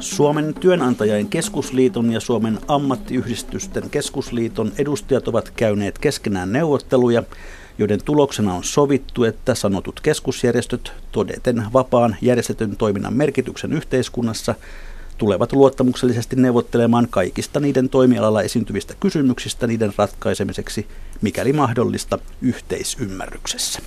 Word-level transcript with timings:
Suomen 0.00 0.54
työnantajien 0.60 1.28
keskusliiton 1.28 2.12
ja 2.12 2.20
Suomen 2.20 2.58
ammattiyhdistysten 2.68 3.90
keskusliiton 3.90 4.72
edustajat 4.78 5.28
ovat 5.28 5.52
käyneet 5.56 5.98
keskenään 5.98 6.52
neuvotteluja, 6.52 7.22
joiden 7.78 8.04
tuloksena 8.04 8.54
on 8.54 8.64
sovittu, 8.64 9.24
että 9.24 9.54
sanotut 9.54 10.00
keskusjärjestöt 10.00 10.92
todeten 11.12 11.66
vapaan 11.72 12.16
järjestetyn 12.22 12.76
toiminnan 12.76 13.14
merkityksen 13.14 13.72
yhteiskunnassa 13.72 14.54
tulevat 15.18 15.52
luottamuksellisesti 15.52 16.36
neuvottelemaan 16.36 17.06
kaikista 17.10 17.60
niiden 17.60 17.88
toimialalla 17.88 18.42
esiintyvistä 18.42 18.94
kysymyksistä 19.00 19.66
niiden 19.66 19.92
ratkaisemiseksi, 19.96 20.86
mikäli 21.22 21.52
mahdollista, 21.52 22.18
yhteisymmärryksessä. 22.42 23.80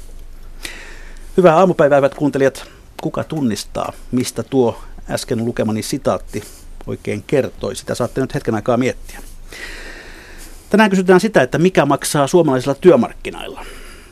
Hyvää 1.37 1.57
aamupäivää, 1.57 1.97
hyvät 1.97 2.15
kuuntelijat. 2.15 2.65
Kuka 3.01 3.23
tunnistaa, 3.23 3.93
mistä 4.11 4.43
tuo 4.43 4.77
äsken 5.11 5.45
lukemani 5.45 5.81
sitaatti 5.81 6.43
oikein 6.87 7.23
kertoi? 7.27 7.75
Sitä 7.75 7.95
saatte 7.95 8.21
nyt 8.21 8.33
hetken 8.33 8.55
aikaa 8.55 8.77
miettiä. 8.77 9.19
Tänään 10.69 10.89
kysytään 10.89 11.19
sitä, 11.19 11.41
että 11.41 11.57
mikä 11.57 11.85
maksaa 11.85 12.27
suomalaisilla 12.27 12.75
työmarkkinoilla. 12.75 13.65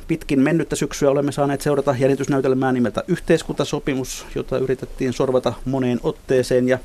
Pitkin 0.07 0.39
mennyttä 0.39 0.75
syksyä 0.75 1.09
olemme 1.09 1.31
saaneet 1.31 1.61
seurata 1.61 1.95
jännitysnäytelmää 1.99 2.71
nimeltä 2.71 3.03
Yhteiskuntasopimus, 3.07 4.25
jota 4.35 4.57
yritettiin 4.57 5.13
sorvata 5.13 5.53
moneen 5.65 5.99
otteeseen 6.03 6.67
ja 6.67 6.79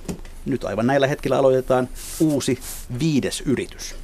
nyt 0.47 0.65
aivan 0.65 0.87
näillä 0.87 1.07
hetkillä 1.07 1.39
aloitetaan 1.39 1.89
uusi 2.21 2.59
viides 3.01 3.41
yritys. 3.41 3.95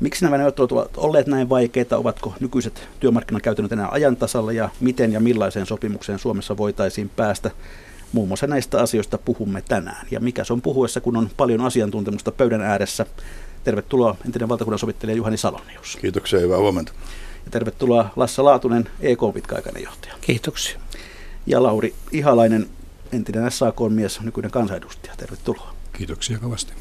Miksi 0.00 0.24
nämä 0.24 0.38
neuvottelut 0.38 0.72
ovat 0.72 0.96
olleet 0.96 1.26
näin 1.26 1.48
vaikeita? 1.48 1.96
Ovatko 1.96 2.34
nykyiset 2.40 2.88
työmarkkinakäytännöt 3.00 3.72
enää 3.72 3.88
ajan 3.90 4.16
tasalla 4.16 4.52
ja 4.52 4.68
miten 4.80 5.12
ja 5.12 5.20
millaiseen 5.20 5.66
sopimukseen 5.66 6.18
Suomessa 6.18 6.56
voitaisiin 6.56 7.08
päästä? 7.08 7.50
Muun 8.12 8.28
muassa 8.28 8.46
näistä 8.46 8.80
asioista 8.80 9.18
puhumme 9.18 9.62
tänään. 9.68 10.06
Ja 10.10 10.20
mikä 10.20 10.44
se 10.44 10.52
on 10.52 10.62
puhuessa, 10.62 11.00
kun 11.00 11.16
on 11.16 11.30
paljon 11.36 11.60
asiantuntemusta 11.60 12.32
pöydän 12.32 12.62
ääressä. 12.62 13.06
Tervetuloa 13.64 14.16
entinen 14.26 14.48
valtakunnan 14.48 14.78
sovittelija 14.78 15.16
Juhani 15.16 15.36
Salonius. 15.36 15.98
Kiitoksia, 16.00 16.40
hyvää 16.40 16.58
huomenta. 16.58 16.92
Ja 17.44 17.50
tervetuloa 17.50 18.10
Lassa 18.16 18.44
Laatunen, 18.44 18.88
EK-pitkäaikainen 19.00 19.82
johtaja. 19.82 20.14
Kiitoksia. 20.20 20.80
Ja 21.46 21.62
Lauri 21.62 21.94
Ihalainen, 22.12 22.68
entinen 23.12 23.50
SAK-mies, 23.50 24.20
nykyinen 24.20 24.50
kansanedustaja. 24.50 25.14
Tervetuloa. 25.16 25.74
Kiitoksia 25.92 26.38
kovasti. 26.38 26.72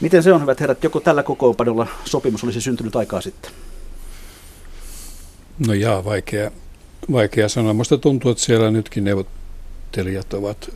Miten 0.00 0.22
se 0.22 0.32
on, 0.32 0.40
hyvät 0.40 0.60
herrat, 0.60 0.84
joko 0.84 1.00
tällä 1.00 1.22
kokoonpanolla 1.22 1.86
sopimus 2.04 2.44
olisi 2.44 2.60
syntynyt 2.60 2.96
aikaa 2.96 3.20
sitten? 3.20 3.50
No 5.66 5.74
jaa, 5.74 6.04
vaikea, 6.04 6.50
vaikea 7.12 7.48
sanoa. 7.48 7.72
Minusta 7.72 7.98
tuntuu, 7.98 8.30
että 8.30 8.44
siellä 8.44 8.70
nytkin 8.70 9.04
neuvottelijat 9.94 10.34
ovat 10.34 10.70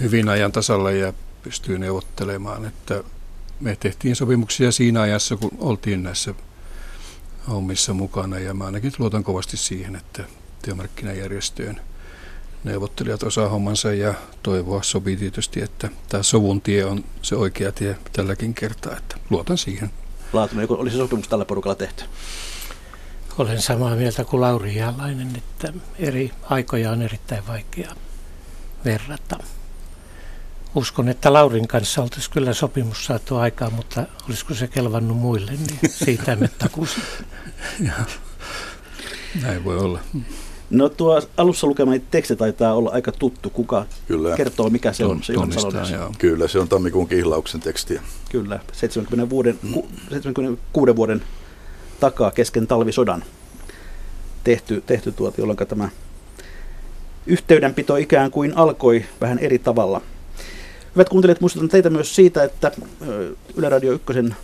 hyvin 0.00 0.28
ajan 0.28 0.52
tasalla 0.52 0.90
ja 0.90 1.12
pystyy 1.42 1.78
neuvottelemaan. 1.78 2.64
Että 2.64 3.04
me 3.60 3.76
tehtiin 3.80 4.16
sopimuksia 4.16 4.72
siinä 4.72 5.00
ajassa, 5.00 5.36
kun 5.36 5.50
oltiin 5.58 6.02
näissä 6.02 6.34
hommissa 7.48 7.94
mukana 7.94 8.38
ja 8.38 8.54
mä 8.54 8.64
ainakin 8.64 8.92
luotan 8.98 9.24
kovasti 9.24 9.56
siihen, 9.56 9.96
että 9.96 10.24
työmarkkinajärjestöjen 10.62 11.80
neuvottelijat 12.64 13.22
osaa 13.22 13.48
hommansa 13.48 13.92
ja 13.92 14.14
toivoa 14.42 14.82
sopii 14.82 15.16
tietysti, 15.16 15.62
että 15.62 15.88
tämä 16.08 16.22
sovun 16.22 16.60
tie 16.60 16.84
on 16.84 17.04
se 17.22 17.36
oikea 17.36 17.72
tie 17.72 17.96
tälläkin 18.12 18.54
kertaa, 18.54 18.96
että 18.96 19.16
luotan 19.30 19.58
siihen. 19.58 19.90
Laatunen, 20.32 20.66
olisi 20.70 20.96
sopimus 20.96 21.28
tällä 21.28 21.44
porukalla 21.44 21.74
tehty? 21.74 22.04
Olen 23.38 23.62
samaa 23.62 23.96
mieltä 23.96 24.24
kuin 24.24 24.40
Lauri 24.40 24.76
Jalainen, 24.76 25.36
että 25.36 25.72
eri 25.98 26.32
aikoja 26.42 26.90
on 26.90 27.02
erittäin 27.02 27.46
vaikea 27.46 27.94
verrata. 28.84 29.38
Uskon, 30.74 31.08
että 31.08 31.32
Laurin 31.32 31.68
kanssa 31.68 32.02
oltaisiin 32.02 32.32
kyllä 32.32 32.54
sopimus 32.54 33.04
saatu 33.06 33.36
aikaan, 33.36 33.72
mutta 33.72 34.04
olisiko 34.28 34.54
se 34.54 34.66
kelvannut 34.66 35.16
muille, 35.16 35.50
niin 35.52 35.78
siitä 36.04 36.32
emme 36.32 36.48
takuisi. 36.58 37.00
Näin 39.42 39.64
voi 39.64 39.78
olla. 39.78 40.00
No 40.70 40.88
tuo 40.88 41.22
alussa 41.36 41.66
lukemani 41.66 42.02
teksti 42.10 42.36
taitaa 42.36 42.74
olla 42.74 42.90
aika 42.90 43.12
tuttu. 43.12 43.50
Kuka 43.50 43.86
Kyllä. 44.08 44.36
kertoo, 44.36 44.70
mikä 44.70 44.92
se 44.92 45.04
on? 45.04 45.22
Se 45.22 45.32
Tunnistaa, 45.32 45.88
joo. 45.90 46.12
Kyllä, 46.18 46.48
se 46.48 46.58
on 46.58 46.68
tammikuun 46.68 47.08
kihlauksen 47.08 47.60
tekstiä. 47.60 48.02
Kyllä, 48.30 48.60
70 48.72 49.30
vuoden, 49.30 49.58
ku- 49.72 49.88
76 50.10 50.96
vuoden 50.96 51.22
takaa 52.00 52.30
kesken 52.30 52.66
talvisodan 52.66 53.24
tehty, 54.44 54.82
tehty 54.86 55.12
tuota, 55.12 55.40
jolloin 55.40 55.56
tämä 55.68 55.88
yhteydenpito 57.26 57.96
ikään 57.96 58.30
kuin 58.30 58.56
alkoi 58.56 59.04
vähän 59.20 59.38
eri 59.38 59.58
tavalla. 59.58 60.02
Hyvät 60.94 61.08
kuuntelijat, 61.08 61.40
muistutan 61.40 61.68
teitä 61.68 61.90
myös 61.90 62.16
siitä, 62.16 62.44
että 62.44 62.72
Yle 63.56 63.68
Radio 63.68 63.92
1 63.92 64.34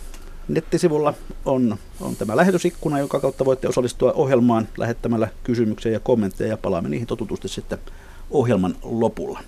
nettisivulla 0.47 1.13
on, 1.45 1.77
on 2.01 2.15
tämä 2.15 2.35
lähetysikkuna, 2.35 2.99
joka 2.99 3.19
kautta 3.19 3.45
voitte 3.45 3.67
osallistua 3.67 4.11
ohjelmaan 4.11 4.67
lähettämällä 4.77 5.27
kysymyksiä 5.43 5.91
ja 5.91 5.99
kommentteja 5.99 6.49
ja 6.49 6.57
palaamme 6.57 6.89
niihin 6.89 7.07
totutusti 7.07 7.47
sitten 7.47 7.79
ohjelman 8.31 8.75
lopulla. 8.83 9.39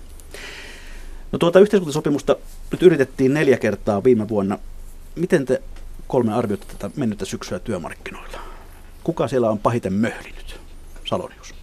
No 1.32 1.38
tuota 1.38 1.60
yhteiskuntasopimusta 1.60 2.36
nyt 2.70 2.82
yritettiin 2.82 3.34
neljä 3.34 3.56
kertaa 3.56 4.04
viime 4.04 4.28
vuonna. 4.28 4.58
Miten 5.16 5.46
te 5.46 5.62
kolme 6.06 6.34
arvioitte 6.34 6.66
tätä 6.66 6.90
mennyttä 6.96 7.24
syksyä 7.24 7.58
työmarkkinoilla? 7.58 8.38
Kuka 9.04 9.28
siellä 9.28 9.50
on 9.50 9.58
pahiten 9.58 9.92
möhlinyt? 9.92 10.60
Salonius. 11.04 11.55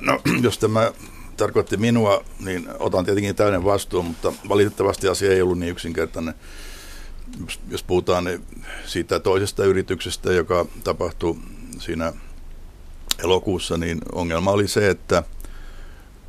No, 0.00 0.20
jos 0.42 0.58
tämä 0.58 0.92
tarkoitti 1.36 1.76
minua, 1.76 2.24
niin 2.44 2.68
otan 2.78 3.04
tietenkin 3.04 3.36
täyden 3.36 3.64
vastuun, 3.64 4.04
mutta 4.04 4.32
valitettavasti 4.48 5.08
asia 5.08 5.30
ei 5.32 5.42
ollut 5.42 5.58
niin 5.58 5.70
yksinkertainen. 5.72 6.34
Jos- 7.46 7.60
Jos 7.68 7.82
puhutaan 7.82 8.24
niin 8.24 8.44
siitä 8.86 9.20
toisesta 9.20 9.64
yrityksestä, 9.64 10.32
joka 10.32 10.66
tapahtui 10.84 11.36
siinä 11.78 12.12
elokuussa, 13.24 13.76
niin 13.76 14.00
ongelma 14.12 14.50
oli 14.50 14.68
se, 14.68 14.90
että 14.90 15.22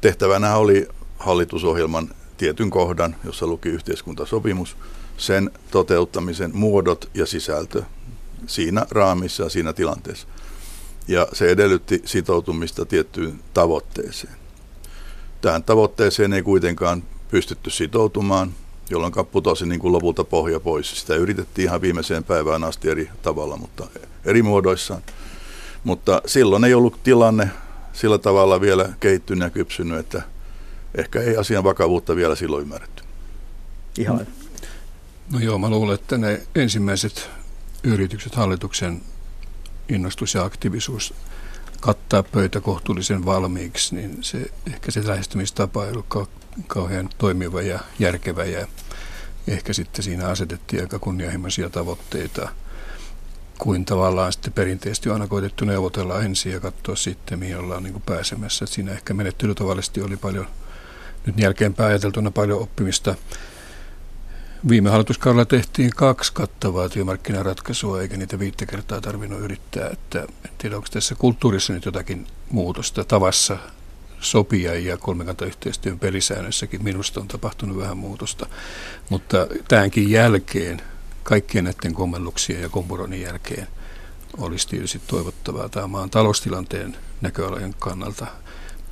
tehtävänä 0.01 0.55
oli 0.55 0.87
hallitusohjelman 1.19 2.09
tietyn 2.37 2.69
kohdan, 2.69 3.15
jossa 3.23 3.47
luki 3.47 3.69
yhteiskuntasopimus, 3.69 4.77
sen 5.17 5.51
toteuttamisen 5.71 6.51
muodot 6.53 7.09
ja 7.13 7.25
sisältö 7.25 7.83
siinä 8.47 8.85
raamissa 8.91 9.43
ja 9.43 9.49
siinä 9.49 9.73
tilanteessa. 9.73 10.27
Ja 11.07 11.27
se 11.33 11.49
edellytti 11.49 12.01
sitoutumista 12.05 12.85
tiettyyn 12.85 13.39
tavoitteeseen. 13.53 14.33
Tähän 15.41 15.63
tavoitteeseen 15.63 16.33
ei 16.33 16.43
kuitenkaan 16.43 17.03
pystytty 17.31 17.69
sitoutumaan, 17.69 18.53
jolloin 18.89 19.13
putosi 19.31 19.65
niin 19.65 19.79
kuin 19.79 19.91
lopulta 19.91 20.23
pohja 20.23 20.59
pois. 20.59 20.99
Sitä 20.99 21.15
yritettiin 21.15 21.65
ihan 21.65 21.81
viimeiseen 21.81 22.23
päivään 22.23 22.63
asti 22.63 22.89
eri 22.89 23.09
tavalla, 23.21 23.57
mutta 23.57 23.87
eri 24.25 24.43
muodoissaan. 24.43 25.01
Mutta 25.83 26.21
silloin 26.25 26.63
ei 26.63 26.73
ollut 26.73 27.03
tilanne 27.03 27.49
sillä 27.93 28.17
tavalla 28.17 28.61
vielä 28.61 28.89
kehittynyt 28.99 29.43
ja 29.43 29.49
kypsynyt, 29.49 29.99
että 29.99 30.21
ehkä 30.95 31.21
ei 31.21 31.37
asian 31.37 31.63
vakavuutta 31.63 32.15
vielä 32.15 32.35
silloin 32.35 32.61
ymmärretty. 32.61 33.03
Ihan. 33.97 34.27
No 35.31 35.39
joo, 35.39 35.57
mä 35.57 35.69
luulen, 35.69 35.95
että 35.95 36.17
ne 36.17 36.41
ensimmäiset 36.55 37.29
yritykset, 37.83 38.35
hallituksen 38.35 39.01
innostus 39.93 40.33
ja 40.33 40.43
aktiivisuus 40.43 41.13
kattaa 41.81 42.23
pöytä 42.23 42.61
kohtuullisen 42.61 43.25
valmiiksi, 43.25 43.95
niin 43.95 44.17
se, 44.21 44.51
ehkä 44.67 44.91
se 44.91 45.07
lähestymistapa 45.07 45.85
ei 45.85 45.91
ollut 45.91 46.05
kau- 46.15 46.41
kauhean 46.67 47.09
toimiva 47.17 47.61
ja 47.61 47.79
järkevä 47.99 48.45
ja 48.45 48.67
ehkä 49.47 49.73
sitten 49.73 50.03
siinä 50.03 50.27
asetettiin 50.27 50.81
aika 50.81 50.99
kunnianhimoisia 50.99 51.69
tavoitteita, 51.69 52.49
kuin 53.59 53.85
tavallaan 53.85 54.33
sitten 54.33 54.53
perinteisesti 54.53 55.09
on 55.09 55.13
aina 55.13 55.27
koitettu 55.27 55.65
neuvotella 55.65 56.21
ensin 56.21 56.51
ja 56.51 56.59
katsoa 56.59 56.95
sitten, 56.95 57.39
mihin 57.39 57.57
ollaan 57.57 57.83
niin 57.83 58.01
pääsemässä. 58.05 58.65
Et 58.65 58.69
siinä 58.69 58.91
ehkä 58.91 59.13
menettelytavallisesti 59.13 60.01
oli 60.01 60.17
paljon, 60.17 60.47
nyt 61.25 61.39
jälkeenpäin 61.39 61.89
ajateltuna 61.89 62.31
paljon 62.31 62.61
oppimista. 62.61 63.15
Viime 64.69 64.89
hallituskaudella 64.89 65.45
tehtiin 65.45 65.89
kaksi 65.89 66.33
kattavaa 66.33 66.89
työmarkkinaratkaisua, 66.89 68.01
eikä 68.01 68.17
niitä 68.17 68.39
viittä 68.39 68.65
kertaa 68.65 69.01
tarvinnut 69.01 69.39
yrittää. 69.39 69.89
Että 69.89 70.19
en 70.19 70.51
tiedä, 70.57 70.75
onko 70.75 70.87
tässä 70.91 71.15
kulttuurissa 71.15 71.73
nyt 71.73 71.85
jotakin 71.85 72.27
muutosta 72.49 73.03
tavassa 73.03 73.57
sopia 74.19 74.75
ja 74.75 74.97
kolmikantayhteistyön 74.97 75.99
pelisäännössäkin 75.99 76.83
minusta 76.83 77.19
on 77.19 77.27
tapahtunut 77.27 77.77
vähän 77.77 77.97
muutosta. 77.97 78.45
Mutta 79.09 79.47
tämänkin 79.67 80.11
jälkeen 80.11 80.81
kaikkien 81.23 81.63
näiden 81.63 81.93
kommelluksien 81.93 82.61
ja 82.61 82.69
kompuronin 82.69 83.21
jälkeen 83.21 83.67
olisi 84.37 84.67
tietysti 84.67 85.01
toivottavaa 85.07 85.69
tämä 85.69 85.87
maan 85.87 86.09
taloustilanteen 86.09 86.97
näköalojen 87.21 87.75
kannalta, 87.79 88.27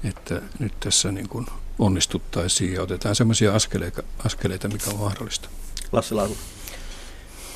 että 0.04 0.42
nyt 0.60 0.80
tässä 0.80 1.12
niin 1.12 1.30
kuin 1.30 1.45
onnistuttaisiin 1.80 2.74
ja 2.74 2.81
otetaan 2.81 3.16
sellaisia 3.16 3.56
askeleita, 3.56 4.04
askeleita, 4.25 4.68
mikä 4.68 4.89
on 4.89 5.00
mahdollista. 5.00 5.50
Lassi 5.91 6.15
Laulu. 6.15 6.38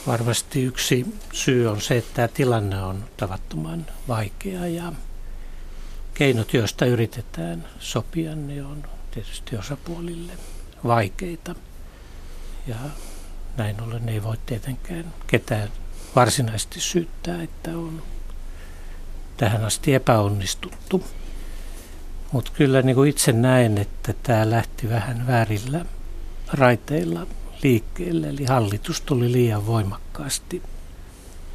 Varmasti 0.07 0.63
yksi 0.63 1.06
syy 1.33 1.68
on 1.68 1.81
se, 1.81 1.97
että 1.97 2.13
tämä 2.13 2.27
tilanne 2.27 2.83
on 2.83 3.06
tavattoman 3.18 3.85
vaikea 4.07 4.68
ja 4.68 4.94
keinot, 6.13 6.53
joista 6.53 6.85
yritetään 6.85 7.68
sopia, 7.80 8.35
ne 8.35 8.65
on 8.65 8.83
tietysti 9.12 9.57
osapuolille 9.57 10.33
vaikeita. 10.83 11.56
Ja 12.68 12.75
näin 13.57 13.81
ollen 13.81 14.09
ei 14.09 14.24
voi 14.24 14.38
tietenkään 14.45 15.13
ketään 15.27 15.69
varsinaisesti 16.15 16.79
syyttää, 16.79 17.41
että 17.41 17.71
on 17.71 18.03
tähän 19.38 19.65
asti 19.65 19.94
epäonnistuttu. 19.94 21.03
Mutta 22.31 22.51
kyllä 22.53 22.81
niin 22.81 22.95
kuin 22.95 23.09
itse 23.09 23.31
näen, 23.31 23.77
että 23.77 24.13
tämä 24.24 24.50
lähti 24.50 24.89
vähän 24.89 25.27
väärillä 25.27 25.86
raiteilla 26.53 27.27
liikkeelle, 27.63 28.30
eli 28.30 28.45
hallitus 28.45 29.01
tuli 29.01 29.31
liian 29.31 29.68
voimakkaasti 29.68 30.63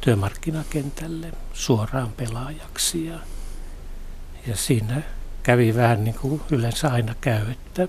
työmarkkinakentälle 0.01 1.31
suoraan 1.53 2.11
pelaajaksi 2.11 3.05
ja, 3.05 3.19
ja 4.47 4.55
siinä 4.55 5.01
kävi 5.43 5.75
vähän 5.75 6.03
niin 6.03 6.15
kuin 6.15 6.41
yleensä 6.51 6.91
aina 6.91 7.15
käy, 7.21 7.51
että 7.51 7.87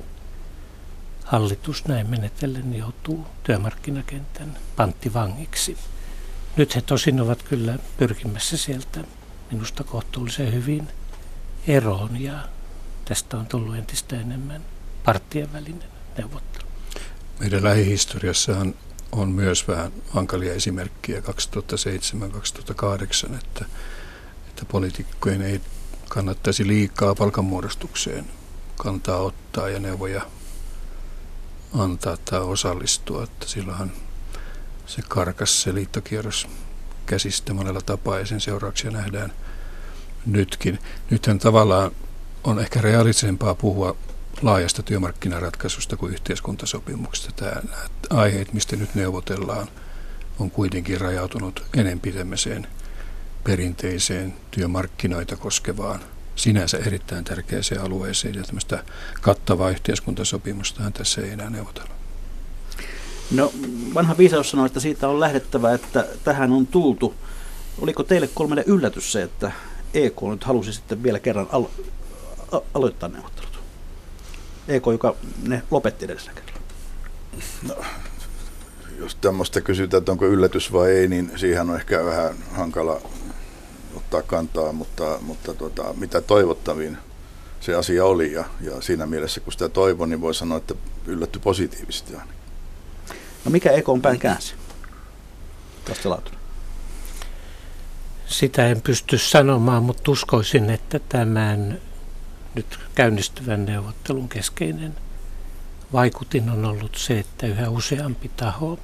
hallitus 1.24 1.88
näin 1.88 2.10
menetellen 2.10 2.74
joutuu 2.76 3.26
työmarkkinakentän 3.42 4.58
panttivangiksi. 4.76 5.76
Nyt 6.56 6.76
he 6.76 6.80
tosin 6.80 7.20
ovat 7.20 7.42
kyllä 7.42 7.78
pyrkimässä 7.96 8.56
sieltä 8.56 9.04
minusta 9.50 9.84
kohtuullisen 9.84 10.52
hyvin 10.52 10.88
eroon 11.66 12.20
ja 12.22 12.48
tästä 13.04 13.36
on 13.36 13.46
tullut 13.46 13.76
entistä 13.76 14.16
enemmän 14.16 14.62
parttien 15.04 15.52
välinen 15.52 15.88
neuvottelu. 16.18 16.49
Meidän 17.40 17.64
lähihistoriassahan 17.64 18.74
on 19.12 19.28
myös 19.28 19.68
vähän 19.68 19.92
hankalia 20.08 20.54
esimerkkejä 20.54 21.20
2007-2008, 21.20 21.22
että, 23.34 23.64
että 24.48 24.64
poliitikkojen 24.68 25.42
ei 25.42 25.60
kannattaisi 26.08 26.66
liikaa 26.66 27.14
palkanmuodostukseen 27.14 28.24
kantaa 28.76 29.16
ottaa 29.16 29.68
ja 29.68 29.80
neuvoja 29.80 30.22
antaa 31.74 32.16
tai 32.16 32.40
osallistua. 32.40 33.24
Että 33.24 33.46
silloinhan 33.48 33.92
se 34.86 35.02
karkas 35.08 35.62
se 35.62 35.74
liittokierros 35.74 36.48
käsistä 37.06 37.54
monella 37.54 37.80
tapaa 37.80 38.18
ja 38.18 38.26
sen 38.26 38.40
seurauksia 38.40 38.90
nähdään 38.90 39.32
nytkin. 40.26 40.78
Nythän 41.10 41.38
tavallaan 41.38 41.90
on 42.44 42.58
ehkä 42.58 42.80
realistisempaa 42.80 43.54
puhua 43.54 43.96
laajasta 44.42 44.82
työmarkkinaratkaisusta 44.82 45.96
kuin 45.96 46.12
yhteiskuntasopimuksesta. 46.12 47.32
Tämä, 47.36 47.62
aiheet, 48.10 48.52
mistä 48.52 48.76
nyt 48.76 48.94
neuvotellaan, 48.94 49.68
on 50.38 50.50
kuitenkin 50.50 51.00
rajautunut 51.00 51.64
enempi 51.76 52.12
tämmöiseen 52.12 52.66
perinteiseen 53.44 54.34
työmarkkinoita 54.50 55.36
koskevaan 55.36 56.00
sinänsä 56.36 56.78
erittäin 56.78 57.24
tärkeäseen 57.24 57.80
alueeseen 57.80 58.34
ja 58.34 58.42
tämmöistä 58.42 58.84
kattavaa 59.20 59.70
yhteiskuntasopimustahan 59.70 60.92
tässä 60.92 61.20
ei 61.20 61.30
enää 61.30 61.50
neuvotella. 61.50 61.90
No 63.30 63.52
vanha 63.94 64.18
viisaus 64.18 64.50
sanoi, 64.50 64.66
että 64.66 64.80
siitä 64.80 65.08
on 65.08 65.20
lähdettävä, 65.20 65.74
että 65.74 66.06
tähän 66.24 66.52
on 66.52 66.66
tultu. 66.66 67.14
Oliko 67.80 68.02
teille 68.02 68.28
kolmelle 68.34 68.64
yllätys 68.66 69.12
se, 69.12 69.22
että 69.22 69.52
EK 69.94 70.22
nyt 70.30 70.44
halusi 70.44 70.72
sitten 70.72 71.02
vielä 71.02 71.18
kerran 71.18 71.46
alo- 71.46 71.70
aloittaa 72.74 73.08
neuvottelut? 73.08 73.49
EK, 74.70 74.86
joka 74.92 75.16
ne 75.42 75.62
lopetti 75.70 76.04
edellisellä 76.04 76.32
kerralla. 76.40 76.60
No, 77.68 77.84
jos 78.98 79.14
tämmöistä 79.14 79.60
kysytään, 79.60 79.98
että 79.98 80.12
onko 80.12 80.26
yllätys 80.26 80.72
vai 80.72 80.90
ei, 80.90 81.08
niin 81.08 81.32
siihen 81.36 81.70
on 81.70 81.76
ehkä 81.76 82.04
vähän 82.04 82.34
hankala 82.52 83.00
ottaa 83.96 84.22
kantaa, 84.22 84.72
mutta, 84.72 85.18
mutta 85.20 85.54
tuota, 85.54 85.94
mitä 85.96 86.20
toivottavin 86.20 86.98
se 87.60 87.74
asia 87.74 88.04
oli 88.04 88.32
ja, 88.32 88.44
ja 88.60 88.80
siinä 88.80 89.06
mielessä 89.06 89.40
kun 89.40 89.52
sitä 89.52 89.68
toivon, 89.68 90.10
niin 90.10 90.20
voi 90.20 90.34
sanoa, 90.34 90.58
että 90.58 90.74
yllätty 91.06 91.38
positiivisesti 91.38 92.14
aina. 92.14 92.32
No 93.44 93.50
mikä 93.50 93.70
EK 93.70 93.88
on 93.88 94.02
pään 94.02 94.18
käänsi? 94.18 94.54
Sitä 98.26 98.66
en 98.66 98.80
pysty 98.80 99.18
sanomaan, 99.18 99.82
mutta 99.82 100.10
uskoisin, 100.10 100.70
että 100.70 101.00
tämän 101.08 101.80
nyt 102.54 102.78
käynnistyvän 102.94 103.66
neuvottelun 103.66 104.28
keskeinen 104.28 104.94
vaikutin 105.92 106.50
on 106.50 106.64
ollut 106.64 106.94
se, 106.96 107.18
että 107.18 107.46
yhä 107.46 107.68
useampi 107.68 108.30
taho 108.36 108.78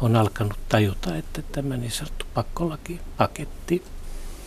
on 0.00 0.16
alkanut 0.16 0.58
tajuta, 0.68 1.16
että 1.16 1.42
tämä 1.42 1.76
niin 1.76 1.90
sanottu 1.90 2.26
pakkolakipaketti 2.34 3.82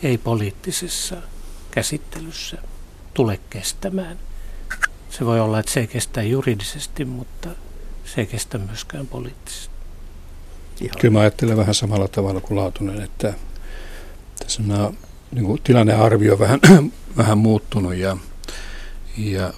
ei 0.02 0.18
poliittisessa 0.18 1.16
käsittelyssä 1.70 2.58
tule 3.14 3.40
kestämään. 3.50 4.18
Se 5.10 5.26
voi 5.26 5.40
olla, 5.40 5.58
että 5.58 5.72
se 5.72 5.80
ei 5.80 5.86
kestä 5.86 6.22
juridisesti, 6.22 7.04
mutta 7.04 7.48
se 8.04 8.20
ei 8.20 8.26
kestä 8.26 8.58
myöskään 8.58 9.06
poliittisesti. 9.06 9.74
Ihan. 10.80 11.00
Kyllä 11.00 11.12
mä 11.12 11.20
ajattelen 11.20 11.56
vähän 11.56 11.74
samalla 11.74 12.08
tavalla 12.08 12.40
kuin 12.40 12.56
Laatunen, 12.56 13.02
että 13.02 13.34
tässä 14.38 14.62
on 14.62 14.96
niin 15.32 15.44
kuin 15.44 15.62
tilannearvio 15.62 16.38
vähän, 16.38 16.60
vähän 17.16 17.38
muuttunut 17.38 17.94
ja, 17.94 18.16
ja 19.16 19.52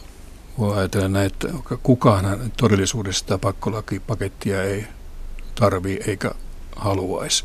voi 0.59 0.79
ajatella 0.79 1.09
näin, 1.09 1.27
että 1.27 1.49
kukaan 1.83 2.53
todellisuudessa 2.57 3.21
sitä 3.21 3.39
pakkolakipakettia 3.39 4.63
ei 4.63 4.85
tarvii 5.55 6.01
eikä 6.07 6.31
haluaisi. 6.77 7.45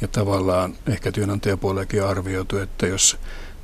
Ja 0.00 0.08
tavallaan 0.08 0.74
ehkä 0.86 1.12
työnantajapuolellakin 1.12 2.04
arvioitu, 2.04 2.58
että 2.58 2.86
jos 2.86 3.18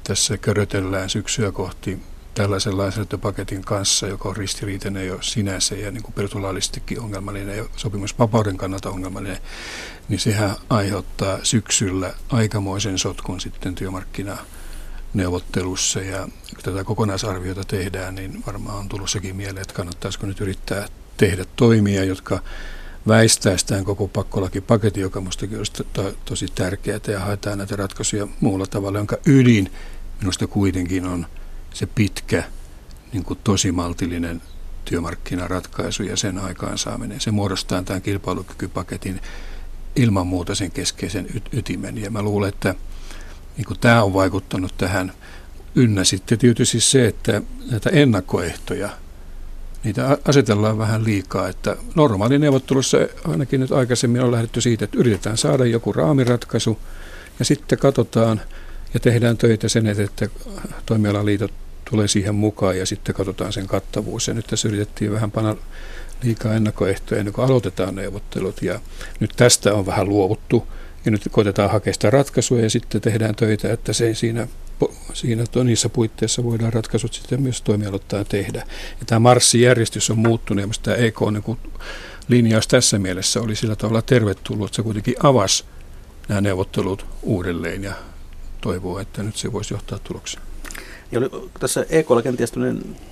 tässä 0.05 0.38
körötellään 0.38 1.11
syksyä 1.11 1.52
kohti 1.52 2.02
tällaisen 2.34 2.79
lainsäädäntöpaketin 2.79 3.62
kanssa, 3.62 4.06
joka 4.06 4.29
on 4.29 4.37
ristiriitainen 4.37 5.06
jo 5.06 5.19
sinänsä 5.20 5.75
ja 5.75 5.90
niin 5.90 6.02
kuin 6.02 6.14
ongelmallinen 7.00 7.56
ja 7.56 7.64
sopimusvapauden 7.76 8.56
kannalta 8.56 8.90
ongelmallinen, 8.90 9.38
niin 10.08 10.20
sehän 10.20 10.56
aiheuttaa 10.70 11.38
syksyllä 11.43 12.14
aikamoisen 12.29 12.98
sotkun 12.98 13.41
sitten 13.41 13.74
työmarkkinaneuvottelussa 15.12 16.00
ja 16.00 16.28
kun 16.54 16.62
tätä 16.62 16.84
kokonaisarviota 16.84 17.64
tehdään, 17.64 18.14
niin 18.14 18.42
varmaan 18.46 18.78
on 18.78 18.88
tullut 18.88 19.10
sekin 19.10 19.36
mieleen, 19.36 19.62
että 19.62 19.74
kannattaisiko 19.74 20.26
nyt 20.26 20.40
yrittää 20.40 20.86
tehdä 21.16 21.44
toimia, 21.56 22.04
jotka 22.04 22.42
väistäisi 23.08 23.66
tämän 23.66 23.84
koko 23.84 24.08
pakkolakipaketin, 24.08 25.00
joka 25.00 25.20
minustakin 25.20 25.58
olisi 25.58 25.72
to- 25.72 26.14
tosi 26.24 26.46
tärkeää 26.54 27.00
ja 27.08 27.20
haetaan 27.20 27.58
näitä 27.58 27.76
ratkaisuja 27.76 28.28
muulla 28.40 28.66
tavalla, 28.66 28.98
jonka 28.98 29.16
ydin 29.26 29.72
minusta 30.20 30.46
kuitenkin 30.46 31.06
on 31.06 31.26
se 31.74 31.86
pitkä, 31.86 32.44
niin 33.12 33.24
kuin 33.24 33.38
tosi 33.44 33.72
maltillinen 33.72 34.42
työmarkkinaratkaisu 34.84 36.02
ja 36.02 36.16
sen 36.16 36.38
aikaansaaminen. 36.38 37.20
Se 37.20 37.31
muodostaa 37.31 37.82
tämän 37.82 38.02
kilpailukykypaketin 38.02 39.20
ilman 39.96 40.26
muuta 40.26 40.54
sen 40.54 40.70
keskeisen 40.70 41.26
ytimen. 41.52 41.98
Ja 41.98 42.10
mä 42.10 42.22
luulen, 42.22 42.48
että 42.48 42.74
niin 43.56 43.66
kuin 43.66 43.80
tämä 43.80 44.02
on 44.02 44.14
vaikuttanut 44.14 44.74
tähän. 44.78 45.12
Ynnä 45.74 46.04
sitten 46.04 46.38
tietysti 46.38 46.80
se, 46.80 47.06
että 47.06 47.42
näitä 47.70 47.90
ennakkoehtoja– 47.90 48.88
niitä 49.84 50.18
asetellaan 50.24 50.78
vähän 50.78 51.04
liikaa. 51.04 51.48
Että 51.48 51.76
neuvottelussa 52.38 52.98
ainakin 53.28 53.60
nyt 53.60 53.72
aikaisemmin 53.72 54.22
on 54.22 54.32
lähdetty 54.32 54.60
siitä, 54.60 54.84
että 54.84 54.98
yritetään 54.98 55.36
saada 55.36 55.64
joku 55.64 55.92
raamiratkaisu 55.92 56.78
ja 57.38 57.44
sitten 57.44 57.78
katsotaan 57.78 58.40
ja 58.94 59.00
tehdään 59.00 59.36
töitä 59.36 59.68
sen 59.68 59.86
että 59.86 60.28
toimialaliitot 60.86 61.52
tulee 61.90 62.08
siihen 62.08 62.34
mukaan 62.34 62.78
ja 62.78 62.86
sitten 62.86 63.14
katsotaan 63.14 63.52
sen 63.52 63.66
kattavuus. 63.66 64.28
Ja 64.28 64.34
nyt 64.34 64.46
tässä 64.46 64.68
yritettiin 64.68 65.12
vähän 65.12 65.30
panna 65.30 65.56
liikaa 66.22 66.54
ennakkoehtoja 66.54 67.18
ennen 67.18 67.34
kuin 67.34 67.44
aloitetaan 67.44 67.94
neuvottelut 67.94 68.62
ja 68.62 68.80
nyt 69.20 69.30
tästä 69.36 69.74
on 69.74 69.86
vähän 69.86 70.08
luovuttu 70.08 70.66
ja 71.04 71.10
nyt 71.10 71.28
koitetaan 71.30 71.70
hakea 71.70 71.92
sitä 71.92 72.10
ratkaisua 72.10 72.60
ja 72.60 72.70
sitten 72.70 73.00
tehdään 73.00 73.34
töitä, 73.34 73.72
että 73.72 73.92
se 73.92 74.14
siinä 74.14 74.48
siinä 75.12 75.44
niissä 75.64 75.88
puitteissa 75.88 76.44
voidaan 76.44 76.72
ratkaisut 76.72 77.12
sitten 77.12 77.42
myös 77.42 77.62
toimialoittaa 77.62 78.24
tehdä. 78.24 78.66
Ja 79.00 79.06
tämä 79.06 79.18
marssijärjestys 79.18 80.10
on 80.10 80.18
muuttunut 80.18 80.64
ja 80.64 80.68
tämä 80.82 80.96
EK 80.96 81.20
niin 81.20 81.58
linjaus 82.28 82.68
tässä 82.68 82.98
mielessä 82.98 83.40
oli 83.40 83.56
sillä 83.56 83.76
tavalla 83.76 84.02
tervetullut, 84.02 84.66
että 84.66 84.76
se 84.76 84.82
kuitenkin 84.82 85.14
avasi 85.22 85.64
nämä 86.28 86.40
neuvottelut 86.40 87.06
uudelleen 87.22 87.84
ja 87.84 87.92
toivoo, 88.60 88.98
että 88.98 89.22
nyt 89.22 89.36
se 89.36 89.52
voisi 89.52 89.74
johtaa 89.74 89.98
tulokseen. 90.04 90.44
Ja 91.12 91.18
oli 91.18 91.50
tässä 91.60 91.86
EKlla 91.90 92.22
kenties 92.22 92.52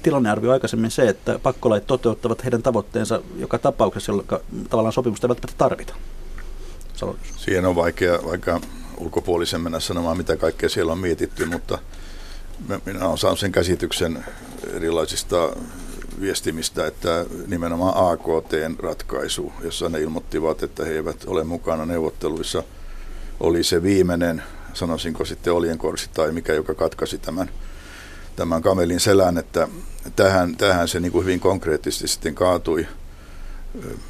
tilannearvio 0.02 0.52
aikaisemmin 0.52 0.90
se, 0.90 1.08
että 1.08 1.38
pakkolait 1.38 1.86
toteuttavat 1.86 2.44
heidän 2.44 2.62
tavoitteensa 2.62 3.22
joka 3.38 3.58
tapauksessa, 3.58 4.12
jolloin 4.12 4.28
tavallaan 4.70 4.92
sopimusta 4.92 5.26
ei 5.26 5.28
välttämättä 5.28 5.58
tarvita. 5.58 5.94
Siihen 7.36 7.66
on 7.66 7.76
vaikea, 7.76 8.18
vaikka 8.24 8.60
ulkopuolisen 8.98 9.60
mennä 9.60 9.80
sanomaan, 9.80 10.16
mitä 10.16 10.36
kaikkea 10.36 10.68
siellä 10.68 10.92
on 10.92 10.98
mietitty, 10.98 11.44
mutta 11.46 11.78
minä 12.86 13.06
olen 13.06 13.18
saanut 13.18 13.38
sen 13.38 13.52
käsityksen 13.52 14.24
erilaisista 14.72 15.56
viestimistä, 16.20 16.86
että 16.86 17.26
nimenomaan 17.46 18.12
AKT-ratkaisu, 18.12 19.52
jossa 19.62 19.88
ne 19.88 20.00
ilmoittivat, 20.00 20.62
että 20.62 20.84
he 20.84 20.92
eivät 20.92 21.24
ole 21.26 21.44
mukana 21.44 21.86
neuvotteluissa, 21.86 22.62
oli 23.40 23.64
se 23.64 23.82
viimeinen, 23.82 24.42
sanoisinko 24.74 25.24
sitten 25.24 25.52
oljenkorsi 25.52 26.10
tai 26.14 26.32
mikä, 26.32 26.52
joka 26.52 26.74
katkaisi 26.74 27.18
tämän, 27.18 27.50
tämän 28.36 28.62
kamelin 28.62 29.00
selän, 29.00 29.38
että 29.38 29.68
tähän, 30.16 30.56
tähän 30.56 30.88
se 30.88 31.00
niin 31.00 31.12
kuin 31.12 31.24
hyvin 31.24 31.40
konkreettisesti 31.40 32.08
sitten 32.08 32.34
kaatui. 32.34 32.86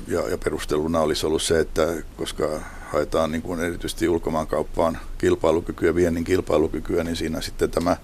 Ja, 0.08 0.28
ja 0.28 0.38
perusteluna 0.38 1.00
olisi 1.00 1.26
ollut 1.26 1.42
se, 1.42 1.60
että 1.60 1.86
koska 2.16 2.60
haetaan 2.92 3.32
niin 3.32 3.42
kuin 3.42 3.60
erityisesti 3.60 4.08
ulkomaankauppaan 4.08 4.98
kilpailukykyä, 5.18 5.94
viennin 5.94 6.24
kilpailukykyä, 6.24 7.04
niin 7.04 7.16
siinä 7.16 7.40
sitten 7.40 7.70
tämä 7.70 7.96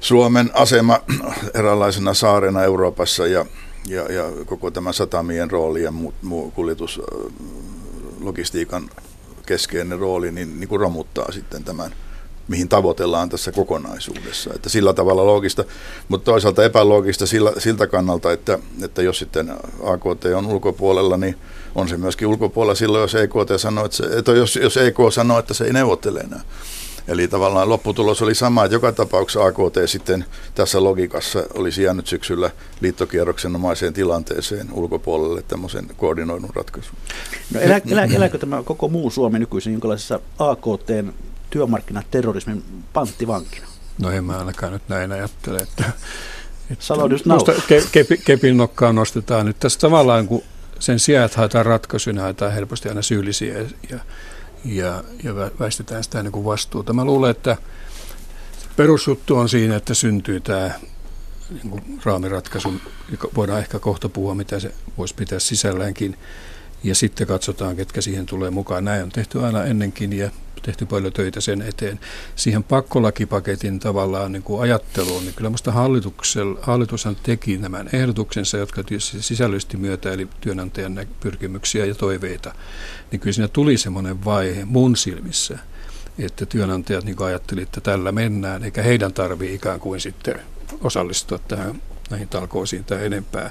Suomen 0.00 0.50
asema 0.54 1.00
eräänlaisena 1.54 2.14
saarena 2.14 2.62
Euroopassa 2.62 3.26
ja, 3.26 3.46
ja, 3.88 4.12
ja 4.12 4.24
koko 4.46 4.70
tämä 4.70 4.92
satamien 4.92 5.50
rooli 5.50 5.82
ja 5.82 5.90
muu, 5.90 6.14
muu 6.22 6.50
kuljetuslogistiikan 6.50 8.90
keskeinen 9.46 9.98
rooli, 9.98 10.32
niin, 10.32 10.60
niin 10.60 10.68
kuin 10.68 10.80
romuttaa 10.80 11.32
sitten 11.32 11.64
tämän 11.64 11.94
mihin 12.48 12.68
tavoitellaan 12.68 13.28
tässä 13.28 13.52
kokonaisuudessa. 13.52 14.50
Että 14.54 14.68
sillä 14.68 14.92
tavalla 14.92 15.26
loogista, 15.26 15.64
mutta 16.08 16.24
toisaalta 16.24 16.64
epäloogista 16.64 17.26
sillä, 17.26 17.52
siltä 17.58 17.86
kannalta, 17.86 18.32
että, 18.32 18.58
että 18.82 19.02
jos 19.02 19.18
sitten 19.18 19.50
AKT 19.82 20.24
on 20.36 20.46
ulkopuolella, 20.46 21.16
niin 21.16 21.36
on 21.74 21.88
se 21.88 21.96
myöskin 21.96 22.28
ulkopuolella 22.28 22.74
silloin, 22.74 23.02
jos 23.02 23.14
EKT 23.14 23.50
sanoo, 23.56 23.84
että, 23.84 23.96
se, 23.96 24.04
että 24.18 24.32
jos, 24.32 24.56
jos 24.56 24.76
EK 24.76 24.96
sanoo, 25.10 25.38
että 25.38 25.54
se 25.54 25.64
ei 25.64 25.72
neuvottele 25.72 26.20
enää. 26.20 26.40
Eli 27.08 27.28
tavallaan 27.28 27.68
lopputulos 27.68 28.22
oli 28.22 28.34
sama, 28.34 28.64
että 28.64 28.74
joka 28.74 28.92
tapauksessa 28.92 29.44
AKT 29.46 29.76
sitten 29.86 30.24
tässä 30.54 30.84
logiikassa 30.84 31.42
olisi 31.54 31.82
jäänyt 31.82 32.06
syksyllä 32.06 32.50
liittokierroksenomaiseen 32.80 33.92
tilanteeseen 33.92 34.68
ulkopuolelle 34.72 35.42
tämmöisen 35.42 35.88
koordinoidun 35.96 36.50
ratkaisun. 36.54 36.96
No 37.54 37.60
elä, 37.60 37.80
elä, 37.90 38.04
elääkö 38.04 38.38
tämä 38.38 38.62
koko 38.62 38.88
muu 38.88 39.10
Suomi 39.10 39.38
nykyisin 39.38 39.72
jonkinlaisessa 39.72 40.20
AKTn 40.38 41.12
työmarkkinaterrorismin 41.50 42.64
panttivankina? 42.92 43.66
No 43.98 44.10
en 44.10 44.24
mä 44.24 44.38
ainakaan 44.38 44.72
nyt 44.72 44.82
näin 44.88 45.12
ajattele, 45.12 45.58
että, 45.58 45.84
että 46.70 46.84
Musta 47.26 47.52
ke, 47.68 47.82
kepi, 47.92 48.16
kepin 48.16 48.56
nokkaa 48.56 48.92
nostetaan 48.92 49.46
nyt 49.46 49.56
tässä 49.60 49.80
tavallaan, 49.80 50.28
kun 50.28 50.42
sen 50.84 50.98
sijaan, 50.98 51.24
että 51.26 51.38
haetaan 51.38 51.66
ratkaisuja, 51.66 52.22
haetaan 52.22 52.52
helposti 52.52 52.88
aina 52.88 53.02
syyllisiä 53.02 53.58
ja, 53.90 53.98
ja, 54.64 55.04
ja 55.22 55.34
väistetään 55.34 56.04
sitä 56.04 56.22
niin 56.22 56.32
kuin 56.32 56.44
vastuuta. 56.44 56.92
Mä 56.92 57.04
luulen, 57.04 57.30
että 57.30 57.56
perusjuttu 58.76 59.36
on 59.36 59.48
siinä, 59.48 59.76
että 59.76 59.94
syntyy 59.94 60.40
tämä 60.40 60.70
niin 61.50 61.70
kuin 61.70 62.00
raamiratkaisu, 62.04 62.74
voidaan 63.36 63.58
ehkä 63.58 63.78
kohta 63.78 64.08
puhua, 64.08 64.34
mitä 64.34 64.60
se 64.60 64.72
voisi 64.98 65.14
pitää 65.14 65.38
sisälläänkin, 65.38 66.18
ja 66.84 66.94
sitten 66.94 67.26
katsotaan, 67.26 67.76
ketkä 67.76 68.00
siihen 68.00 68.26
tulee 68.26 68.50
mukaan. 68.50 68.84
Näin 68.84 69.02
on 69.02 69.10
tehty 69.10 69.44
aina 69.44 69.64
ennenkin, 69.64 70.12
ja 70.12 70.30
tehty 70.62 70.86
paljon 70.86 71.12
töitä 71.12 71.40
sen 71.40 71.62
eteen. 71.62 72.00
Siihen 72.36 72.64
pakkolakipaketin 72.64 73.80
tavallaan 73.80 74.32
niin 74.32 74.42
kuin 74.42 74.62
ajatteluun, 74.62 75.24
niin 75.24 75.34
kyllä 75.34 75.50
minusta 75.50 75.72
hallitushan 76.62 77.16
teki 77.22 77.58
nämä 77.58 77.84
ehdotuksensa, 77.92 78.56
jotka 78.56 78.82
sisällöllisesti 78.98 79.76
myötä, 79.76 80.12
eli 80.12 80.28
työnantajan 80.40 81.06
pyrkimyksiä 81.20 81.84
ja 81.84 81.94
toiveita, 81.94 82.54
niin 83.10 83.20
kyllä 83.20 83.34
siinä 83.34 83.48
tuli 83.48 83.78
semmoinen 83.78 84.24
vaihe 84.24 84.64
mun 84.64 84.96
silmissä, 84.96 85.58
että 86.18 86.46
työnantajat 86.46 87.04
niin 87.04 87.22
ajattelivat, 87.22 87.68
että 87.68 87.80
tällä 87.80 88.12
mennään, 88.12 88.64
eikä 88.64 88.82
heidän 88.82 89.12
tarvitse 89.12 89.54
ikään 89.54 89.80
kuin 89.80 90.00
sitten 90.00 90.40
osallistua 90.80 91.38
tähän 91.38 91.82
näihin 92.10 92.28
talkoisiin 92.28 92.84
tai 92.84 93.06
enempää. 93.06 93.50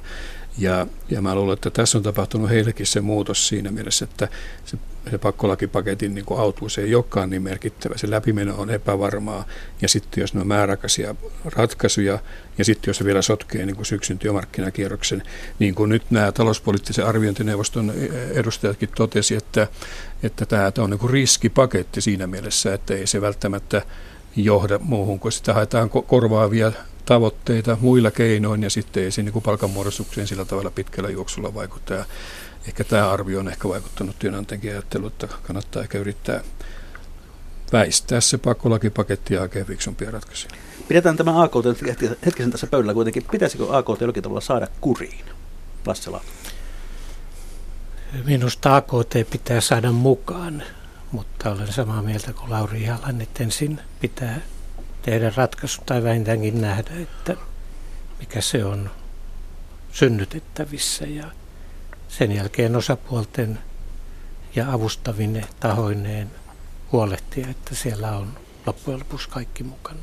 Ja, 0.58 0.88
ja 1.10 1.22
mä 1.22 1.36
luulen, 1.36 1.54
että 1.54 1.70
tässä 1.70 1.98
on 1.98 2.04
tapahtunut 2.04 2.50
heillekin 2.50 2.88
se 2.88 3.02
muutos 3.02 3.48
siinä 3.48 3.72
mielessä, 3.72 4.06
että 4.06 4.28
se 4.66 4.78
se 5.12 5.18
pakkolakipaketin 5.18 6.16
niin 6.16 6.26
kuin 6.26 6.40
autuus 6.40 6.78
ei 6.78 6.96
olekaan 6.96 7.30
niin 7.30 7.42
merkittävä. 7.42 7.98
Se 7.98 8.10
läpimeno 8.10 8.56
on 8.58 8.70
epävarmaa 8.70 9.46
ja 9.82 9.88
sitten 9.88 10.22
jos 10.22 10.34
ne 10.34 10.42
on 10.42 10.48
määräaikaisia 10.48 11.16
ratkaisuja 11.46 12.20
ja 12.58 12.66
sitten 12.66 12.90
jos 12.90 12.98
se 12.98 13.06
vielä 13.06 13.22
sotkee 13.22 13.66
niin 13.66 13.76
kuin 13.76 13.86
syksyn 13.86 14.20
työmarkkinakierroksen, 14.20 15.24
niin 15.60 15.76
kuin 15.76 15.90
nyt 15.90 16.04
nämä 16.10 16.32
talouspoliittisen 16.32 17.06
arviointineuvoston 17.06 17.94
edustajatkin 18.32 18.90
totesi, 18.96 19.36
että, 19.36 19.68
että 20.24 20.46
tämä 20.46 20.72
on 20.78 20.90
niin 20.90 21.00
kuin 21.00 21.14
riskipaketti 21.14 22.02
siinä 22.02 22.28
mielessä, 22.28 22.74
että 22.74 22.94
ei 22.94 23.08
se 23.08 23.22
välttämättä 23.22 23.82
johda 24.36 24.80
muuhun, 24.80 25.20
kun 25.20 25.32
sitä 25.32 25.54
haetaan 25.54 25.90
korvaavia 25.90 26.72
tavoitteita 27.06 27.78
muilla 27.82 28.12
keinoin 28.12 28.64
ja 28.64 28.70
sitten 28.70 29.04
ei 29.04 29.12
se 29.12 29.24
niin 29.24 29.42
palkanmuodostukseen 29.42 30.28
sillä 30.28 30.46
tavalla 30.46 30.72
pitkällä 30.72 31.10
juoksulla 31.10 31.54
vaikuta 31.54 32.06
ehkä 32.68 32.84
tämä 32.84 33.12
arvio 33.12 33.40
on 33.40 33.48
ehkä 33.48 33.70
vaikuttanut 33.70 34.20
työnantajankin 34.20 34.72
ajatteluun, 34.72 35.12
että 35.12 35.28
kannattaa 35.44 35.82
ehkä 35.82 35.98
yrittää 35.98 36.42
väistää 37.74 38.22
se 38.22 38.38
pakkolakipaketti 38.38 39.34
ja 39.34 39.40
hakea 39.40 39.66
fiksumpia 39.66 40.12
ratkaisuja. 40.12 40.54
Pidetään 40.88 41.18
tämä 41.18 41.44
AKT 41.44 41.66
hetkisen 42.26 42.52
tässä 42.52 42.68
pöydällä 42.68 42.94
kuitenkin. 42.94 43.26
Pitäisikö 43.32 43.78
AKT 43.78 44.02
jollakin 44.02 44.24
tavalla 44.24 44.42
saada 44.42 44.68
kuriin? 44.82 45.26
Lassela. 45.86 46.22
Minusta 48.26 48.76
AKT 48.76 49.14
pitää 49.32 49.62
saada 49.62 49.92
mukaan, 49.92 50.64
mutta 51.12 51.52
olen 51.52 51.74
samaa 51.74 52.02
mieltä 52.02 52.34
kuin 52.34 52.52
Lauri 52.52 52.82
Ihalainen, 52.82 53.22
että 53.22 53.44
ensin 53.44 53.80
pitää 54.02 54.42
tehdä 55.04 55.32
ratkaisu 55.36 55.82
tai 55.86 56.04
vähintäänkin 56.04 56.62
nähdä, 56.62 56.92
että 57.02 57.36
mikä 58.20 58.42
se 58.42 58.66
on 58.66 58.92
synnytettävissä 59.92 61.06
ja 61.06 61.26
sen 62.08 62.32
jälkeen 62.32 62.76
osapuolten 62.76 63.60
ja 64.56 64.74
avustavine 64.74 65.48
tahoineen 65.60 66.32
huolehtia, 66.92 67.48
että 67.50 67.76
siellä 67.76 68.18
on 68.18 68.38
loppujen 68.66 69.00
lopuksi 69.00 69.30
kaikki 69.30 69.64
mukana. 69.64 70.00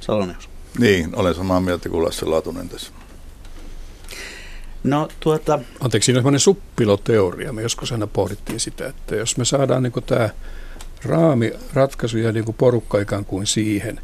Salonius. 0.00 0.48
Niin, 0.78 1.16
olen 1.16 1.34
samaa 1.34 1.60
mieltä 1.60 1.88
kuin 1.88 2.04
Lasse 2.04 2.26
Laatunen 2.26 2.68
tässä. 2.68 2.92
No, 4.84 5.08
tuota... 5.20 5.58
Anteeksi, 5.80 6.06
siinä 6.06 6.18
on 6.18 6.22
sellainen 6.22 6.40
suppiloteoria. 6.40 7.52
Me 7.52 7.62
joskus 7.62 7.92
aina 7.92 8.06
pohdittiin 8.06 8.60
sitä, 8.60 8.86
että 8.86 9.16
jos 9.16 9.36
me 9.36 9.44
saadaan 9.44 9.82
niin 9.82 9.92
tämä 10.06 10.30
raamiratkaisu 11.04 12.18
ja 12.18 12.32
niin 12.32 12.54
porukka 12.58 13.00
ikään 13.00 13.24
kuin 13.24 13.46
siihen, 13.46 14.00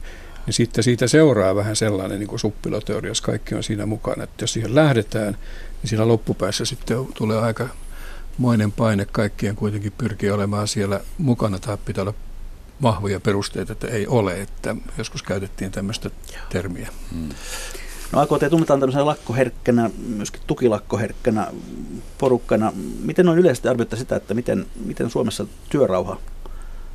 niin 0.47 0.55
sitten 0.55 0.85
siitä 0.85 1.07
seuraa 1.07 1.55
vähän 1.55 1.77
sellainen 1.77 2.21
niin 2.21 2.39
suppiloteoria, 2.39 3.11
jos 3.11 3.21
kaikki 3.21 3.55
on 3.55 3.63
siinä 3.63 3.87
mukana. 3.87 4.25
Että 4.25 4.43
jos 4.43 4.53
siihen 4.53 4.75
lähdetään, 4.75 5.37
niin 5.83 5.89
siinä 5.89 6.09
loppupäässä 6.09 6.65
sitten 6.65 7.07
tulee 7.15 7.39
aika 7.39 7.69
moinen 8.39 8.73
paine 8.73 9.07
kaikkien 9.13 9.57
kuitenkin 9.57 9.93
pyrkiä 9.99 10.35
olemaan 10.35 10.69
siellä 10.69 11.01
mukana 11.19 11.59
tai 11.59 11.79
pitää 11.85 12.03
olla 12.03 12.15
vahvoja 12.83 13.21
perusteita, 13.21 13.73
että 13.73 13.87
ei 13.87 14.07
ole, 14.07 14.41
että 14.41 14.77
joskus 14.99 15.23
käytettiin 15.23 15.71
tämmöistä 15.71 16.11
termiä. 16.49 16.89
Hmm. 17.13 17.29
No 18.13 18.21
AKT 18.21 18.51
tunnetaan 18.51 18.81
tämmöisenä 18.81 19.07
lakkoherkkänä, 19.07 19.91
myöskin 20.07 20.41
tukilakkoherkkänä 20.47 21.47
porukkana. 22.19 22.73
Miten 23.03 23.29
on 23.29 23.39
yleisesti 23.39 23.69
arvioitta 23.69 23.97
sitä, 23.97 24.17
että 24.17 24.35
miten, 24.35 24.67
miten 24.85 25.11
Suomessa 25.11 25.47
työrauha 25.71 26.19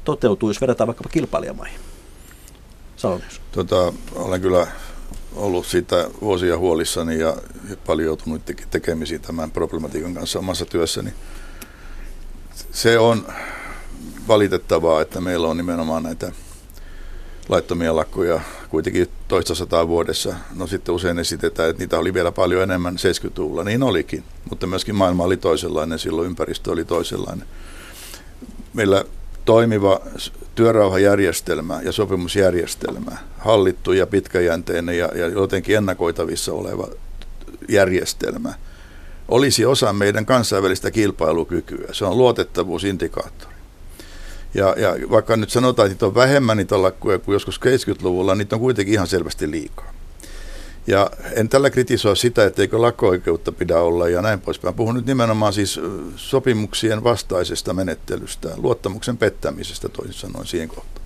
toteutuu, 0.03 0.49
jos 0.49 0.61
verrataan 0.61 0.87
vaikkapa 0.87 1.09
kilpailijamaihin? 1.09 1.79
Salonius. 2.95 3.41
Tota, 3.51 3.93
olen 4.15 4.41
kyllä 4.41 4.67
ollut 5.35 5.65
siitä 5.65 6.09
vuosia 6.21 6.57
huolissani 6.57 7.19
ja 7.19 7.37
paljon 7.85 8.05
joutunut 8.05 8.41
tekemisiin 8.71 9.21
tämän 9.21 9.51
problematiikan 9.51 10.13
kanssa 10.13 10.39
omassa 10.39 10.65
työssäni. 10.65 11.13
Se 12.71 12.99
on 12.99 13.27
valitettavaa, 14.27 15.01
että 15.01 15.21
meillä 15.21 15.47
on 15.47 15.57
nimenomaan 15.57 16.03
näitä 16.03 16.31
laittomia 17.49 17.95
lakkoja 17.95 18.41
kuitenkin 18.69 19.07
toista 19.27 19.55
sataa 19.55 19.87
vuodessa. 19.87 20.35
No 20.55 20.67
sitten 20.67 20.95
usein 20.95 21.19
esitetään, 21.19 21.69
että 21.69 21.83
niitä 21.83 21.99
oli 21.99 22.13
vielä 22.13 22.31
paljon 22.31 22.63
enemmän 22.63 22.95
70-luvulla. 22.95 23.63
Niin 23.63 23.83
olikin, 23.83 24.23
mutta 24.49 24.67
myöskin 24.67 24.95
maailma 24.95 25.23
oli 25.23 25.37
toisenlainen, 25.37 25.99
silloin 25.99 26.27
ympäristö 26.27 26.71
oli 26.71 26.85
toisenlainen. 26.85 27.47
Meillä 28.73 29.05
toimiva 29.45 30.01
työrauhajärjestelmä 30.55 31.81
ja 31.81 31.91
sopimusjärjestelmä, 31.91 33.11
hallittu 33.37 33.91
ja 33.91 34.07
pitkäjänteinen 34.07 34.97
ja, 34.97 35.09
ja 35.15 35.27
jotenkin 35.27 35.77
ennakoitavissa 35.77 36.53
oleva 36.53 36.87
järjestelmä, 37.69 38.53
olisi 39.27 39.65
osa 39.65 39.93
meidän 39.93 40.25
kansainvälistä 40.25 40.91
kilpailukykyä. 40.91 41.87
Se 41.91 42.05
on 42.05 42.17
luotettavuusindikaattori. 42.17 43.53
Ja, 44.53 44.75
ja 44.77 45.09
vaikka 45.09 45.37
nyt 45.37 45.49
sanotaan, 45.49 45.85
että 45.85 45.93
niitä 45.93 46.05
on 46.05 46.15
vähemmän 46.15 46.57
niitä 46.57 46.81
lakkuja 46.81 47.19
kuin 47.19 47.33
joskus 47.33 47.59
70-luvulla, 47.65 48.35
niitä 48.35 48.55
on 48.55 48.59
kuitenkin 48.59 48.93
ihan 48.93 49.07
selvästi 49.07 49.51
liikaa. 49.51 49.93
Ja 50.87 51.09
en 51.35 51.49
tällä 51.49 51.69
kritisoi 51.69 52.17
sitä, 52.17 52.45
etteikö 52.45 52.81
lakko-oikeutta 52.81 53.51
pidä 53.51 53.79
olla 53.79 54.09
ja 54.09 54.21
näin 54.21 54.41
poispäin. 54.41 54.75
Puhun 54.75 54.95
nyt 54.95 55.05
nimenomaan 55.05 55.53
siis 55.53 55.79
sopimuksien 56.15 57.03
vastaisesta 57.03 57.73
menettelystä, 57.73 58.49
luottamuksen 58.57 59.17
pettämisestä 59.17 59.89
toisin 59.89 60.13
sanoen 60.13 60.47
siihen 60.47 60.69
kohtaan. 60.69 61.03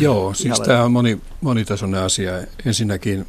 Joo, 0.00 0.34
siis 0.34 0.60
tämä 0.60 0.84
on 0.84 0.92
moni, 0.92 1.20
monitasoinen 1.40 2.00
asia. 2.00 2.32
Ensinnäkin 2.66 3.26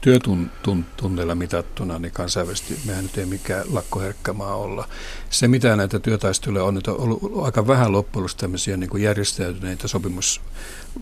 työtunneilla 0.00 1.34
mitattuna 1.34 1.98
niin 1.98 2.12
kansainvälisesti 2.12 2.78
mehän 2.84 3.04
nyt 3.04 3.18
ei 3.18 3.26
mikään 3.26 3.64
lakkoherkkä 3.70 4.32
maa 4.32 4.56
olla. 4.56 4.88
Se, 5.30 5.48
mitä 5.48 5.76
näitä 5.76 5.98
työtaisteluja 5.98 6.64
on, 6.64 6.80
on 6.88 6.94
ollut 6.98 7.44
aika 7.44 7.66
vähän 7.66 7.92
loppujen 7.92 8.28
tämmöisiä 8.36 8.76
niin 8.76 8.90
kuin 8.90 9.02
järjestäytyneitä 9.02 9.88
sopimus, 9.88 10.40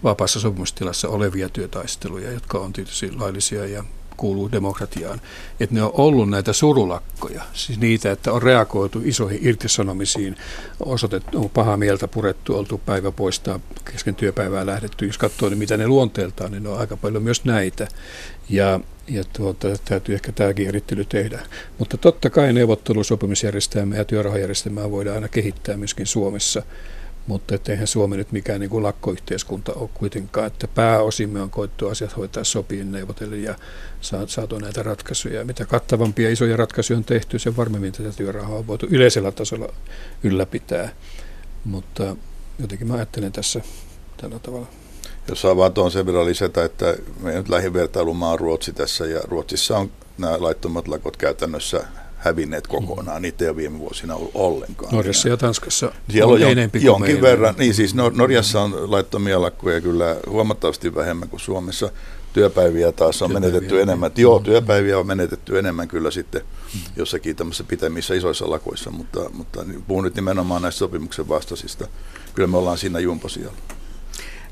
vapaassa 0.04 0.40
sopimustilassa 0.40 1.08
olevia 1.08 1.48
työtaisteluja, 1.48 2.32
jotka 2.32 2.58
on 2.58 2.72
tietysti 2.72 3.12
laillisia 3.12 3.66
ja 3.66 3.84
kuuluu 4.20 4.52
demokratiaan, 4.52 5.20
että 5.60 5.74
ne 5.74 5.82
on 5.82 5.90
ollut 5.94 6.30
näitä 6.30 6.52
surulakkoja, 6.52 7.42
siis 7.52 7.80
niitä, 7.80 8.12
että 8.12 8.32
on 8.32 8.42
reagoitu 8.42 9.00
isoihin 9.04 9.38
irtisanomisiin, 9.42 10.36
osoitettu, 10.80 11.38
on 11.38 11.50
pahaa 11.50 11.76
mieltä 11.76 12.08
purettu, 12.08 12.58
oltu 12.58 12.80
päivä 12.86 13.10
poistaa, 13.10 13.60
kesken 13.92 14.14
työpäivää 14.14 14.66
lähdetty. 14.66 15.06
Jos 15.06 15.18
katsoo, 15.18 15.48
niin 15.48 15.58
mitä 15.58 15.76
ne 15.76 15.88
luonteeltaan, 15.88 16.52
niin 16.52 16.62
ne 16.62 16.68
on 16.68 16.78
aika 16.78 16.96
paljon 16.96 17.22
myös 17.22 17.44
näitä. 17.44 17.88
Ja, 18.48 18.80
ja 19.08 19.24
tuota, 19.24 19.68
täytyy 19.84 20.14
ehkä 20.14 20.32
tämäkin 20.32 20.68
erittely 20.68 21.04
tehdä. 21.04 21.40
Mutta 21.78 21.96
totta 21.96 22.30
kai 22.30 22.52
neuvottelusopimusjärjestelmää 22.52 23.98
ja 23.98 24.04
työrahajärjestelmää 24.04 24.90
voidaan 24.90 25.14
aina 25.14 25.28
kehittää 25.28 25.76
myöskin 25.76 26.06
Suomessa 26.06 26.62
mutta 27.30 27.54
eihän 27.68 27.86
Suomi 27.86 28.16
nyt 28.16 28.32
mikään 28.32 28.60
niin 28.60 28.70
kuin 28.70 28.82
lakkoyhteiskunta 28.82 29.72
ole 29.72 29.90
kuitenkaan, 29.94 30.46
että 30.46 30.68
pääosin 30.68 31.30
me 31.30 31.42
on 31.42 31.50
koettu 31.50 31.88
asiat 31.88 32.16
hoitaa 32.16 32.44
sopien 32.44 32.92
neuvotellen 32.92 33.42
ja 33.42 33.54
saatu 34.26 34.58
näitä 34.58 34.82
ratkaisuja. 34.82 35.44
Mitä 35.44 35.66
kattavampia 35.66 36.30
isoja 36.30 36.56
ratkaisuja 36.56 36.96
on 36.96 37.04
tehty, 37.04 37.38
sen 37.38 37.56
varmemmin 37.56 37.92
tätä 37.92 38.12
työrahaa 38.16 38.58
on 38.58 38.66
voitu 38.66 38.86
yleisellä 38.90 39.32
tasolla 39.32 39.72
ylläpitää. 40.22 40.92
Mutta 41.64 42.16
jotenkin 42.58 42.88
mä 42.88 42.94
ajattelen 42.94 43.32
tässä 43.32 43.60
tällä 44.16 44.38
tavalla. 44.38 44.66
Jos 45.28 45.40
saa 45.40 45.56
vaan 45.56 45.72
tuon 45.72 45.90
sen 45.90 46.06
verran 46.06 46.26
lisätä, 46.26 46.64
että 46.64 46.96
meidän 47.20 47.44
lähivertailumaa 47.48 48.32
on 48.32 48.38
Ruotsi 48.38 48.72
tässä 48.72 49.06
ja 49.06 49.20
Ruotsissa 49.24 49.78
on 49.78 49.90
nämä 50.18 50.36
laittomat 50.38 50.88
lakot 50.88 51.16
käytännössä 51.16 51.84
hävinneet 52.20 52.66
kokonaan. 52.66 53.22
Niitä 53.22 53.44
ei 53.44 53.48
ole 53.48 53.56
viime 53.56 53.78
vuosina 53.78 54.14
ollut 54.14 54.30
ollenkaan. 54.34 54.94
Norjassa 54.94 55.28
ja 55.28 55.36
Tanskassa 55.36 55.92
Siellä 56.10 56.32
on, 56.32 56.42
on 56.42 56.70
jonkin 56.82 57.00
meillä. 57.00 57.22
verran. 57.22 57.54
Niin 57.58 57.74
siis 57.74 57.94
Norjassa 57.94 58.60
on 58.60 58.90
laittomia 58.90 59.42
lakkoja 59.42 59.80
kyllä 59.80 60.16
huomattavasti 60.26 60.94
vähemmän 60.94 61.28
kuin 61.28 61.40
Suomessa. 61.40 61.90
Työpäiviä 62.32 62.92
taas 62.92 63.22
on 63.22 63.30
työpäiviä, 63.30 63.50
menetetty 63.50 63.80
enemmän. 63.80 64.10
Niin. 64.16 64.22
Joo, 64.22 64.38
työpäiviä 64.38 64.98
on 64.98 65.06
menetetty 65.06 65.58
enemmän 65.58 65.88
kyllä 65.88 66.10
sitten 66.10 66.42
jossakin 66.96 67.36
tämmöisissä 67.36 67.64
pitemmissä 67.64 68.14
isoissa 68.14 68.50
lakoissa, 68.50 68.90
mutta, 68.90 69.30
mutta 69.32 69.64
puhun 69.88 70.04
nyt 70.04 70.14
nimenomaan 70.14 70.62
näistä 70.62 70.78
sopimuksen 70.78 71.28
vastaisista. 71.28 71.86
Kyllä 72.34 72.46
me 72.46 72.56
ollaan 72.56 72.78
siinä 72.78 72.98
jumposialla. 72.98 73.56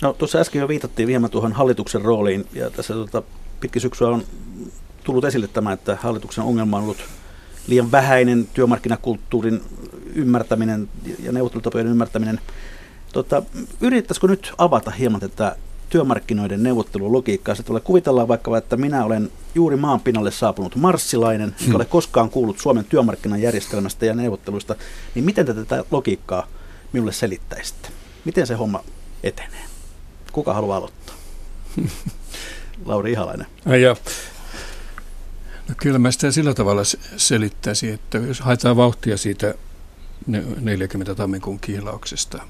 No 0.02 0.12
tuossa 0.12 0.38
äsken 0.38 0.60
jo 0.60 0.68
viitattiin 0.68 1.06
vielä 1.06 1.28
tuohon 1.28 1.52
hallituksen 1.52 2.02
rooliin 2.02 2.46
ja 2.52 2.70
tässä 2.70 2.94
tuota, 2.94 3.22
pitkin 3.60 3.82
syksyä 3.82 4.08
on 4.08 4.24
tullut 5.04 5.24
esille 5.24 5.48
tämä, 5.48 5.72
että 5.72 5.98
hallituksen 6.00 6.44
ongelma 6.44 6.76
on 6.76 6.82
ollut 6.82 7.04
liian 7.68 7.92
vähäinen 7.92 8.48
työmarkkinakulttuurin 8.54 9.62
ymmärtäminen 10.14 10.88
ja 11.22 11.32
neuvottelutapojen 11.32 11.86
ymmärtäminen. 11.86 12.40
Tota, 13.12 13.42
yritettäisikö 13.80 14.26
nyt 14.26 14.52
avata 14.58 14.90
hieman 14.90 15.20
tätä 15.20 15.56
työmarkkinoiden 15.88 16.62
neuvottelulogiikkaa? 16.62 17.54
Se 17.54 17.62
tulee 17.62 17.80
kuvitellaan 17.80 18.28
vaikka, 18.28 18.58
että 18.58 18.76
minä 18.76 19.04
olen 19.04 19.30
juuri 19.54 19.76
maan 19.76 20.00
pinnalle 20.00 20.30
saapunut 20.30 20.76
marssilainen, 20.76 21.54
hmm. 21.66 21.74
ole 21.74 21.84
koskaan 21.84 22.30
kuullut 22.30 22.58
Suomen 22.58 22.84
työmarkkinajärjestelmästä 22.84 24.06
ja 24.06 24.14
neuvotteluista, 24.14 24.76
niin 25.14 25.24
miten 25.24 25.46
te 25.46 25.54
tätä 25.54 25.84
logiikkaa 25.90 26.46
minulle 26.92 27.12
selittäisitte? 27.12 27.88
Miten 28.24 28.46
se 28.46 28.54
homma 28.54 28.84
etenee? 29.22 29.64
Kuka 30.32 30.54
haluaa 30.54 30.76
aloittaa? 30.76 31.14
Lauri 32.86 33.12
Ihalainen. 33.12 33.46
Ai 33.66 33.82
ja. 33.82 33.96
No 35.68 35.74
kyllä 35.76 35.98
mä 35.98 36.10
sitä 36.10 36.30
sillä 36.30 36.54
tavalla 36.54 36.82
selittäisin, 37.16 37.94
että 37.94 38.18
jos 38.18 38.40
haetaan 38.40 38.76
vauhtia 38.76 39.16
siitä 39.16 39.54
40 40.60 41.14
tammikuun 41.14 41.60
kiilauksesta, 41.60 42.42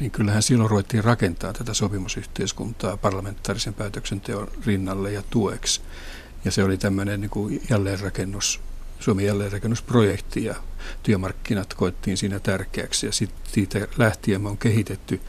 niin 0.00 0.10
kyllähän 0.10 0.42
silloin 0.42 0.70
ruvettiin 0.70 1.04
rakentaa 1.04 1.52
tätä 1.52 1.74
sopimusyhteiskuntaa 1.74 2.96
parlamentaarisen 2.96 3.74
päätöksenteon 3.74 4.48
rinnalle 4.66 5.12
ja 5.12 5.22
tueksi. 5.30 5.80
Ja 6.44 6.50
se 6.50 6.64
oli 6.64 6.76
tämmöinen 6.76 7.20
niin 7.20 7.30
kuin 7.30 7.62
jälleenrakennus, 7.70 8.60
Suomen 9.00 9.24
jälleenrakennusprojekti 9.24 10.44
ja 10.44 10.54
työmarkkinat 11.02 11.74
koettiin 11.74 12.16
siinä 12.16 12.40
tärkeäksi 12.40 13.06
ja 13.06 13.12
sitten 13.12 13.52
siitä 13.52 13.88
lähtien 13.98 14.42
me 14.42 14.48
on 14.48 14.58
kehitetty 14.58 15.20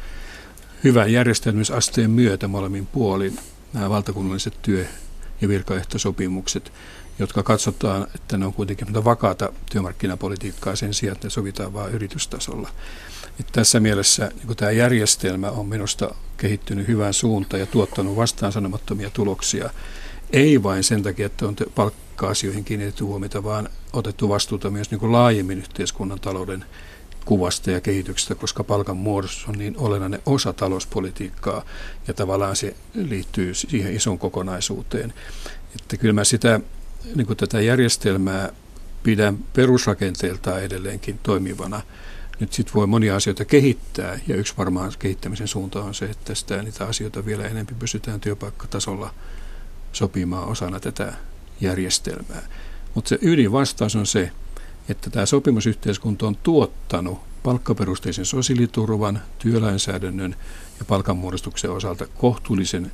hyvän 0.83 1.11
järjestelmisasteen 1.13 2.11
myötä 2.11 2.47
molemmin 2.47 2.85
puolin 2.85 3.39
nämä 3.73 3.89
valtakunnalliset 3.89 4.61
työ- 4.61 4.87
ja 5.41 5.47
virkaehtosopimukset, 5.47 6.71
jotka 7.19 7.43
katsotaan, 7.43 8.07
että 8.15 8.37
ne 8.37 8.45
on 8.45 8.53
kuitenkin 8.53 9.03
vakaata 9.03 9.53
työmarkkinapolitiikkaa 9.71 10.75
sen 10.75 10.93
sijaan, 10.93 11.15
että 11.15 11.27
ne 11.27 11.31
sovitaan 11.31 11.73
vain 11.73 11.93
yritystasolla. 11.93 12.69
Että 13.39 13.51
tässä 13.51 13.79
mielessä 13.79 14.31
niin 14.43 14.57
tämä 14.57 14.71
järjestelmä 14.71 15.51
on 15.51 15.67
minusta 15.67 16.15
kehittynyt 16.37 16.87
hyvään 16.87 17.13
suuntaan 17.13 17.59
ja 17.59 17.65
tuottanut 17.65 18.15
vastaan 18.15 18.51
sanomattomia 18.51 19.09
tuloksia. 19.09 19.69
Ei 20.33 20.63
vain 20.63 20.83
sen 20.83 21.03
takia, 21.03 21.25
että 21.25 21.47
on 21.47 21.55
palkka-asioihin 21.75 22.63
kiinnitetty 22.63 23.03
huomiota, 23.03 23.43
vaan 23.43 23.69
otettu 23.93 24.29
vastuuta 24.29 24.69
myös 24.69 24.91
niin 24.91 25.11
laajemmin 25.11 25.57
yhteiskunnan 25.57 26.19
talouden 26.19 26.65
kuvasta 27.25 27.71
ja 27.71 27.81
kehityksestä, 27.81 28.35
koska 28.35 28.63
palkan 28.63 28.97
muodostus 28.97 29.47
on 29.47 29.57
niin 29.57 29.77
olennainen 29.77 30.21
osa 30.25 30.53
talouspolitiikkaa 30.53 31.65
ja 32.07 32.13
tavallaan 32.13 32.55
se 32.55 32.75
liittyy 32.93 33.53
siihen 33.53 33.95
ison 33.95 34.19
kokonaisuuteen. 34.19 35.13
Että 35.75 35.97
kyllä 35.97 36.13
mä 36.13 36.23
sitä 36.23 36.59
niin 37.15 37.27
kuin 37.27 37.37
tätä 37.37 37.61
järjestelmää 37.61 38.49
pidän 39.03 39.37
perusrakenteeltaan 39.53 40.63
edelleenkin 40.63 41.19
toimivana. 41.23 41.81
Nyt 42.39 42.53
sitten 42.53 42.73
voi 42.73 42.87
monia 42.87 43.15
asioita 43.15 43.45
kehittää, 43.45 44.19
ja 44.27 44.35
yksi 44.35 44.53
varmaan 44.57 44.91
kehittämisen 44.99 45.47
suunta 45.47 45.83
on 45.83 45.93
se, 45.95 46.05
että 46.05 46.35
sitä 46.35 46.63
niitä 46.63 46.85
asioita 46.85 47.25
vielä 47.25 47.43
enemmän 47.43 47.75
pystytään 47.79 48.19
työpaikkatasolla 48.19 49.13
sopimaan 49.93 50.47
osana 50.47 50.79
tätä 50.79 51.13
järjestelmää. 51.61 52.41
Mutta 52.95 53.09
se 53.09 53.19
ydinvastaus 53.21 53.95
on 53.95 54.05
se, 54.05 54.31
että 54.89 55.09
tämä 55.09 55.25
sopimusyhteiskunta 55.25 56.27
on 56.27 56.35
tuottanut 56.35 57.19
palkkaperusteisen 57.43 58.25
sosiaaliturvan, 58.25 59.21
työlainsäädännön 59.39 60.35
ja 60.79 60.85
palkanmuodostuksen 60.85 61.71
osalta 61.71 62.07
kohtuullisen 62.07 62.91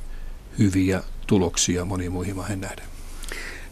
hyviä 0.58 1.02
tuloksia 1.26 1.84
moniin 1.84 2.12
muihin 2.12 2.36
maihin 2.36 2.60
nähden. 2.60 2.93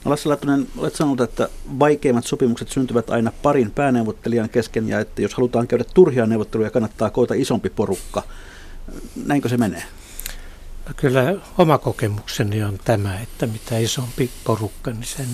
Lassi 0.05 0.29
Laittonen, 0.29 0.69
olet 0.77 0.95
sanonut, 0.95 1.21
että 1.21 1.49
vaikeimmat 1.79 2.27
sopimukset 2.27 2.69
syntyvät 2.69 3.11
aina 3.11 3.33
parin 3.43 3.71
pääneuvottelijan 3.71 4.49
kesken 4.49 4.89
ja 4.89 5.01
että 5.01 5.23
jos 5.23 5.35
halutaan 5.35 5.69
käydä 5.69 5.85
turhia 5.95 6.27
neuvotteluja, 6.27 6.71
kannattaa 6.71 7.11
koota 7.11 7.35
isompi 7.35 7.71
porukka. 7.71 8.23
Näinkö 9.27 9.49
se 9.49 9.57
menee? 9.57 9.83
Kyllä 10.97 11.35
oma 11.59 11.79
kokemukseni 11.79 12.63
on 12.63 12.79
tämä, 12.85 13.21
että 13.21 13.47
mitä 13.47 13.79
isompi 13.79 14.31
porukka, 14.45 14.91
niin 14.91 15.05
sen 15.05 15.29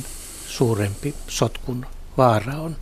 suurempi 0.47 1.15
sotkun 1.29 1.87
vaara 2.17 2.57
on. 2.57 2.77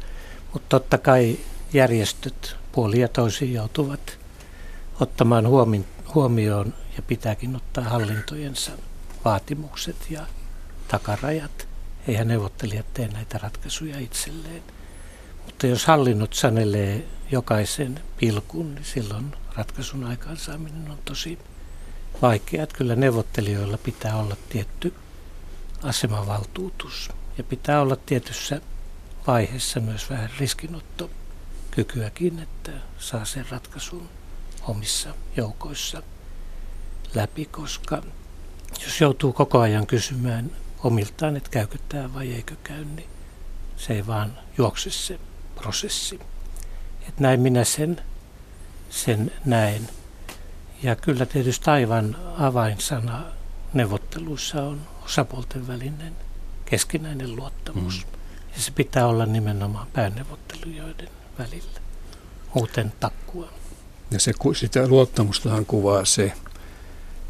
Mutta 0.53 0.69
totta 0.69 0.99
kai 0.99 1.39
järjestöt 1.73 2.57
puoli 2.73 3.01
ja 3.01 3.09
toisin 3.09 3.53
joutuvat 3.53 4.19
ottamaan 5.01 5.49
huomioon 6.15 6.75
ja 6.97 7.03
pitääkin 7.03 7.57
ottaa 7.57 7.85
hallintojensa 7.85 8.73
vaatimukset 9.25 9.97
ja 10.11 10.27
takarajat. 10.89 11.69
Eihän 12.09 12.29
neuvottelijat 12.29 12.95
tee 12.95 13.09
näitä 13.09 13.39
ratkaisuja 13.39 13.99
itselleen. 13.99 14.63
Mutta 15.47 15.67
jos 15.67 15.87
hallinnot 15.87 16.33
sanelee 16.33 17.05
jokaisen 17.31 18.01
pilkun, 18.17 18.75
niin 18.75 18.85
silloin 18.85 19.33
ratkaisun 19.57 20.05
aikaansaaminen 20.05 20.91
on 20.91 20.99
tosi 21.05 21.39
vaikeaa. 22.23 22.67
Kyllä 22.67 22.97
neuvottelijoilla 22.97 23.79
pitää 23.79 24.17
olla 24.17 24.37
tietty 24.49 24.95
asemavaltuutus 25.83 27.09
ja 27.39 27.45
pitää 27.45 27.81
olla 27.81 27.97
tietyssä 27.97 28.61
vaiheessa 29.27 29.81
myös 29.81 30.11
vähän 30.11 30.31
riskinottokykyäkin, 30.39 32.39
että 32.39 32.73
saa 32.99 33.25
sen 33.25 33.47
ratkaisun 33.51 34.09
omissa 34.63 35.15
joukoissa 35.37 36.03
läpi, 37.15 37.45
koska 37.45 38.03
jos 38.85 39.01
joutuu 39.01 39.33
koko 39.33 39.61
ajan 39.61 39.87
kysymään 39.87 40.51
omiltaan, 40.87 41.37
että 41.37 41.51
käykö 41.51 41.79
tämä 41.89 42.15
vai 42.15 42.33
eikö 42.33 42.57
käy, 42.63 42.85
niin 42.85 43.09
se 43.77 43.93
ei 43.93 44.07
vaan 44.07 44.39
juokse 44.59 44.91
se 44.91 45.19
prosessi. 45.55 46.21
Että 47.09 47.23
näin 47.23 47.41
minä 47.41 47.65
sen, 47.65 48.01
sen 48.91 49.33
näen. 49.45 49.89
Ja 50.83 50.97
kyllä 50.97 51.27
tietysti 51.27 51.71
aivan 51.71 52.17
avainsana 52.39 53.25
neuvotteluissa 53.75 54.63
on 54.63 54.81
osapuolten 55.05 55.69
välinen 55.69 56.17
keskinäinen 56.65 57.37
luottamus. 57.37 58.07
Mm. 58.07 58.13
Ja 58.57 58.63
se 58.63 58.71
pitää 58.71 59.07
olla 59.07 59.27
nimenomaan 59.27 59.87
pääneuvottelijoiden 59.93 61.09
välillä. 61.39 61.81
Muuten 62.55 62.93
takkua. 63.01 63.49
Ja 64.11 64.21
se, 64.21 64.33
sitä 64.57 64.89
luottamustahan 64.89 65.67
kuvaa 65.67 66.05
se, 66.05 66.33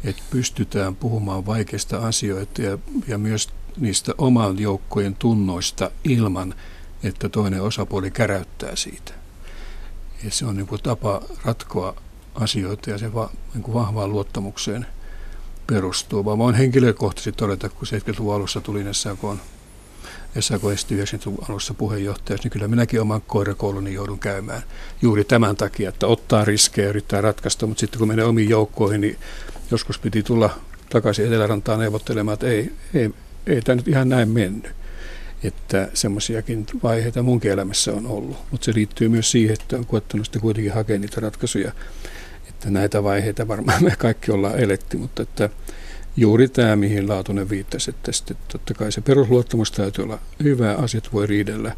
että 0.03 0.23
pystytään 0.29 0.95
puhumaan 0.95 1.45
vaikeista 1.45 2.07
asioista 2.07 2.61
ja, 2.61 2.77
ja 3.07 3.17
myös 3.17 3.49
niistä 3.77 4.13
oman 4.17 4.59
joukkojen 4.59 5.15
tunnoista 5.15 5.91
ilman, 6.03 6.53
että 7.03 7.29
toinen 7.29 7.61
osapuoli 7.61 8.11
käräyttää 8.11 8.75
siitä. 8.75 9.11
Ja 10.23 10.31
se 10.31 10.45
on 10.45 10.55
niin 10.55 10.67
kuin 10.67 10.83
tapa 10.83 11.21
ratkoa 11.45 11.95
asioita 12.35 12.89
ja 12.89 12.97
se 12.97 13.13
va, 13.13 13.29
niin 13.53 13.63
kuin 13.63 13.75
vahvaan 13.75 14.11
luottamukseen 14.11 14.85
perustuu. 15.67 16.25
Vaan 16.25 16.37
voin 16.37 16.55
henkilökohtaisesti 16.55 17.31
todeta, 17.31 17.69
kun 17.69 17.87
70-luvun 17.87 18.35
alussa 18.35 18.61
tulin 18.61 18.93
SAK, 18.93 19.19
SAK 20.39 20.61
esti 20.73 21.03
90-luvun 21.03 21.45
alussa 21.49 21.73
puheenjohtajaksi, 21.73 22.45
niin 22.45 22.51
kyllä 22.51 22.67
minäkin 22.67 23.01
oman 23.01 23.21
koirakouluni 23.21 23.93
joudun 23.93 24.19
käymään 24.19 24.61
juuri 25.01 25.23
tämän 25.23 25.55
takia, 25.55 25.89
että 25.89 26.07
ottaa 26.07 26.45
riskejä 26.45 26.85
ja 26.85 26.89
yrittää 26.89 27.21
ratkaista, 27.21 27.67
mutta 27.67 27.79
sitten 27.79 27.99
kun 27.99 28.07
menee 28.07 28.25
omiin 28.25 28.49
joukkoihin, 28.49 29.01
niin 29.01 29.17
joskus 29.71 29.99
piti 29.99 30.23
tulla 30.23 30.49
takaisin 30.89 31.25
Etelärantaan 31.25 31.79
neuvottelemaan, 31.79 32.33
että 32.33 32.47
ei, 32.47 32.71
ei, 32.93 33.09
ei 33.47 33.61
tämä 33.61 33.75
nyt 33.75 33.87
ihan 33.87 34.09
näin 34.09 34.29
mennyt. 34.29 34.71
Että 35.43 35.87
semmoisiakin 35.93 36.65
vaiheita 36.83 37.23
munkin 37.23 37.51
elämässä 37.51 37.93
on 37.93 38.07
ollut. 38.07 38.37
Mutta 38.51 38.65
se 38.65 38.73
liittyy 38.73 39.09
myös 39.09 39.31
siihen, 39.31 39.57
että 39.61 39.77
on 39.77 39.85
koettanut 39.85 40.25
sitten 40.25 40.41
kuitenkin 40.41 40.73
hakea 40.73 40.99
niitä 40.99 41.21
ratkaisuja. 41.21 41.71
Että 42.49 42.69
näitä 42.69 43.03
vaiheita 43.03 43.47
varmaan 43.47 43.83
me 43.83 43.95
kaikki 43.97 44.31
ollaan 44.31 44.59
eletty, 44.59 44.97
mutta 44.97 45.23
että 45.23 45.49
juuri 46.17 46.47
tämä, 46.47 46.75
mihin 46.75 47.09
Laatunen 47.09 47.49
viittasi, 47.49 47.89
että 47.89 48.11
sitten 48.11 48.37
totta 48.47 48.73
kai 48.73 48.91
se 48.91 49.01
perusluottamus 49.01 49.71
täytyy 49.71 50.03
olla 50.03 50.19
hyvä, 50.43 50.75
asiat 50.75 51.13
voi 51.13 51.27
riidellä 51.27 51.75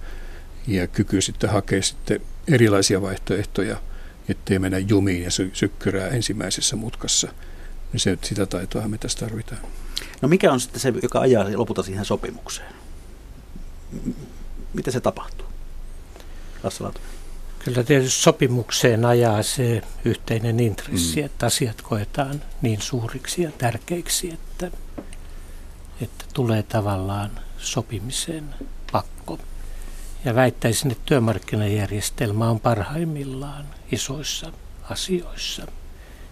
ja 0.68 0.88
kyky 0.88 1.22
sitten 1.22 1.50
hakea 1.50 1.82
sitten 1.82 2.22
erilaisia 2.48 3.02
vaihtoehtoja, 3.02 3.78
ettei 4.30 4.60
mennä 4.60 4.78
jumiin 4.78 5.24
ja 5.24 5.30
sykkyrää 5.54 6.08
ensimmäisessä 6.08 6.76
mutkassa. 6.76 7.28
Niin 7.94 8.00
se, 8.00 8.18
sitä 8.24 8.46
taitoa 8.46 8.88
me 8.88 8.98
tässä 8.98 9.20
tarvitaan. 9.20 9.62
No 10.22 10.28
mikä 10.28 10.52
on 10.52 10.60
sitten 10.60 10.80
se, 10.80 10.94
joka 11.04 11.20
ajaa 11.20 11.46
lopulta 11.56 11.84
siihen 11.84 12.06
sopimukseen? 12.06 12.74
Miten 14.74 14.94
se 14.94 15.00
tapahtuu? 15.00 15.48
Lasse 16.64 16.84
Kyllä 17.70 17.84
tietysti 17.84 18.22
sopimukseen 18.22 19.06
ajaa 19.06 19.44
se 19.44 19.82
yhteinen 20.06 20.60
intressi, 20.60 21.20
mm. 21.20 21.26
että 21.26 21.46
asiat 21.46 21.82
koetaan 21.82 22.42
niin 22.62 22.82
suuriksi 22.82 23.42
ja 23.42 23.52
tärkeiksi, 23.52 24.32
että, 24.34 24.72
että 26.02 26.26
tulee 26.34 26.64
tavallaan 26.64 27.32
sopimiseen 27.58 28.56
pakko. 28.92 29.40
Ja 30.26 30.36
väittäisin, 30.36 30.92
että 30.92 31.04
työmarkkinajärjestelmä 31.06 32.50
on 32.50 32.60
parhaimmillaan 32.60 33.66
isoissa 33.92 34.52
asioissa. 34.90 35.68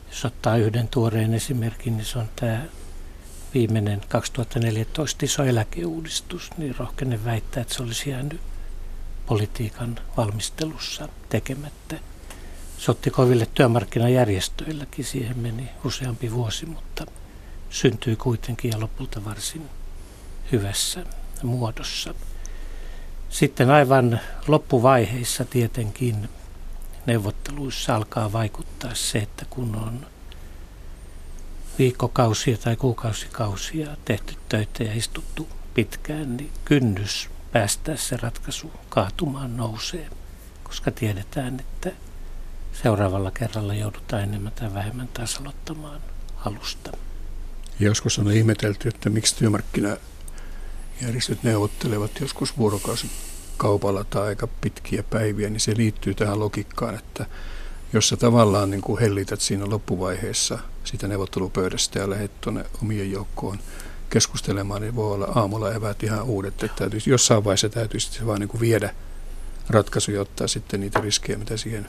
Jos 0.09 0.25
ottaa 0.25 0.57
yhden 0.57 0.87
tuoreen 0.87 1.33
esimerkin, 1.33 1.97
niin 1.97 2.05
se 2.05 2.19
on 2.19 2.29
tämä 2.35 2.61
viimeinen 3.53 4.01
2014 4.09 5.25
iso 5.25 5.43
eläkeuudistus, 5.43 6.49
niin 6.57 6.75
rohkenen 6.75 7.25
väittää, 7.25 7.61
että 7.61 7.73
se 7.73 7.83
olisi 7.83 8.09
jäänyt 8.09 8.41
politiikan 9.27 9.99
valmistelussa 10.17 11.09
tekemättä. 11.29 11.99
Se 12.77 12.91
otti 12.91 13.09
koville 13.09 13.47
työmarkkinajärjestöilläkin, 13.53 15.05
siihen 15.05 15.39
meni 15.39 15.69
useampi 15.85 16.31
vuosi, 16.31 16.65
mutta 16.65 17.05
syntyi 17.69 18.15
kuitenkin 18.15 18.71
ja 18.71 18.79
lopulta 18.79 19.25
varsin 19.25 19.69
hyvässä 20.51 21.05
muodossa. 21.43 22.13
Sitten 23.29 23.69
aivan 23.69 24.19
loppuvaiheissa 24.47 25.45
tietenkin 25.45 26.29
neuvotteluissa 27.05 27.95
alkaa 27.95 28.31
vaikuttaa 28.31 28.95
se, 28.95 29.19
että 29.19 29.45
kun 29.49 29.75
on 29.75 30.07
viikkokausia 31.79 32.57
tai 32.57 32.75
kuukausikausia 32.75 33.97
tehty 34.05 34.35
töitä 34.49 34.83
ja 34.83 34.93
istuttu 34.93 35.47
pitkään, 35.73 36.37
niin 36.37 36.51
kynnys 36.65 37.29
päästää 37.51 37.95
se 37.95 38.17
ratkaisu 38.17 38.71
kaatumaan 38.89 39.57
nousee, 39.57 40.09
koska 40.63 40.91
tiedetään, 40.91 41.59
että 41.59 41.91
seuraavalla 42.83 43.31
kerralla 43.31 43.73
joudutaan 43.73 44.23
enemmän 44.23 44.51
tai 44.51 44.73
vähemmän 44.73 45.07
taas 45.07 45.37
aloittamaan 45.37 46.01
alusta. 46.45 46.91
Joskus 47.79 48.19
on 48.19 48.31
ihmetelty, 48.31 48.89
että 48.89 49.09
miksi 49.09 49.35
työmarkkinajärjestöt 49.35 51.43
neuvottelevat 51.43 52.11
joskus 52.19 52.57
vuorokausikaupalla 52.57 54.03
tai 54.03 54.27
aika 54.27 54.47
pitkiä 54.47 55.03
päiviä, 55.03 55.49
niin 55.49 55.59
se 55.59 55.77
liittyy 55.77 56.13
tähän 56.13 56.39
logiikkaan, 56.39 56.95
että 56.95 57.25
jos 57.93 58.09
sä 58.09 58.17
tavallaan 58.17 58.69
niin 58.69 58.81
kuin 58.81 58.99
hellität 58.99 59.41
siinä 59.41 59.69
loppuvaiheessa 59.69 60.59
sitä 60.83 61.07
neuvottelupöydästä 61.07 61.99
ja 61.99 62.09
lähdet 62.09 62.41
tuonne 62.41 62.65
omien 62.81 63.11
joukkoon 63.11 63.59
keskustelemaan, 64.09 64.81
niin 64.81 64.95
voi 64.95 65.13
olla 65.13 65.31
aamulla 65.35 65.73
eväät 65.73 66.03
ihan 66.03 66.23
uudet. 66.23 66.63
Että 66.63 66.77
täytyisi, 66.77 67.09
jossain 67.09 67.43
vaiheessa 67.43 67.69
täytyisi 67.69 68.25
vaan 68.25 68.39
niin 68.39 68.49
kuin 68.49 68.61
viedä 68.61 68.95
ratkaisuja 69.69 70.21
ottaa 70.21 70.47
sitten 70.47 70.79
niitä 70.79 70.99
riskejä, 71.01 71.37
mitä 71.37 71.57
siihen, 71.57 71.87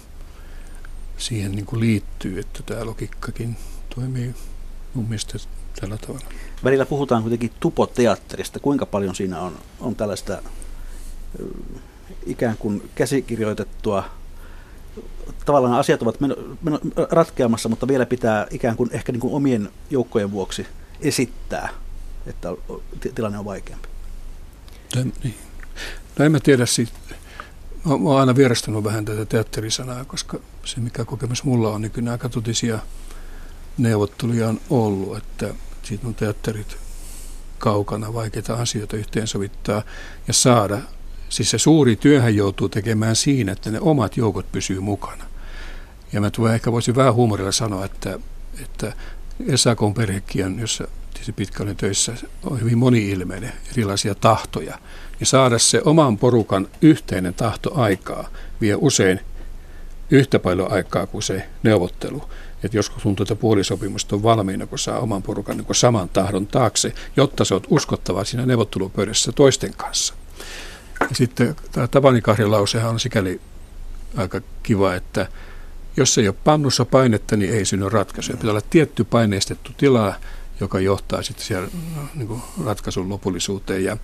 siihen 1.18 1.52
niin 1.52 1.66
kuin 1.66 1.80
liittyy, 1.80 2.38
että 2.38 2.62
tämä 2.62 2.86
logiikkakin 2.86 3.56
toimii 3.94 4.34
mun 4.94 5.04
mielestä 5.04 5.38
tällä 5.80 5.96
tavalla. 5.96 6.26
Välillä 6.64 6.86
puhutaan 6.86 7.22
kuitenkin 7.22 7.52
tupoteatterista. 7.60 8.60
Kuinka 8.60 8.86
paljon 8.86 9.14
siinä 9.14 9.40
on, 9.40 9.58
on 9.80 9.96
tällaista 9.96 10.42
ikään 12.26 12.56
kuin 12.56 12.90
käsikirjoitettua 12.94 14.04
tavallaan 15.44 15.74
asiat 15.74 16.02
ovat 16.02 16.20
meno, 16.20 16.36
meno, 16.62 16.78
ratkeamassa, 17.10 17.68
mutta 17.68 17.88
vielä 17.88 18.06
pitää 18.06 18.46
ikään 18.50 18.76
kuin 18.76 18.90
ehkä 18.92 19.12
niin 19.12 19.20
kuin 19.20 19.34
omien 19.34 19.70
joukkojen 19.90 20.30
vuoksi 20.30 20.66
esittää 21.00 21.68
että 22.28 22.48
tilanne 23.14 23.38
on 23.38 23.44
vaikeampi? 23.44 23.88
Niin. 24.94 25.34
No 26.18 26.24
en 26.24 26.32
mä 26.32 26.40
tiedä 26.40 26.66
siitä. 26.66 26.92
Mä 27.84 27.92
oon 27.92 28.20
aina 28.20 28.36
vierastanut 28.36 28.84
vähän 28.84 29.04
tätä 29.04 29.24
teatterisanaa, 29.24 30.04
koska 30.04 30.38
se 30.64 30.80
mikä 30.80 31.04
kokemus 31.04 31.44
mulla 31.44 31.70
on, 31.70 31.82
niin 31.82 31.92
kyllä 31.92 32.12
aika 32.12 32.28
totisia 32.28 32.78
neuvotteluja 33.78 34.48
on 34.48 34.60
ollut, 34.70 35.16
että 35.16 35.54
siitä 35.82 36.06
on 36.06 36.14
teatterit 36.14 36.76
kaukana 37.58 38.14
vaikeita 38.14 38.54
asioita 38.54 38.96
yhteensovittaa 38.96 39.82
ja 40.28 40.32
saada. 40.32 40.78
Siis 41.28 41.50
se 41.50 41.58
suuri 41.58 41.96
työhän 41.96 42.36
joutuu 42.36 42.68
tekemään 42.68 43.16
siinä, 43.16 43.52
että 43.52 43.70
ne 43.70 43.80
omat 43.80 44.16
joukot 44.16 44.52
pysyy 44.52 44.80
mukana. 44.80 45.24
Ja 46.12 46.20
mä 46.20 46.30
tulen 46.30 46.54
ehkä 46.54 46.72
voisin 46.72 46.96
vähän 46.96 47.14
huumorilla 47.14 47.52
sanoa, 47.52 47.84
että, 47.84 48.18
että 48.62 48.92
SAKn 49.56 49.94
perhekin, 49.94 50.58
jossa 50.58 50.88
tietysti 51.18 51.32
pitkälle 51.32 51.74
töissä 51.74 52.14
on 52.44 52.60
hyvin 52.60 52.78
moni-ilmeinen, 52.78 53.52
erilaisia 53.72 54.14
tahtoja. 54.14 54.78
Ja 55.20 55.26
saada 55.26 55.58
se 55.58 55.82
oman 55.84 56.18
porukan 56.18 56.68
yhteinen 56.82 57.34
tahto 57.34 57.74
aikaa 57.74 58.28
vie 58.60 58.76
usein 58.80 59.20
yhtä 60.10 60.38
paljon 60.38 60.72
aikaa 60.72 61.06
kuin 61.06 61.22
se 61.22 61.48
neuvottelu. 61.62 62.22
Että 62.64 62.76
joskus 62.76 63.02
tuntuu, 63.02 63.24
että 63.24 63.34
puolisopimusta 63.34 64.16
on 64.16 64.22
valmiina, 64.22 64.66
kun 64.66 64.78
saa 64.78 64.98
oman 64.98 65.22
porukan 65.22 65.56
niin 65.56 65.74
saman 65.74 66.08
tahdon 66.08 66.46
taakse, 66.46 66.94
jotta 67.16 67.44
se 67.44 67.54
on 67.54 67.60
uskottava 67.70 68.24
siinä 68.24 68.46
neuvottelupöydässä 68.46 69.32
toisten 69.32 69.74
kanssa. 69.76 70.14
Ja 71.00 71.06
sitten 71.12 71.56
tämä 71.72 71.86
Tapani 71.86 72.22
lausehan 72.46 72.90
on 72.90 73.00
sikäli 73.00 73.40
aika 74.16 74.40
kiva, 74.62 74.94
että 74.94 75.26
jos 75.96 76.18
ei 76.18 76.28
ole 76.28 76.36
pannussa 76.44 76.84
painetta, 76.84 77.36
niin 77.36 77.54
ei 77.54 77.64
synny 77.64 77.88
ratkaisuja. 77.88 78.36
Pitää 78.36 78.50
olla 78.50 78.62
tietty 78.70 79.04
paineistettu 79.04 79.72
tila, 79.76 80.14
joka 80.60 80.80
johtaa 80.80 81.22
sitten 81.22 81.46
siellä 81.46 81.68
niin 82.14 82.28
kuin 82.28 82.42
ratkaisun 82.64 83.08
lopullisuuteen. 83.08 83.84
Ja, 83.84 83.96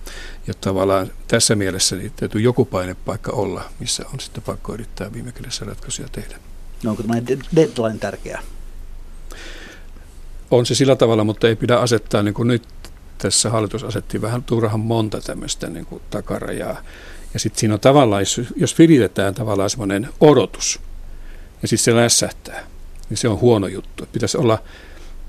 ja 0.47 0.53
tavallaan 0.53 1.11
tässä 1.27 1.55
mielessä 1.55 1.95
niin 1.95 2.11
täytyy 2.15 2.41
joku 2.41 2.65
painepaikka 2.65 3.31
olla, 3.31 3.63
missä 3.79 4.05
on 4.13 4.19
sitten 4.19 4.43
pakko 4.43 4.73
yrittää 4.73 5.13
viime 5.13 5.31
kädessä 5.31 5.65
ratkaisuja 5.65 6.07
tehdä. 6.11 6.35
No 6.83 6.91
onko 6.91 7.03
tämä 7.03 7.21
deadline 7.55 7.99
tärkeä? 7.99 8.41
On 10.51 10.65
se 10.65 10.75
sillä 10.75 10.95
tavalla, 10.95 11.23
mutta 11.23 11.47
ei 11.47 11.55
pidä 11.55 11.77
asettaa, 11.77 12.23
niin 12.23 12.33
kuin 12.33 12.47
nyt 12.47 12.63
tässä 13.17 13.49
hallitus 13.49 13.83
asetti 13.83 14.21
vähän 14.21 14.43
turhan 14.43 14.79
monta 14.79 15.21
tämmöistä 15.21 15.69
niin 15.69 15.85
kuin 15.85 16.01
takarajaa. 16.09 16.81
Ja 17.33 17.39
sitten 17.39 17.59
siinä 17.59 17.73
on 17.73 17.79
tavallaan, 17.79 18.21
jos, 18.21 18.41
jos 18.55 18.79
viritetään 18.79 19.35
tavallaan 19.35 19.69
semmoinen 19.69 20.09
odotus, 20.21 20.79
ja 21.61 21.67
sitten 21.67 21.83
se 21.83 21.95
lässähtää, 21.95 22.67
niin 23.09 23.17
se 23.17 23.27
on 23.27 23.39
huono 23.39 23.67
juttu. 23.67 24.05
Pitäisi 24.11 24.37
olla 24.37 24.63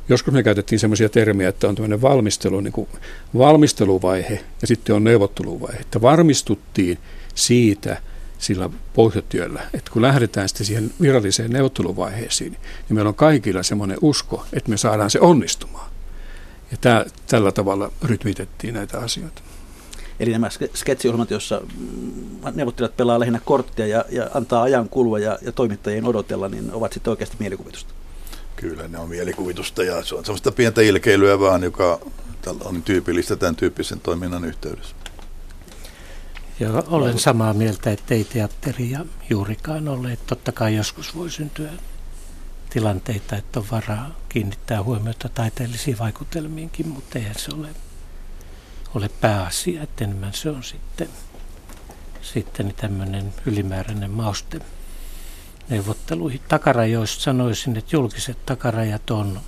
Joskus 0.09 0.35
me 0.35 0.43
käytettiin 0.43 0.79
sellaisia 0.79 1.09
termiä, 1.09 1.49
että 1.49 1.69
on 1.69 1.75
tämmöinen 1.75 2.03
valmistelu, 2.03 2.61
niin 2.61 2.73
kuin 2.73 2.89
valmisteluvaihe 3.39 4.45
ja 4.61 4.67
sitten 4.67 4.97
on 4.97 5.05
neuvotteluvaihe. 5.05 5.79
Että 5.79 6.01
varmistuttiin 6.01 6.99
siitä 7.35 8.03
sillä 8.39 8.71
pohjatyöllä, 8.95 9.63
että 9.75 9.91
kun 9.91 10.03
lähdetään 10.03 10.49
sitten 10.49 10.67
siihen 10.67 10.91
viralliseen 11.01 11.51
neuvotteluvaiheeseen, 11.51 12.51
niin 12.53 12.61
meillä 12.91 13.09
on 13.09 13.15
kaikilla 13.15 13.63
semmoinen 13.63 13.99
usko, 14.01 14.47
että 14.53 14.71
me 14.71 14.77
saadaan 14.77 15.11
se 15.11 15.21
onnistumaan. 15.21 15.91
Ja 16.71 16.77
tää, 16.81 17.05
tällä 17.27 17.53
tavalla 17.53 17.93
rytmitettiin 18.03 18.75
näitä 18.75 18.99
asioita. 18.99 19.43
Eli 20.21 20.33
nämä 20.33 20.49
sketsiohjelmat, 20.75 21.31
joissa 21.31 21.61
mm, 21.79 22.53
neuvottelijat 22.55 22.97
pelaa 22.97 23.21
lähinnä 23.21 23.41
korttia 23.45 23.87
ja, 23.87 24.05
ja 24.11 24.31
antaa 24.35 24.63
ajan 24.63 24.89
kulua 24.89 25.19
ja, 25.19 25.39
ja 25.43 25.53
toimittajien 25.53 26.05
odotella, 26.05 26.49
niin 26.49 26.73
ovat 26.73 26.93
sitten 26.93 27.11
oikeasti 27.11 27.37
mielikuvitusta. 27.39 27.95
Kyllä 28.57 28.89
ne 28.89 28.99
on 28.99 29.09
mielikuvitusta 29.09 29.85
ja 29.85 30.05
se 30.05 30.15
on 30.15 30.25
sellaista 30.25 30.53
pientä 30.53 30.81
ilkeilyä 30.81 31.39
vaan, 31.39 31.63
joka 31.63 32.01
on 32.65 32.83
tyypillistä 32.83 33.37
tämän 33.37 33.57
tyyppisen 33.57 34.01
toiminnan 34.01 34.45
yhteydessä. 34.45 34.97
Ja 36.61 36.71
olen 36.87 37.19
samaa 37.19 37.55
mieltä, 37.55 37.91
että 37.91 38.15
ei 38.15 38.25
teatteria 38.25 39.07
juurikaan 39.31 39.89
ole. 39.89 40.13
Että 40.13 40.27
totta 40.27 40.53
kai 40.53 40.77
joskus 40.77 41.17
voi 41.17 41.31
syntyä 41.31 41.71
tilanteita, 42.71 43.37
että 43.37 43.61
on 43.61 43.67
varaa 43.71 44.17
kiinnittää 44.29 44.83
huomiota 44.83 45.29
taiteellisiin 45.29 45.99
vaikutelmiinkin, 45.99 46.89
mutta 46.89 47.19
eihän 47.19 47.35
se 47.39 47.51
ole, 47.55 47.69
ole 48.95 49.11
pääasia. 49.21 49.83
Että 49.83 50.05
enemmän 50.05 50.35
se 50.35 50.51
on 50.51 50.63
sitten, 50.63 51.09
sitten 52.23 52.75
tämmöinen 52.77 53.35
ylimääräinen 53.47 54.11
mauste 54.11 54.61
neuvotteluihin. 55.69 56.41
Takarajoista 56.49 57.23
sanoisin, 57.23 57.77
että 57.77 57.97
julkiset 57.97 58.47
takarajat 58.47 59.11
on 59.11 59.41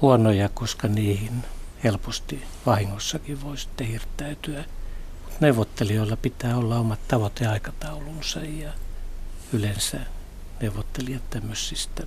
huonoja, 0.00 0.48
koska 0.48 0.88
niihin 0.88 1.44
helposti 1.84 2.42
vahingossakin 2.66 3.42
voi 3.42 3.58
sitten 3.58 3.86
hirttäytyä. 3.86 4.64
Neuvottelijoilla 5.40 6.16
pitää 6.16 6.56
olla 6.56 6.78
omat 6.78 7.08
tavoiteaikataulunsa 7.08 8.40
ja 8.40 8.72
yleensä 9.52 10.00
neuvottelijat 10.60 11.30
tämmöisistä 11.30 12.02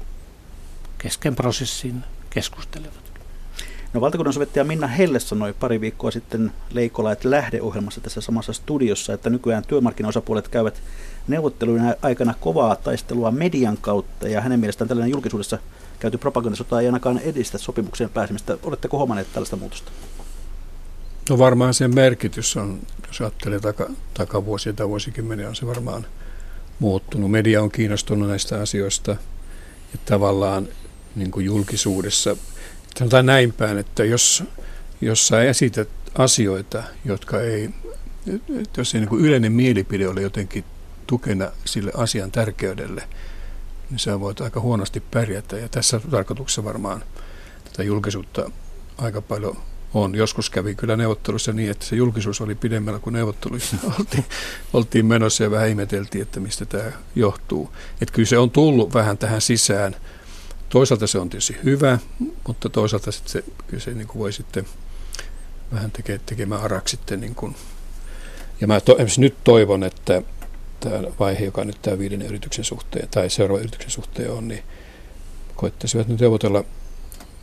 kesken 0.98 1.36
prosessin 1.36 2.04
keskustelevat. 2.30 3.08
No 3.93 4.02
valtakunnan 4.02 4.34
sovittaja 4.34 4.63
Minna 4.63 4.88
Helle 4.88 5.20
sanoi 5.20 5.54
pari 5.54 5.82
viikkoa 5.82 6.12
sitten 6.12 6.52
Leikola, 6.70 7.12
että 7.12 7.32
lähdeohjelmassa 7.32 8.02
tässä 8.02 8.22
samassa 8.22 8.54
studiossa, 8.54 9.13
että 9.13 9.30
nykyään 9.30 9.63
työmarkkinaosapuolet 9.67 10.48
käyvät 10.48 10.82
neuvottelujen 11.28 11.96
aikana 12.02 12.34
kovaa 12.40 12.76
taistelua 12.76 13.32
median 13.32 13.78
kautta 13.82 14.28
ja 14.28 14.42
hänen 14.42 14.60
mielestään 14.60 14.88
tällainen 14.88 15.12
julkisuudessa 15.12 15.60
käyty 16.00 16.18
propagandasota 16.18 16.82
ei 16.82 16.86
ainakaan 16.86 17.20
edistä 17.20 17.58
sopimukseen 17.58 18.10
pääsemistä. 18.10 18.58
Oletteko 18.63 18.98
huomanneet 18.98 19.34
tällaista 19.34 19.56
muutosta? 19.56 19.92
No 21.30 21.38
varmaan 21.38 21.74
sen 21.74 21.96
merkitys 21.96 22.58
on, 22.58 22.80
jos 23.08 23.22
ajattelee 23.22 23.60
taka, 23.60 23.90
takavuosia 24.13 24.74
tai 24.74 24.88
vuosikymmeniä, 24.90 25.50
on 25.50 25.56
se 25.56 25.68
varmaan 25.68 26.06
muuttunut. 26.80 27.32
Media 27.32 27.62
on 27.62 27.72
kiinnostunut 27.72 28.30
näistä 28.30 28.62
asioista 28.62 29.12
ja 29.94 30.00
tavallaan 30.06 30.68
niin 31.16 31.32
kuin 31.32 31.46
julkisuudessa. 31.46 32.38
Sanotaan 33.00 33.26
näin 33.26 33.54
päin, 33.54 33.78
että 33.78 34.04
jos, 34.04 34.44
jos 35.02 35.28
sä 35.28 35.44
esität 35.44 35.90
asioita, 36.18 36.84
jotka 37.06 37.42
ei, 37.42 37.70
jos 38.78 38.96
ei 38.96 39.02
niin 39.02 39.10
kuin 39.10 39.26
yleinen 39.26 39.52
mielipide 39.52 40.08
ole 40.08 40.22
jotenkin 40.22 40.63
tukena 41.08 41.52
sille 41.65 41.91
asian 41.96 42.32
tärkeydelle, 42.32 43.08
niin 43.89 44.00
sä 44.00 44.20
voit 44.20 44.41
aika 44.41 44.60
huonosti 44.60 45.00
pärjätä. 45.00 45.58
Ja 45.58 45.70
tässä 45.70 46.02
tarkoituksessa 46.12 46.63
varmaan 46.63 47.04
tätä 47.63 47.84
julkisuutta 47.84 48.52
aika 48.98 49.22
paljon 49.22 49.58
on. 49.93 50.15
Joskus 50.15 50.50
kävi 50.50 50.76
kyllä 50.76 50.96
neuvottelussa 50.96 51.54
niin, 51.54 51.72
että 51.72 51.86
se 51.86 51.96
julkisuus 51.96 52.41
oli 52.41 52.56
pidemmällä 52.56 53.00
kuin 53.00 53.13
neuvotteluissa 53.13 53.78
oltiin, 54.00 54.26
oltiin 54.74 55.06
menossa 55.06 55.43
ja 55.43 55.52
vähän 55.52 55.70
ihmeteltiin, 55.70 56.22
että 56.22 56.39
mistä 56.39 56.65
tämä 56.65 56.91
johtuu. 57.15 57.70
Että 58.02 58.13
kyllä 58.13 58.28
se 58.28 58.38
on 58.38 58.52
tullut 58.52 58.93
vähän 58.93 59.17
tähän 59.17 59.41
sisään. 59.41 59.96
Toisaalta 60.70 61.08
se 61.08 61.20
on 61.20 61.30
tietysti 61.30 61.58
hyvä, 61.63 62.00
mutta 62.48 62.70
toisaalta 62.70 63.12
sitten 63.12 63.32
se, 63.32 63.43
kyllä 63.67 63.84
se 63.84 63.91
niin 63.91 64.08
kuin 64.08 64.20
voi 64.20 64.34
sitten 64.34 64.65
vähän 65.74 65.91
tekee, 65.91 66.20
tekemään 66.26 66.62
araksi 66.62 66.91
sitten. 66.91 67.20
Niin 67.20 67.36
kuin. 67.36 67.56
Ja 68.62 68.67
mä 68.67 68.82
to, 68.82 68.98
nyt 69.17 69.36
toivon, 69.43 69.84
että 69.84 70.22
tämä 70.80 71.02
vaihe, 71.20 71.46
joka 71.46 71.66
nyt 71.66 71.82
tämä 71.82 72.00
viiden 72.00 72.22
yrityksen 72.22 72.66
suhteen 72.66 73.08
tai 73.12 73.30
seuraavan 73.30 73.62
yrityksen 73.62 73.92
suhteen 73.92 74.32
on, 74.32 74.48
niin 74.48 74.63
koittaisivat 75.56 76.08
nyt 76.08 76.20
neuvotella 76.20 76.63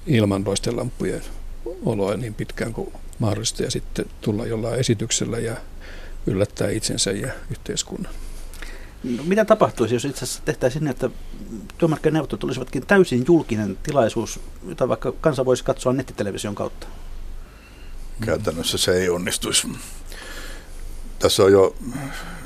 ilman 0.07 0.42
loistelampujen 0.47 1.23
oloa 1.85 2.16
niin 2.16 2.35
pitkään 2.35 2.73
kuin 2.73 2.92
mahdollista 3.18 3.62
ja 3.62 3.70
sitten 3.70 4.07
tulla 4.20 4.47
jollain 4.47 4.81
esityksellä 4.81 5.38
ja 5.38 5.57
yllättää 6.27 6.70
itsensä 6.70 7.11
ja 7.11 7.33
yhteiskunnan. 7.51 8.12
No, 9.05 9.23
mitä 9.25 9.44
tapahtuisi, 9.44 9.94
jos 9.94 10.05
itse 10.05 10.25
asiassa 10.25 10.42
tehtäisiin 10.44 10.85
niin, 10.85 10.90
että 10.90 11.11
työmarkkinaneuvottelut 11.79 12.44
olisivatkin 12.44 12.87
täysin 12.87 13.25
julkinen 13.29 13.79
tilaisuus, 13.83 14.40
jota 14.68 14.88
vaikka 14.88 15.12
kansa 15.12 15.44
voisi 15.44 15.64
katsoa 15.64 15.92
nettitelevision 15.92 16.55
kautta? 16.55 16.87
Käytännössä 18.20 18.79
se 18.79 18.92
ei 18.92 19.09
onnistuisi. 19.09 19.68
Tässä 21.24 21.44
on 21.44 21.52
jo 21.52 21.74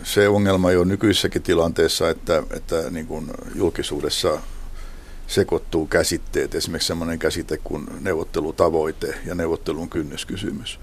se 0.03 0.29
ongelma 0.29 0.73
jo 0.73 0.85
nykyisessäkin 0.85 1.43
tilanteessa, 1.43 2.11
että, 2.11 2.43
että 2.51 2.91
niin 2.91 3.07
kuin 3.07 3.31
julkisuudessa 3.55 4.39
sekoittuu 5.27 5.87
käsitteet, 5.87 6.55
esimerkiksi 6.55 6.87
sellainen 6.87 7.19
käsite 7.19 7.59
kuin 7.65 7.87
neuvottelutavoite 8.01 9.15
ja 9.27 9.35
neuvottelun 9.35 9.89
kynnyskysymys. 9.89 10.81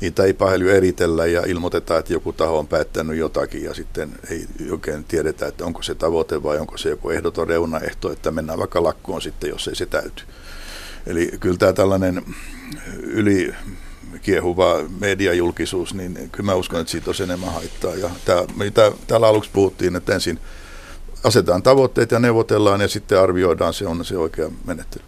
Niitä 0.00 0.24
ei 0.24 0.34
paljon 0.34 0.74
eritellä 0.74 1.26
ja 1.26 1.42
ilmoitetaan, 1.46 2.00
että 2.00 2.12
joku 2.12 2.32
taho 2.32 2.58
on 2.58 2.68
päättänyt 2.68 3.16
jotakin 3.16 3.64
ja 3.64 3.74
sitten 3.74 4.12
ei 4.30 4.46
oikein 4.70 5.04
tiedetä, 5.04 5.46
että 5.46 5.64
onko 5.64 5.82
se 5.82 5.94
tavoite 5.94 6.42
vai 6.42 6.58
onko 6.58 6.76
se 6.78 6.88
joku 6.88 7.10
ehdoton 7.10 7.48
reunaehto, 7.48 8.12
että 8.12 8.30
mennään 8.30 8.58
vaikka 8.58 8.82
lakkoon 8.82 9.22
sitten, 9.22 9.50
jos 9.50 9.68
ei 9.68 9.76
se 9.76 9.86
täyty. 9.86 10.22
Eli 11.06 11.32
kyllä 11.40 11.58
tämä 11.58 11.72
tällainen 11.72 12.22
yli 13.02 13.54
kiehuva 14.18 14.74
mediajulkisuus, 15.00 15.94
niin 15.94 16.14
kyllä 16.32 16.46
mä 16.46 16.54
uskon, 16.54 16.80
että 16.80 16.90
siitä 16.90 17.10
on 17.10 17.16
enemmän 17.22 17.52
haittaa. 17.52 17.94
Ja 17.94 18.10
tämä, 18.24 18.44
mitä 18.56 18.92
täällä 19.06 19.28
aluksi 19.28 19.50
puhuttiin, 19.52 19.96
että 19.96 20.14
ensin 20.14 20.38
asetetaan 21.24 21.62
tavoitteet 21.62 22.10
ja 22.10 22.18
neuvotellaan 22.18 22.80
ja 22.80 22.88
sitten 22.88 23.20
arvioidaan, 23.20 23.74
se 23.74 23.86
on 23.86 24.04
se 24.04 24.18
oikea 24.18 24.50
menettely. 24.66 25.04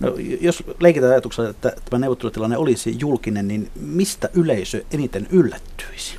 No, 0.00 0.14
jos 0.40 0.64
leikitään 0.80 1.12
ajatuksella, 1.12 1.50
että 1.50 1.72
tämä 1.90 1.98
neuvottelutilanne 1.98 2.56
olisi 2.56 2.96
julkinen, 2.98 3.48
niin 3.48 3.70
mistä 3.80 4.30
yleisö 4.34 4.84
eniten 4.90 5.26
yllättyisi? 5.30 6.14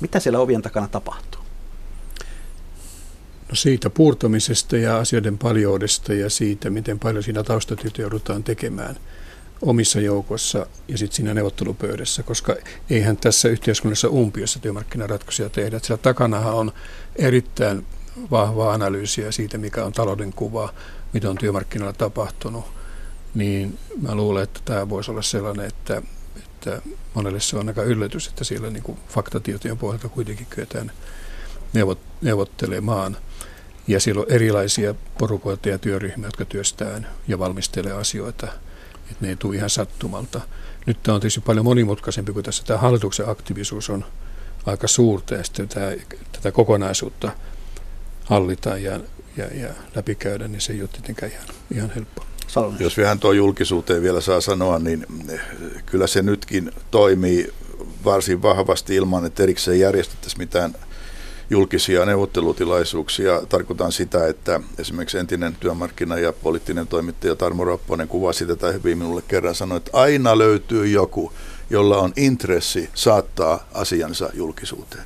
Mitä 0.00 0.20
siellä 0.20 0.38
ovien 0.38 0.62
takana 0.62 0.88
tapahtuu? 0.88 1.40
No 3.48 3.54
siitä 3.54 3.90
puurtamisesta 3.90 4.76
ja 4.76 4.98
asioiden 4.98 5.38
paljoudesta 5.38 6.14
ja 6.14 6.30
siitä, 6.30 6.70
miten 6.70 6.98
paljon 6.98 7.22
siinä 7.22 7.42
taustatyötä 7.42 8.02
joudutaan 8.02 8.44
tekemään– 8.44 8.96
omissa 9.62 10.00
joukossa 10.00 10.66
ja 10.88 10.98
sitten 10.98 11.16
siinä 11.16 11.34
neuvottelupöydässä, 11.34 12.22
koska 12.22 12.56
eihän 12.90 13.16
tässä 13.16 13.48
yhteiskunnassa 13.48 14.08
umpiossa 14.08 14.58
työmarkkinaratkaisuja 14.58 15.50
tehdä. 15.50 15.78
Siellä 15.78 16.02
takanahan 16.02 16.54
on 16.54 16.72
erittäin 17.16 17.86
vahvaa 18.30 18.72
analyysiä 18.72 19.32
siitä, 19.32 19.58
mikä 19.58 19.84
on 19.84 19.92
talouden 19.92 20.32
kuva, 20.32 20.74
mitä 21.12 21.30
on 21.30 21.38
työmarkkinoilla 21.38 21.92
tapahtunut, 21.92 22.64
niin 23.34 23.78
mä 24.00 24.14
luulen, 24.14 24.42
että 24.42 24.60
tämä 24.64 24.88
voisi 24.88 25.10
olla 25.10 25.22
sellainen, 25.22 25.66
että, 25.66 26.02
että 26.36 26.82
monelle 27.14 27.40
se 27.40 27.56
on 27.56 27.68
aika 27.68 27.82
yllätys, 27.82 28.28
että 28.28 28.44
siellä 28.44 28.70
niin 28.70 28.82
kuin 28.82 28.98
faktatietojen 29.08 29.78
pohjalta 29.78 30.08
kuitenkin 30.08 30.46
kyetään 30.50 30.92
neuvottelemaan. 32.22 33.16
Ja 33.86 34.00
siellä 34.00 34.20
on 34.20 34.30
erilaisia 34.30 34.94
porukoita 35.18 35.68
ja 35.68 35.78
työryhmiä, 35.78 36.26
jotka 36.26 36.44
työstää 36.44 37.00
ja 37.28 37.38
valmistelee 37.38 37.92
asioita– 37.92 38.48
että 39.12 39.24
ne 39.24 39.28
ei 39.28 39.36
tule 39.36 39.56
ihan 39.56 39.70
sattumalta. 39.70 40.40
Nyt 40.86 41.02
tämä 41.02 41.14
on 41.14 41.20
tietysti 41.20 41.40
paljon 41.40 41.64
monimutkaisempi, 41.64 42.32
kuin 42.32 42.44
tässä 42.44 42.64
tämä 42.64 42.78
hallituksen 42.78 43.28
aktiivisuus 43.28 43.90
on 43.90 44.04
aika 44.66 44.88
suurta 44.88 45.34
ja 45.34 45.44
sitten 45.44 45.68
tämä, 45.68 45.92
tätä 46.32 46.52
kokonaisuutta 46.52 47.32
hallitaan 48.24 48.82
ja, 48.82 49.00
ja, 49.36 49.46
ja 49.46 49.68
läpikäydä, 49.94 50.48
niin 50.48 50.60
se 50.60 50.72
ei 50.72 50.80
ole 50.80 50.88
tietenkään 50.88 51.32
ihan, 51.32 51.46
ihan 51.74 51.92
helppoa. 51.94 52.26
Salmes. 52.46 52.80
Jos 52.80 52.96
vähän 52.96 53.18
tuo 53.18 53.32
julkisuuteen 53.32 54.02
vielä 54.02 54.20
saa 54.20 54.40
sanoa, 54.40 54.78
niin 54.78 55.06
eh, 55.28 55.40
kyllä 55.86 56.06
se 56.06 56.22
nytkin 56.22 56.72
toimii 56.90 57.52
varsin 58.04 58.42
vahvasti 58.42 58.94
ilman, 58.94 59.26
että 59.26 59.42
erikseen 59.42 59.80
järjestettäisiin 59.80 60.38
mitään 60.38 60.74
julkisia 61.52 62.04
neuvottelutilaisuuksia. 62.04 63.42
Tarkoitan 63.48 63.92
sitä, 63.92 64.26
että 64.26 64.60
esimerkiksi 64.78 65.18
entinen 65.18 65.56
työmarkkina- 65.60 66.18
ja 66.18 66.32
poliittinen 66.32 66.86
toimittaja 66.86 67.36
Tarmo 67.36 67.64
Rapponen 67.64 68.08
kuvasi 68.08 68.46
tätä 68.46 68.72
hyvin 68.72 68.98
minulle 68.98 69.22
kerran, 69.28 69.54
sanoi, 69.54 69.76
että 69.76 69.90
aina 69.92 70.38
löytyy 70.38 70.86
joku, 70.86 71.32
jolla 71.70 71.98
on 71.98 72.12
intressi 72.16 72.90
saattaa 72.94 73.68
asiansa 73.74 74.30
julkisuuteen. 74.34 75.04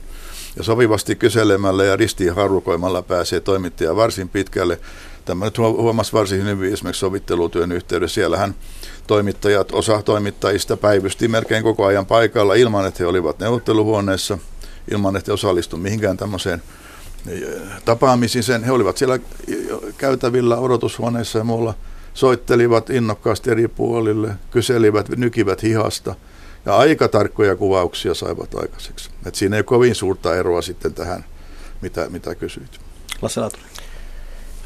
Ja 0.56 0.62
sopivasti 0.62 1.16
kyselemällä 1.16 1.84
ja 1.84 1.96
ristiin 1.96 2.34
harukoimalla 2.34 3.02
pääsee 3.02 3.40
toimittaja 3.40 3.96
varsin 3.96 4.28
pitkälle. 4.28 4.80
Tämä 5.24 5.44
nyt 5.44 5.58
huomasi 5.58 6.12
varsin 6.12 6.44
hyvin 6.44 6.72
esimerkiksi 6.72 7.00
sovittelutyön 7.00 7.72
yhteydessä. 7.72 8.14
Siellähän 8.14 8.54
toimittajat, 9.06 9.72
osa 9.72 10.02
toimittajista 10.02 10.76
päivysti 10.76 11.28
melkein 11.28 11.62
koko 11.62 11.84
ajan 11.84 12.06
paikalla 12.06 12.54
ilman, 12.54 12.86
että 12.86 13.02
he 13.02 13.06
olivat 13.06 13.38
neuvotteluhuoneessa– 13.38 14.38
ilman, 14.90 15.16
että 15.16 15.32
osallistu 15.32 15.76
mihinkään 15.76 16.16
tämmöiseen 16.16 16.62
eh, 17.28 17.42
tapaamisiin. 17.84 18.42
Sen, 18.42 18.64
he 18.64 18.72
olivat 18.72 18.96
siellä 18.96 19.18
käytävillä 19.98 20.56
odotushuoneissa 20.56 21.38
ja 21.38 21.44
muulla 21.44 21.74
soittelivat 22.14 22.90
innokkaasti 22.90 23.50
eri 23.50 23.68
puolille, 23.68 24.34
kyselivät, 24.50 25.08
nykivät 25.08 25.62
hihasta 25.62 26.14
ja 26.66 26.76
aika 26.76 27.08
tarkkoja 27.08 27.56
kuvauksia 27.56 28.14
saivat 28.14 28.54
aikaiseksi. 28.54 29.10
Et 29.26 29.34
siinä 29.34 29.56
ei 29.56 29.62
kovin 29.62 29.94
suurta 29.94 30.36
eroa 30.36 30.62
sitten 30.62 30.94
tähän, 30.94 31.24
mitä, 31.82 32.06
mitä 32.10 32.34
kysyit. 32.34 32.80
Lasse 33.22 33.40
Laatunen. 33.40 33.66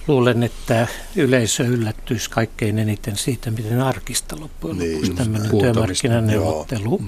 Luulen, 0.08 0.42
että 0.42 0.86
yleisö 1.16 1.64
yllättyisi 1.64 2.30
kaikkein 2.30 2.78
eniten 2.78 3.16
siitä, 3.16 3.50
miten 3.50 3.80
arkista 3.80 4.40
loppujen 4.40 4.78
Niin, 4.78 4.92
lopuksi 4.92 5.12
tämmöinen 5.12 5.50
työmarkkinaneuvottelu 5.50 7.02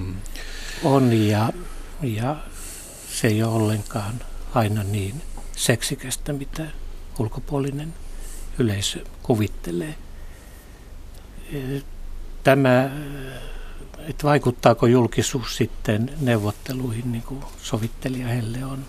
on 0.83 1.13
ja, 1.13 1.49
ja 2.01 2.35
se 3.23 3.27
ei 3.27 3.43
ole 3.43 3.53
ollenkaan 3.53 4.21
aina 4.55 4.83
niin 4.83 5.21
seksikästä, 5.55 6.33
mitä 6.33 6.65
ulkopuolinen 7.19 7.93
yleisö 8.59 9.05
kuvittelee. 9.23 9.95
Tämä, 12.43 12.89
että 13.97 14.27
vaikuttaako 14.27 14.87
julkisuus 14.87 15.57
sitten 15.57 16.13
neuvotteluihin, 16.21 17.11
niin 17.11 17.23
kuin 17.23 17.43
sovittelija 17.61 18.27
Helle 18.27 18.65
on 18.65 18.85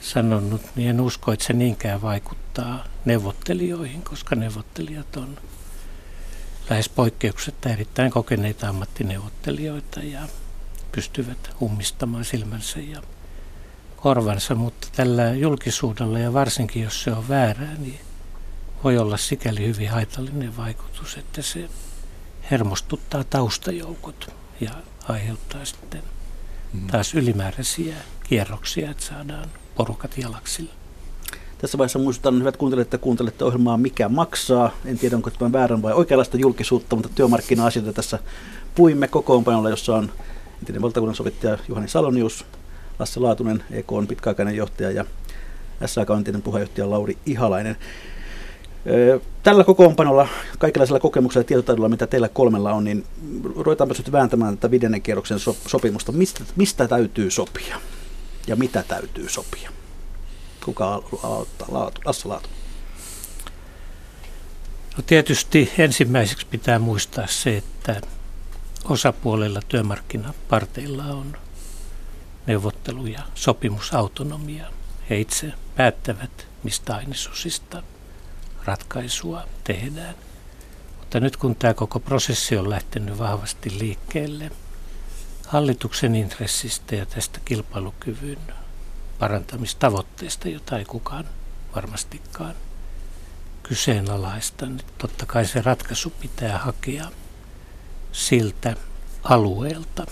sanonut, 0.00 0.62
niin 0.76 0.90
en 0.90 1.00
usko, 1.00 1.32
että 1.32 1.44
se 1.44 1.52
niinkään 1.52 2.02
vaikuttaa 2.02 2.84
neuvottelijoihin, 3.04 4.02
koska 4.02 4.34
neuvottelijat 4.36 5.16
on 5.16 5.38
lähes 6.70 6.88
poikkeuksetta 6.88 7.68
erittäin 7.68 8.10
kokeneita 8.10 8.68
ammattineuvottelijoita 8.68 10.00
ja 10.00 10.20
pystyvät 10.92 11.50
ummistamaan 11.62 12.24
silmänsä 12.24 12.80
ja 12.80 13.02
korvansa, 13.96 14.54
mutta 14.54 14.88
tällä 14.96 15.34
julkisuudella 15.34 16.18
ja 16.18 16.32
varsinkin 16.32 16.82
jos 16.82 17.02
se 17.02 17.12
on 17.12 17.28
väärää, 17.28 17.74
niin 17.78 18.00
voi 18.84 18.98
olla 18.98 19.16
sikäli 19.16 19.66
hyvin 19.66 19.90
haitallinen 19.90 20.56
vaikutus, 20.56 21.16
että 21.16 21.42
se 21.42 21.68
hermostuttaa 22.50 23.24
taustajoukot 23.24 24.34
ja 24.60 24.70
aiheuttaa 25.08 25.64
sitten 25.64 26.02
taas 26.90 27.14
ylimääräisiä 27.14 27.94
kierroksia, 28.28 28.90
että 28.90 29.04
saadaan 29.04 29.48
porukat 29.74 30.18
jalaksille. 30.18 30.70
Tässä 31.58 31.78
vaiheessa 31.78 31.98
muistutan, 31.98 32.38
hyvät 32.38 32.56
kuuntelijat, 32.56 32.86
että 32.86 32.98
kuuntelette 32.98 33.44
ohjelmaa 33.44 33.76
Mikä 33.76 34.08
maksaa. 34.08 34.70
En 34.84 34.98
tiedä, 34.98 35.16
onko 35.16 35.30
tämä 35.30 35.52
väärän 35.52 35.82
vai 35.82 35.92
oikeanlaista 35.92 36.36
julkisuutta, 36.36 36.96
mutta 36.96 37.10
työmarkkina-asioita 37.14 37.92
tässä 37.92 38.18
puimme 38.74 39.08
kokoonpanolla, 39.08 39.70
jossa 39.70 39.96
on 39.96 40.12
entinen 40.60 40.82
valtakunnan 40.82 41.14
sovittaja 41.14 41.58
Juhani 41.68 41.88
Salonius, 41.88 42.44
Lasse 42.98 43.20
Laatunen, 43.20 43.64
EK 43.70 43.92
on 43.92 44.06
pitkäaikainen 44.06 44.56
johtaja 44.56 44.90
ja 44.90 45.04
SAK 45.86 46.10
entinen 46.10 46.42
puheenjohtaja 46.42 46.90
Lauri 46.90 47.18
Ihalainen. 47.26 47.76
Tällä 49.42 49.64
kokoonpanolla, 49.64 50.28
kaikenlaisella 50.58 51.00
kokemuksella 51.00 51.40
ja 51.42 51.46
tietotaidolla, 51.48 51.88
mitä 51.88 52.06
teillä 52.06 52.28
kolmella 52.28 52.72
on, 52.72 52.84
niin 52.84 53.04
ruvetaanpa 53.56 53.94
nyt 53.98 54.12
vääntämään 54.12 54.56
tätä 54.56 54.70
viidennen 54.70 55.02
kierroksen 55.02 55.38
so- 55.38 55.56
sopimusta. 55.66 56.12
Mistä, 56.12 56.44
mistä 56.56 56.88
täytyy 56.88 57.30
sopia 57.30 57.80
ja 58.46 58.56
mitä 58.56 58.84
täytyy 58.88 59.28
sopia? 59.28 59.70
Kuka 60.64 60.94
al- 60.94 61.02
aloittaa? 61.22 61.68
Laatu, 61.70 62.00
Lasse 62.04 62.28
Laatu. 62.28 62.48
No 64.96 65.02
tietysti 65.06 65.72
ensimmäiseksi 65.78 66.46
pitää 66.46 66.78
muistaa 66.78 67.26
se, 67.26 67.56
että 67.56 68.00
osapuolella 68.84 69.60
työmarkkinaparteilla 69.68 71.04
on 71.04 71.36
neuvottelu- 72.46 73.06
ja 73.06 73.22
sopimusautonomia. 73.34 74.66
He 75.10 75.18
itse 75.18 75.52
päättävät, 75.76 76.46
mistä 76.62 76.96
ainesosista 76.96 77.82
ratkaisua 78.64 79.42
tehdään. 79.64 80.14
Mutta 80.98 81.20
nyt 81.20 81.36
kun 81.36 81.56
tämä 81.56 81.74
koko 81.74 82.00
prosessi 82.00 82.56
on 82.56 82.70
lähtenyt 82.70 83.18
vahvasti 83.18 83.78
liikkeelle 83.78 84.50
hallituksen 85.46 86.14
intressistä 86.14 86.94
ja 86.94 87.06
tästä 87.06 87.40
kilpailukyvyn 87.44 88.38
parantamistavoitteesta, 89.18 90.48
jota 90.48 90.78
ei 90.78 90.84
kukaan 90.84 91.24
varmastikaan 91.74 92.54
kyseenalaista, 93.62 94.66
niin 94.66 94.86
totta 94.98 95.26
kai 95.26 95.44
se 95.44 95.62
ratkaisu 95.62 96.10
pitää 96.10 96.58
hakea 96.58 97.06
siltä 98.12 98.76
alueelta. 99.24 100.06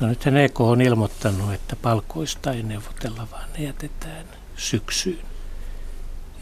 No 0.00 0.08
nythän 0.08 0.36
EK 0.36 0.60
on 0.60 0.80
ilmoittanut, 0.80 1.52
että 1.52 1.76
palkoista 1.76 2.52
ei 2.52 2.62
neuvotella, 2.62 3.28
vaan 3.30 3.48
ne 3.58 3.64
jätetään 3.64 4.26
syksyyn. 4.56 5.26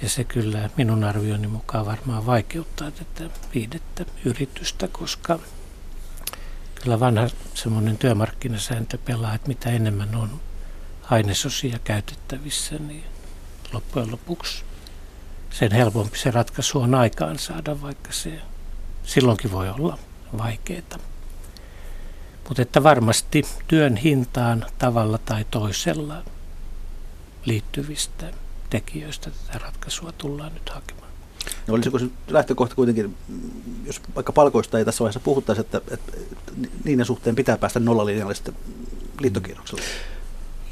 Ja 0.03 0.09
se 0.09 0.25
kyllä 0.25 0.71
minun 0.77 1.05
arvioni 1.05 1.47
mukaan 1.47 1.87
varmaan 1.87 2.27
vaikeuttaa 2.27 2.91
tätä 2.91 3.31
viidettä 3.55 4.05
yritystä, 4.25 4.89
koska 4.89 5.39
kyllä 6.83 7.01
vanha 7.01 7.29
semmoinen 7.55 7.99
työmarkkinasääntö 7.99 8.99
pelaa, 8.99 9.35
että 9.35 9.49
mitä 9.49 9.71
enemmän 9.71 10.15
on 10.15 10.41
ainesosia 11.11 11.79
käytettävissä, 11.85 12.75
niin 12.79 13.05
loppujen 13.73 14.11
lopuksi 14.11 14.65
sen 15.51 15.73
helpompi 15.73 16.19
se 16.19 16.31
ratkaisu 16.31 16.79
on 16.81 16.95
aikaan 16.95 17.39
saada, 17.39 17.83
vaikka 17.83 18.13
se 18.13 18.41
silloinkin 19.05 19.53
voi 19.53 19.69
olla 19.69 19.99
vaikeaa. 20.39 20.99
Mutta 22.49 22.63
että 22.63 22.83
varmasti 22.83 23.43
työn 23.69 23.97
hintaan 23.97 24.67
tavalla 24.79 25.19
tai 25.19 25.45
toisella 25.51 26.23
liittyvistä 27.45 28.33
tekijöistä 28.71 29.31
tätä 29.31 29.59
ratkaisua 29.59 30.13
tullaan 30.13 30.55
nyt 30.55 30.69
hakemaan. 30.69 31.11
No 31.67 31.75
olisiko 31.75 31.99
se 31.99 32.07
lähtökohta 32.29 32.75
kuitenkin, 32.75 33.17
mm, 33.29 33.87
jos 33.87 34.01
vaikka 34.15 34.33
palkoista 34.33 34.79
ei 34.79 34.85
tässä 34.85 35.05
vaiheessa 35.05 35.21
puhuttaisi, 35.21 35.61
että, 35.61 35.81
että 35.91 36.13
niiden 36.85 37.07
suhteen 37.07 37.37
pitää 37.37 37.59
päästä 37.59 37.81
nollalinjalle 37.81 38.35
sitten 38.35 38.57
liittokierroksella? 39.21 39.83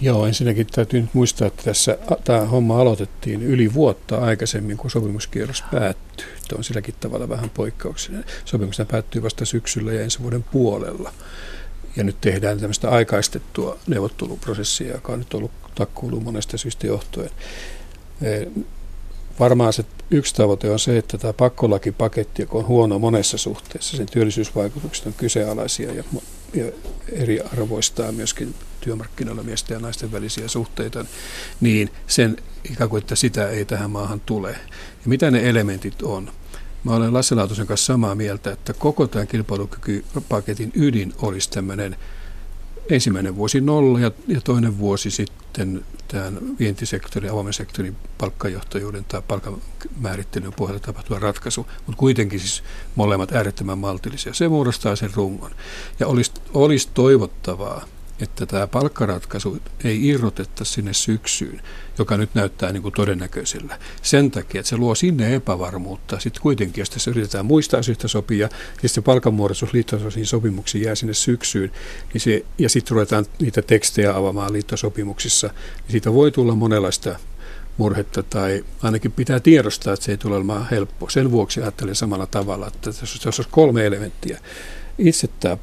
Joo, 0.01 0.27
ensinnäkin 0.27 0.67
täytyy 0.67 1.01
nyt 1.01 1.15
muistaa, 1.15 1.47
että 1.47 1.63
tässä 1.63 1.99
tämä 2.25 2.41
homma 2.41 2.81
aloitettiin 2.81 3.43
yli 3.43 3.75
vuotta 3.75 4.19
aikaisemmin, 4.19 4.77
kun 4.77 4.91
sopimuskierros 4.91 5.65
päättyy. 5.71 6.27
Tämä 6.49 6.59
on 6.59 6.65
silläkin 6.65 6.95
tavalla 7.01 7.29
vähän 7.29 7.51
poikkeuksellinen. 7.51 8.25
Sopimus 8.45 8.83
päättyy 8.89 9.23
vasta 9.23 9.45
syksyllä 9.45 9.93
ja 9.93 10.03
ensi 10.03 10.23
vuoden 10.23 10.43
puolella. 10.43 11.13
Ja 11.97 12.05
nyt 12.05 12.21
tehdään 12.21 12.61
tämmöistä 12.61 12.91
aikaistettua 12.91 13.79
neuvotteluprosessia, 13.87 14.93
joka 14.93 15.13
on 15.13 15.19
nyt 15.19 15.35
ollut 15.35 15.51
takkuulu 15.75 16.21
monesta 16.21 16.59
syystä 16.59 16.87
johtuen. 16.87 17.31
Varmaan 19.41 19.73
se 19.73 19.85
yksi 20.11 20.35
tavoite 20.35 20.71
on 20.71 20.79
se, 20.79 20.99
että 20.99 21.19
tämä 21.19 21.33
pakkolakipaketti, 21.33 22.43
joka 22.43 22.59
on 22.59 22.67
huono 22.67 22.99
monessa 22.99 23.39
suhteessa, 23.39 23.97
sen 23.97 24.07
työllisyysvaikutukset 24.07 25.07
on 25.07 25.15
kyseenalaisia 25.15 25.93
ja, 25.95 26.05
ja 26.55 26.65
eriarvoistaa 27.13 28.13
myöskin 28.13 28.55
työmarkkinoilla 28.81 29.43
miesten 29.43 29.75
ja 29.75 29.81
naisten 29.81 30.13
välisiä 30.13 30.49
suhteita, 30.49 31.05
niin 31.61 31.91
sen 32.07 32.37
ikään 32.71 32.91
kuin, 32.91 33.03
että 33.03 33.17
sitä 33.17 33.49
ei 33.49 33.65
tähän 33.65 33.91
maahan 33.91 34.21
tule. 34.21 34.51
Ja 34.51 35.05
mitä 35.05 35.31
ne 35.31 35.49
elementit 35.49 36.03
on? 36.03 36.31
Mä 36.85 36.95
olen 36.95 37.15
Lasse 37.15 37.35
Laatusen 37.35 37.67
kanssa 37.67 37.87
samaa 37.87 38.15
mieltä, 38.15 38.53
että 38.53 38.73
koko 38.73 39.07
tämän 39.07 39.27
kilpailukykypaketin 39.27 40.73
ydin 40.75 41.15
olisi 41.23 41.51
tämmöinen 41.51 41.97
ensimmäinen 42.91 43.37
vuosi 43.37 43.61
nolla 43.61 44.01
ja, 44.01 44.11
ja 44.29 44.41
toinen 44.41 44.79
vuosi 44.79 45.11
sitten 45.11 45.85
tämän 46.09 46.38
vientisektorin, 46.59 47.31
avoimen 47.31 47.53
sektorin 47.53 47.97
palkkajohtajuuden 48.18 49.05
tai 49.05 49.23
palkanmäärittelyn 49.29 50.53
pohjalta 50.53 50.87
tapahtuva 50.87 51.18
ratkaisu, 51.18 51.66
mutta 51.87 51.99
kuitenkin 51.99 52.40
siis 52.40 52.62
molemmat 52.94 53.33
äärettömän 53.33 53.79
maltillisia. 53.79 54.35
Se 54.35 54.49
muodostaa 54.49 54.97
sen 54.97 55.14
rungon. 55.14 55.51
Ja 56.01 56.07
olisi, 56.07 56.33
olisi 56.55 56.88
toivottavaa, 56.94 57.85
että 58.21 58.47
tämä 58.47 58.67
palkkaratkaisu 58.67 59.59
ei 59.85 60.07
irrotetta 60.07 60.65
sinne 60.65 60.93
syksyyn, 60.93 61.63
joka 61.99 62.17
nyt 62.17 62.35
näyttää 62.35 62.73
niin 62.73 62.83
kuin 62.83 62.95
todennäköisellä. 62.95 63.79
Sen 64.03 64.31
takia, 64.31 64.59
että 64.59 64.69
se 64.69 64.77
luo 64.77 64.95
sinne 64.95 65.35
epävarmuutta. 65.35 66.21
Sitten 66.21 66.43
kuitenkin, 66.43 66.83
jos 66.83 66.91
tässä 66.91 67.11
yritetään 67.11 67.47
muista 67.47 67.79
asioista 67.79 68.09
sopia, 68.09 68.49
ja 68.83 68.89
sitten 68.89 69.05
palkanmuodostus 69.05 69.73
liittosopimuksen 69.73 70.27
sopimuksiin 70.27 70.85
jää 70.85 70.95
sinne 70.95 71.14
syksyyn, 71.14 71.73
niin 72.12 72.21
se, 72.21 72.45
ja 72.59 72.69
sitten 72.69 72.95
ruvetaan 72.95 73.27
niitä 73.41 73.62
tekstejä 73.62 74.14
avaamaan 74.14 74.53
liittosopimuksissa, 74.53 75.47
niin 75.47 75.91
siitä 75.91 76.12
voi 76.12 76.31
tulla 76.33 76.55
monenlaista 76.55 77.19
murhetta 77.77 78.23
tai 78.23 78.64
ainakin 78.83 79.12
pitää 79.12 79.41
tiedostaa, 79.41 79.93
että 79.95 80.07
se 80.07 80.12
ei 80.12 80.19
tule 80.19 80.37
olemaan 80.37 80.69
helppo. 80.71 81.11
Sen 81.11 81.31
vuoksi 81.31 81.61
ajattelen 81.61 81.95
samalla 81.95 82.27
tavalla, 82.27 82.66
että 82.66 82.93
tässä 82.93 83.29
olisi 83.29 83.49
kolme 83.51 83.87
elementtiä. 83.87 84.41
Itse 84.99 85.29
tämä 85.41 85.57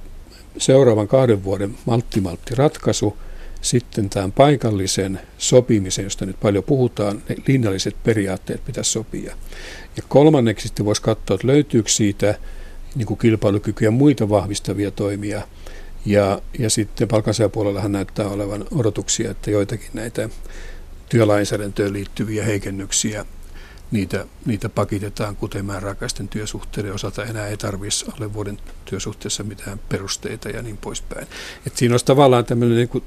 seuraavan 0.58 1.08
kahden 1.08 1.43
vuoden 1.43 1.76
maltti 1.86 2.56
ratkaisu, 2.56 3.18
sitten 3.62 4.10
tämän 4.10 4.32
paikallisen 4.32 5.20
sopimisen, 5.38 6.03
josta 6.03 6.26
nyt 6.26 6.39
paljon 6.39 6.64
puhutaan, 6.64 7.24
ne 7.30 7.36
linnalliset 7.47 7.95
periaatteet 8.03 8.66
pitäisi 8.66 8.91
sopia. 8.91 9.36
Ja 9.97 10.03
kolmanneksi 10.08 10.68
sitten 10.68 10.86
voisi 10.86 11.01
katsoa, 11.01 11.36
että 11.36 11.47
löytyykö 11.47 11.89
siitä 11.89 12.39
niin 12.95 13.06
kuin 13.06 13.18
kilpailukykyä 13.18 13.88
ja 13.88 13.91
muita 13.91 14.30
vahvistavia 14.30 14.91
toimia. 14.91 15.41
Ja, 16.06 16.41
ja 16.60 16.70
sitten 16.70 17.08
palkansaajapuolellahan 17.08 17.91
näyttää 17.91 18.28
olevan 18.28 18.66
odotuksia, 18.76 19.32
että 19.32 19.51
joitakin 19.51 19.89
näitä 19.93 20.30
työlainsäädäntöön 21.10 21.93
liittyviä 21.93 22.45
heikennyksiä 22.45 23.26
niitä, 23.91 24.25
niitä 24.45 24.69
pakitetaan, 24.69 25.36
kuten 25.36 25.65
määräaikaisten 25.65 26.27
työsuhteiden 26.27 26.93
osalta 26.93 27.23
enää 27.23 27.47
ei 27.47 27.57
tarvitsisi 27.57 28.05
alle 28.13 28.33
vuoden 28.33 28.57
työsuhteessa 28.86 29.43
mitään 29.43 29.79
perusteita 29.89 30.49
ja 30.49 30.61
niin 30.61 30.77
poispäin. 30.77 31.27
Et 31.67 31.77
siinä 31.77 31.93
olisi 31.93 32.05
tavallaan 32.05 32.45
tämmöinen 32.45 32.77
niin 32.77 32.89
kuin, 32.89 33.03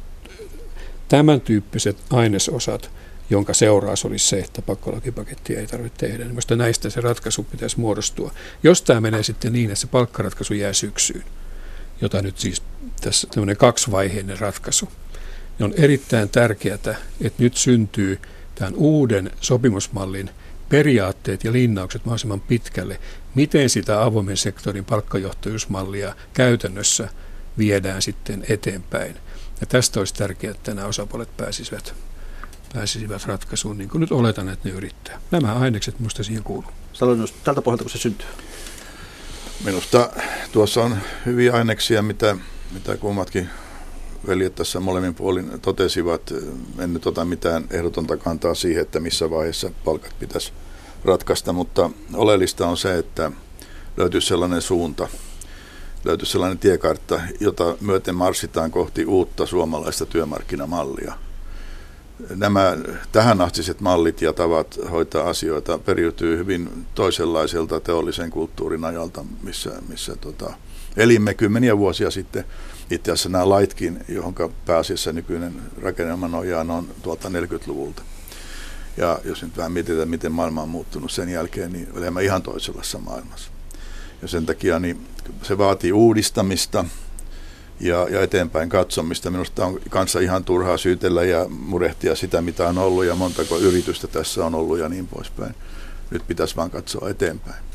tämän 1.08 1.40
tyyppiset 1.40 1.96
ainesosat, 2.10 2.90
jonka 3.30 3.54
seuraus 3.54 4.04
olisi 4.04 4.28
se, 4.28 4.38
että 4.38 4.62
pakkolakipakettia 4.62 5.60
ei 5.60 5.66
tarvitse 5.66 5.98
tehdä. 5.98 6.18
Niin 6.18 6.28
minusta 6.28 6.56
näistä 6.56 6.90
se 6.90 7.00
ratkaisu 7.00 7.42
pitäisi 7.42 7.80
muodostua. 7.80 8.32
Jos 8.62 8.82
tämä 8.82 9.00
menee 9.00 9.22
sitten 9.22 9.52
niin, 9.52 9.70
että 9.70 9.80
se 9.80 9.86
palkkaratkaisu 9.86 10.54
jää 10.54 10.72
syksyyn, 10.72 11.24
jota 12.00 12.22
nyt 12.22 12.38
siis 12.38 12.62
tässä 13.00 13.28
tämmöinen 13.30 13.56
kaksivaiheinen 13.56 14.38
ratkaisu, 14.38 14.88
niin 15.58 15.64
on 15.64 15.74
erittäin 15.76 16.28
tärkeää, 16.28 16.74
että 16.74 16.96
nyt 17.38 17.56
syntyy 17.56 18.20
tämän 18.54 18.74
uuden 18.74 19.30
sopimusmallin 19.40 20.30
periaatteet 20.68 21.44
ja 21.44 21.52
linnaukset 21.52 22.04
mahdollisimman 22.04 22.40
pitkälle, 22.40 23.00
miten 23.34 23.70
sitä 23.70 24.02
avoimen 24.02 24.36
sektorin 24.36 24.84
palkkajohtajuusmallia 24.84 26.14
käytännössä 26.32 27.08
viedään 27.58 28.02
sitten 28.02 28.44
eteenpäin. 28.48 29.16
Ja 29.60 29.66
tästä 29.66 30.00
olisi 30.00 30.14
tärkeää, 30.14 30.50
että 30.50 30.74
nämä 30.74 30.88
osapuolet 30.88 31.36
pääsisivät, 31.36 31.94
pääsisivät 32.74 33.24
ratkaisuun, 33.26 33.78
niin 33.78 33.90
kuin 33.90 34.00
nyt 34.00 34.12
oletan, 34.12 34.48
että 34.48 34.68
ne 34.68 34.74
yrittää. 34.74 35.20
Nämä 35.30 35.54
ainekset 35.54 35.98
minusta 36.00 36.22
siihen 36.22 36.44
kuuluu. 36.44 36.70
Salonius, 36.92 37.32
tältä 37.32 37.62
pohjalta, 37.62 37.84
kun 37.84 37.90
se 37.90 37.98
syntyy? 37.98 38.26
Minusta 39.64 40.10
tuossa 40.52 40.82
on 40.82 40.98
hyviä 41.26 41.52
aineksia, 41.52 42.02
mitä, 42.02 42.36
mitä 42.72 42.96
kummatkin 42.96 43.50
veljet 44.28 44.54
tässä 44.54 44.80
molemmin 44.80 45.14
puolin 45.14 45.60
totesivat. 45.60 46.34
En 46.78 46.94
nyt 46.94 47.06
ota 47.06 47.24
mitään 47.24 47.64
ehdotonta 47.70 48.16
kantaa 48.16 48.54
siihen, 48.54 48.82
että 48.82 49.00
missä 49.00 49.30
vaiheessa 49.30 49.70
palkat 49.84 50.14
pitäisi 50.18 50.52
ratkaista, 51.04 51.52
mutta 51.52 51.90
oleellista 52.14 52.66
on 52.66 52.76
se, 52.76 52.98
että 52.98 53.32
löytyy 53.96 54.20
sellainen 54.20 54.62
suunta, 54.62 55.08
löytyy 56.04 56.26
sellainen 56.26 56.58
tiekartta, 56.58 57.20
jota 57.40 57.76
myöten 57.80 58.14
marssitaan 58.14 58.70
kohti 58.70 59.04
uutta 59.04 59.46
suomalaista 59.46 60.06
työmarkkinamallia. 60.06 61.14
Nämä 62.36 62.76
tähänastiset 63.12 63.80
mallit 63.80 64.22
ja 64.22 64.32
tavat 64.32 64.78
hoitaa 64.90 65.28
asioita 65.28 65.78
periytyy 65.78 66.38
hyvin 66.38 66.86
toisenlaiselta 66.94 67.80
teollisen 67.80 68.30
kulttuurin 68.30 68.84
ajalta, 68.84 69.24
missä, 69.42 69.70
missä 69.88 70.16
tota, 70.16 70.52
elimme 70.96 71.34
kymmeniä 71.34 71.78
vuosia 71.78 72.10
sitten. 72.10 72.44
Itse 72.90 73.12
asiassa 73.12 73.28
nämä 73.28 73.48
laitkin, 73.48 74.04
johon 74.08 74.34
pääasiassa 74.66 75.12
nykyinen 75.12 75.54
rakennelma 75.82 76.28
nojaa, 76.28 76.66
on 76.68 76.88
tuolta 77.02 77.28
40-luvulta. 77.28 78.02
Ja 78.96 79.20
jos 79.24 79.42
nyt 79.42 79.56
vähän 79.56 79.72
mietitään, 79.72 80.08
miten 80.08 80.32
maailma 80.32 80.62
on 80.62 80.68
muuttunut 80.68 81.12
sen 81.12 81.28
jälkeen, 81.28 81.72
niin 81.72 81.88
olemme 81.96 82.24
ihan 82.24 82.42
toisenlaisessa 82.42 82.98
maailmassa. 82.98 83.50
Ja 84.22 84.28
sen 84.28 84.46
takia 84.46 84.78
niin 84.78 85.06
se 85.42 85.58
vaatii 85.58 85.92
uudistamista 85.92 86.84
ja, 87.80 88.06
ja 88.10 88.22
eteenpäin 88.22 88.68
katsomista. 88.68 89.30
Minusta 89.30 89.66
on 89.66 89.80
kanssa 89.90 90.20
ihan 90.20 90.44
turhaa 90.44 90.76
syytellä 90.76 91.24
ja 91.24 91.46
murehtia 91.48 92.14
sitä, 92.14 92.42
mitä 92.42 92.68
on 92.68 92.78
ollut 92.78 93.04
ja 93.04 93.14
montako 93.14 93.58
yritystä 93.58 94.06
tässä 94.06 94.46
on 94.46 94.54
ollut 94.54 94.78
ja 94.78 94.88
niin 94.88 95.06
poispäin. 95.06 95.54
Nyt 96.10 96.26
pitäisi 96.26 96.56
vaan 96.56 96.70
katsoa 96.70 97.10
eteenpäin. 97.10 97.67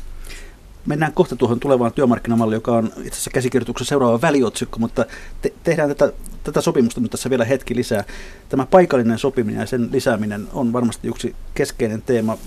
Mennään 0.86 1.12
kohta 1.12 1.36
tuohon 1.36 1.60
tulevaan 1.60 1.92
työmarkkinamalliin, 1.92 2.56
joka 2.56 2.72
on 2.72 2.86
itse 2.86 3.10
asiassa 3.10 3.30
käsikirjoituksen 3.30 3.86
seuraava 3.86 4.20
väliotsikko, 4.20 4.78
mutta 4.78 5.06
te- 5.42 5.52
tehdään 5.62 5.88
tätä, 5.88 6.12
tätä 6.44 6.60
sopimusta 6.60 7.00
nyt 7.00 7.10
tässä 7.10 7.30
vielä 7.30 7.44
hetki 7.44 7.76
lisää. 7.76 8.04
Tämä 8.48 8.66
paikallinen 8.66 9.18
sopiminen 9.18 9.60
ja 9.60 9.66
sen 9.66 9.88
lisääminen 9.92 10.48
on 10.52 10.72
varmasti 10.72 11.08
yksi 11.08 11.36
keskeinen 11.54 12.02
teema. 12.02 12.38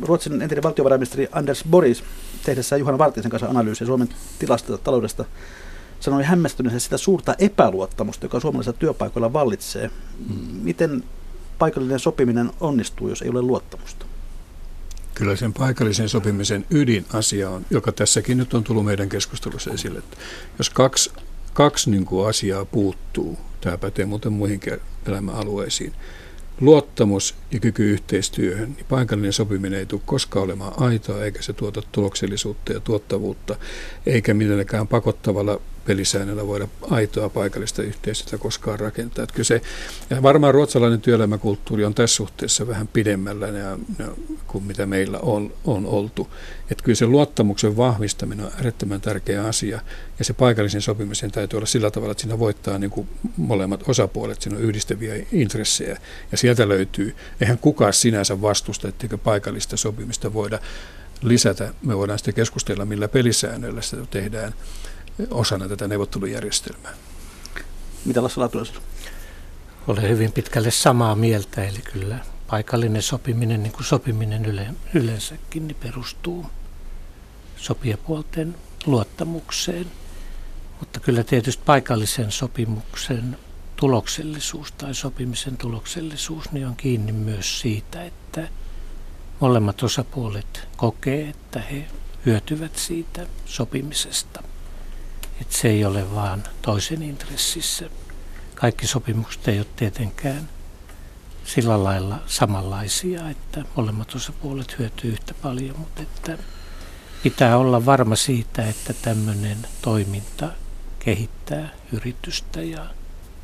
Ruotsin 0.00 0.42
entinen 0.42 0.62
valtiovarainministeri 0.62 1.28
Anders 1.32 1.64
Boris 1.70 2.04
tehdessään 2.44 2.80
Juhana 2.80 2.98
Vartisen 2.98 3.30
kanssa 3.30 3.48
analyysiä 3.48 3.86
Suomen 3.86 4.08
tilasta 4.38 4.78
taloudesta 4.78 5.24
sanoi 6.00 6.22
hämmästyneensä 6.22 6.78
sitä 6.80 6.96
suurta 6.96 7.34
epäluottamusta, 7.38 8.24
joka 8.24 8.40
suomalaisilla 8.40 8.78
työpaikoilla 8.78 9.32
vallitsee. 9.32 9.90
Miten 10.62 11.04
paikallinen 11.58 11.98
sopiminen 11.98 12.50
onnistuu, 12.60 13.08
jos 13.08 13.22
ei 13.22 13.30
ole 13.30 13.42
luottamusta? 13.42 14.06
Kyllä 15.22 15.36
sen 15.36 15.52
paikallisen 15.52 16.08
sopimisen 16.08 16.64
ydinasia 16.70 17.50
on, 17.50 17.66
joka 17.70 17.92
tässäkin 17.92 18.38
nyt 18.38 18.54
on 18.54 18.64
tullut 18.64 18.84
meidän 18.84 19.08
keskustelussa 19.08 19.70
esille, 19.70 19.98
että 19.98 20.16
jos 20.58 20.70
kaksi, 20.70 21.10
kaksi 21.52 21.90
niin 21.90 22.04
kuin 22.04 22.28
asiaa 22.28 22.64
puuttuu, 22.64 23.38
tämä 23.60 23.78
pätee 23.78 24.04
muuten 24.04 24.32
muihinkin 24.32 24.80
elämäalueisiin, 25.06 25.92
luottamus 26.60 27.34
ja 27.50 27.60
kyky 27.60 27.90
yhteistyöhön, 27.90 28.72
niin 28.72 28.86
paikallinen 28.88 29.32
sopiminen 29.32 29.78
ei 29.78 29.86
tule 29.86 30.00
koskaan 30.06 30.44
olemaan 30.44 30.82
aitoa, 30.82 31.24
eikä 31.24 31.42
se 31.42 31.52
tuota 31.52 31.82
tuloksellisuutta 31.92 32.72
ja 32.72 32.80
tuottavuutta, 32.80 33.56
eikä 34.06 34.34
mitenkään 34.34 34.88
pakottavalla 34.88 35.60
pelisäännöllä 35.86 36.46
voida 36.46 36.68
aitoa 36.90 37.28
paikallista 37.28 37.82
yhteistyötä 37.82 38.38
koskaan 38.38 38.80
rakentaa. 38.80 39.24
Että 39.24 39.44
se, 39.44 39.60
ja 40.10 40.22
varmaan 40.22 40.54
ruotsalainen 40.54 41.00
työelämäkulttuuri 41.00 41.84
on 41.84 41.94
tässä 41.94 42.16
suhteessa 42.16 42.66
vähän 42.66 42.88
pidemmällä 42.88 43.46
ja, 43.46 43.78
ja, 43.98 44.08
kuin 44.46 44.64
mitä 44.64 44.86
meillä 44.86 45.18
on, 45.18 45.52
on 45.64 45.86
oltu. 45.86 46.28
Että 46.70 46.84
kyllä 46.84 46.96
se 46.96 47.06
luottamuksen 47.06 47.76
vahvistaminen 47.76 48.46
on 48.46 48.52
äärettömän 48.52 49.00
tärkeä 49.00 49.44
asia 49.44 49.80
ja 50.18 50.24
se 50.24 50.32
paikallisen 50.32 50.82
sopimisen 50.82 51.30
täytyy 51.30 51.56
olla 51.56 51.66
sillä 51.66 51.90
tavalla, 51.90 52.12
että 52.12 52.22
siinä 52.22 52.38
voittaa 52.38 52.78
niin 52.78 52.90
kuin 52.90 53.08
molemmat 53.36 53.88
osapuolet, 53.88 54.42
siinä 54.42 54.58
on 54.58 54.64
yhdistäviä 54.64 55.26
intressejä 55.32 55.98
ja 56.32 56.38
sieltä 56.38 56.68
löytyy, 56.68 57.16
eihän 57.40 57.58
kukaan 57.58 57.92
sinänsä 57.92 58.42
vastusta, 58.42 58.88
etteikö 58.88 59.18
paikallista 59.18 59.76
sopimista 59.76 60.32
voida 60.32 60.58
lisätä. 61.22 61.74
Me 61.82 61.98
voidaan 61.98 62.18
sitten 62.18 62.34
keskustella, 62.34 62.84
millä 62.84 63.08
pelisäännöillä 63.08 63.80
sitä 63.80 64.06
tehdään 64.10 64.54
osana 65.30 65.68
tätä 65.68 65.88
neuvottelujärjestelmää. 65.88 66.92
Mitä 68.04 68.22
Lasse 68.22 68.40
Laatunen 68.40 68.66
Olen 69.86 70.08
hyvin 70.08 70.32
pitkälle 70.32 70.70
samaa 70.70 71.14
mieltä, 71.14 71.64
eli 71.64 71.78
kyllä 71.92 72.18
paikallinen 72.46 73.02
sopiminen, 73.02 73.62
niin 73.62 73.72
kuin 73.72 73.84
sopiminen 73.84 74.44
yle, 74.44 74.66
yleensäkin, 74.94 75.66
niin 75.68 75.76
perustuu 75.80 76.46
sopijapuolten 77.56 78.54
luottamukseen. 78.86 79.86
Mutta 80.80 81.00
kyllä 81.00 81.24
tietysti 81.24 81.62
paikallisen 81.66 82.32
sopimuksen 82.32 83.38
tuloksellisuus 83.76 84.72
tai 84.72 84.94
sopimisen 84.94 85.56
tuloksellisuus 85.56 86.52
niin 86.52 86.66
on 86.66 86.76
kiinni 86.76 87.12
myös 87.12 87.60
siitä, 87.60 88.04
että 88.04 88.48
molemmat 89.40 89.82
osapuolet 89.82 90.68
kokee, 90.76 91.28
että 91.28 91.60
he 91.60 91.86
hyötyvät 92.26 92.76
siitä 92.76 93.26
sopimisesta. 93.46 94.42
Että 95.40 95.56
se 95.56 95.68
ei 95.68 95.84
ole 95.84 96.14
vaan 96.14 96.42
toisen 96.62 97.02
intressissä. 97.02 97.90
Kaikki 98.54 98.86
sopimukset 98.86 99.48
ei 99.48 99.58
ole 99.58 99.66
tietenkään 99.76 100.48
sillä 101.44 101.84
lailla 101.84 102.18
samanlaisia, 102.26 103.30
että 103.30 103.64
molemmat 103.76 104.14
osapuolet 104.14 104.78
hyötyy 104.78 105.10
yhtä 105.10 105.34
paljon, 105.34 105.78
mutta 105.78 106.02
että 106.02 106.38
pitää 107.22 107.56
olla 107.58 107.86
varma 107.86 108.16
siitä, 108.16 108.68
että 108.68 108.92
tämmöinen 108.92 109.58
toiminta 109.82 110.48
kehittää 110.98 111.70
yritystä 111.92 112.62
ja 112.62 112.86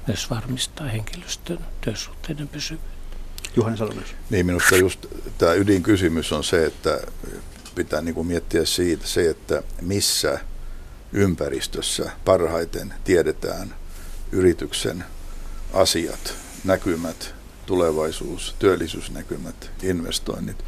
myös 0.07 0.31
varmistaa 0.31 0.87
henkilöstön 0.87 1.59
työsuhteiden 1.81 2.49
pysyvyyttä. 2.49 3.17
Juhani 3.57 3.77
Salonen. 3.77 4.05
Niin 4.31 4.47
minusta 4.47 4.77
just 4.77 5.07
tämä 5.39 5.53
ydinkysymys 5.53 6.33
on 6.33 6.45
se, 6.45 6.67
että 6.67 7.01
pitää 7.75 8.01
niin 8.01 8.15
kuin 8.15 8.27
miettiä 8.27 8.65
siitä 8.65 9.07
se, 9.07 9.31
että 9.31 9.63
missä 9.81 10.41
ympäristössä 11.13 12.11
parhaiten 12.25 12.95
tiedetään 13.05 13.75
yrityksen 14.33 15.05
asiat, 15.73 16.35
näkymät, 16.65 17.35
tulevaisuus, 17.67 18.55
työllisyysnäkymät, 18.59 19.71
investoinnit. 19.83 20.65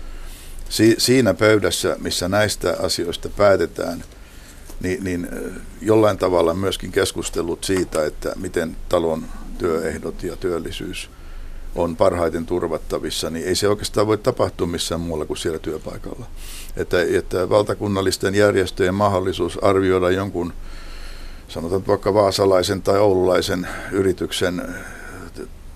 Si- 0.68 0.95
siinä 0.99 1.34
pöydässä, 1.34 1.97
missä 2.01 2.28
näistä 2.28 2.76
asioista 2.82 3.28
päätetään, 3.28 4.05
niin, 4.80 5.05
niin 5.05 5.28
jollain 5.80 6.18
tavalla 6.18 6.55
myöskin 6.55 6.93
keskustelut 6.93 7.64
siitä, 7.64 8.05
että 8.05 8.32
miten 8.36 8.76
talon 8.88 9.24
työehdot 9.59 10.22
ja 10.22 10.36
työllisyys 10.36 11.11
on 11.75 11.97
parhaiten 11.97 12.47
turvattavissa, 12.47 13.31
niin 13.31 13.47
ei 13.47 13.55
se 13.55 13.68
oikeastaan 13.68 14.07
voi 14.07 14.18
tapahtua 14.18 14.66
missään 14.66 15.01
muualla 15.01 15.25
kuin 15.25 15.37
siellä 15.37 15.59
työpaikalla. 15.59 16.27
Että, 16.77 17.03
että 17.03 17.49
valtakunnallisten 17.49 18.35
järjestöjen 18.35 18.95
mahdollisuus 18.95 19.59
arvioida 19.64 20.11
jonkun, 20.11 20.53
sanotaan 21.49 21.87
vaikka 21.87 22.14
vaasalaisen 22.14 22.83
tai 22.83 22.99
oululaisen 22.99 23.68
yrityksen 23.93 24.75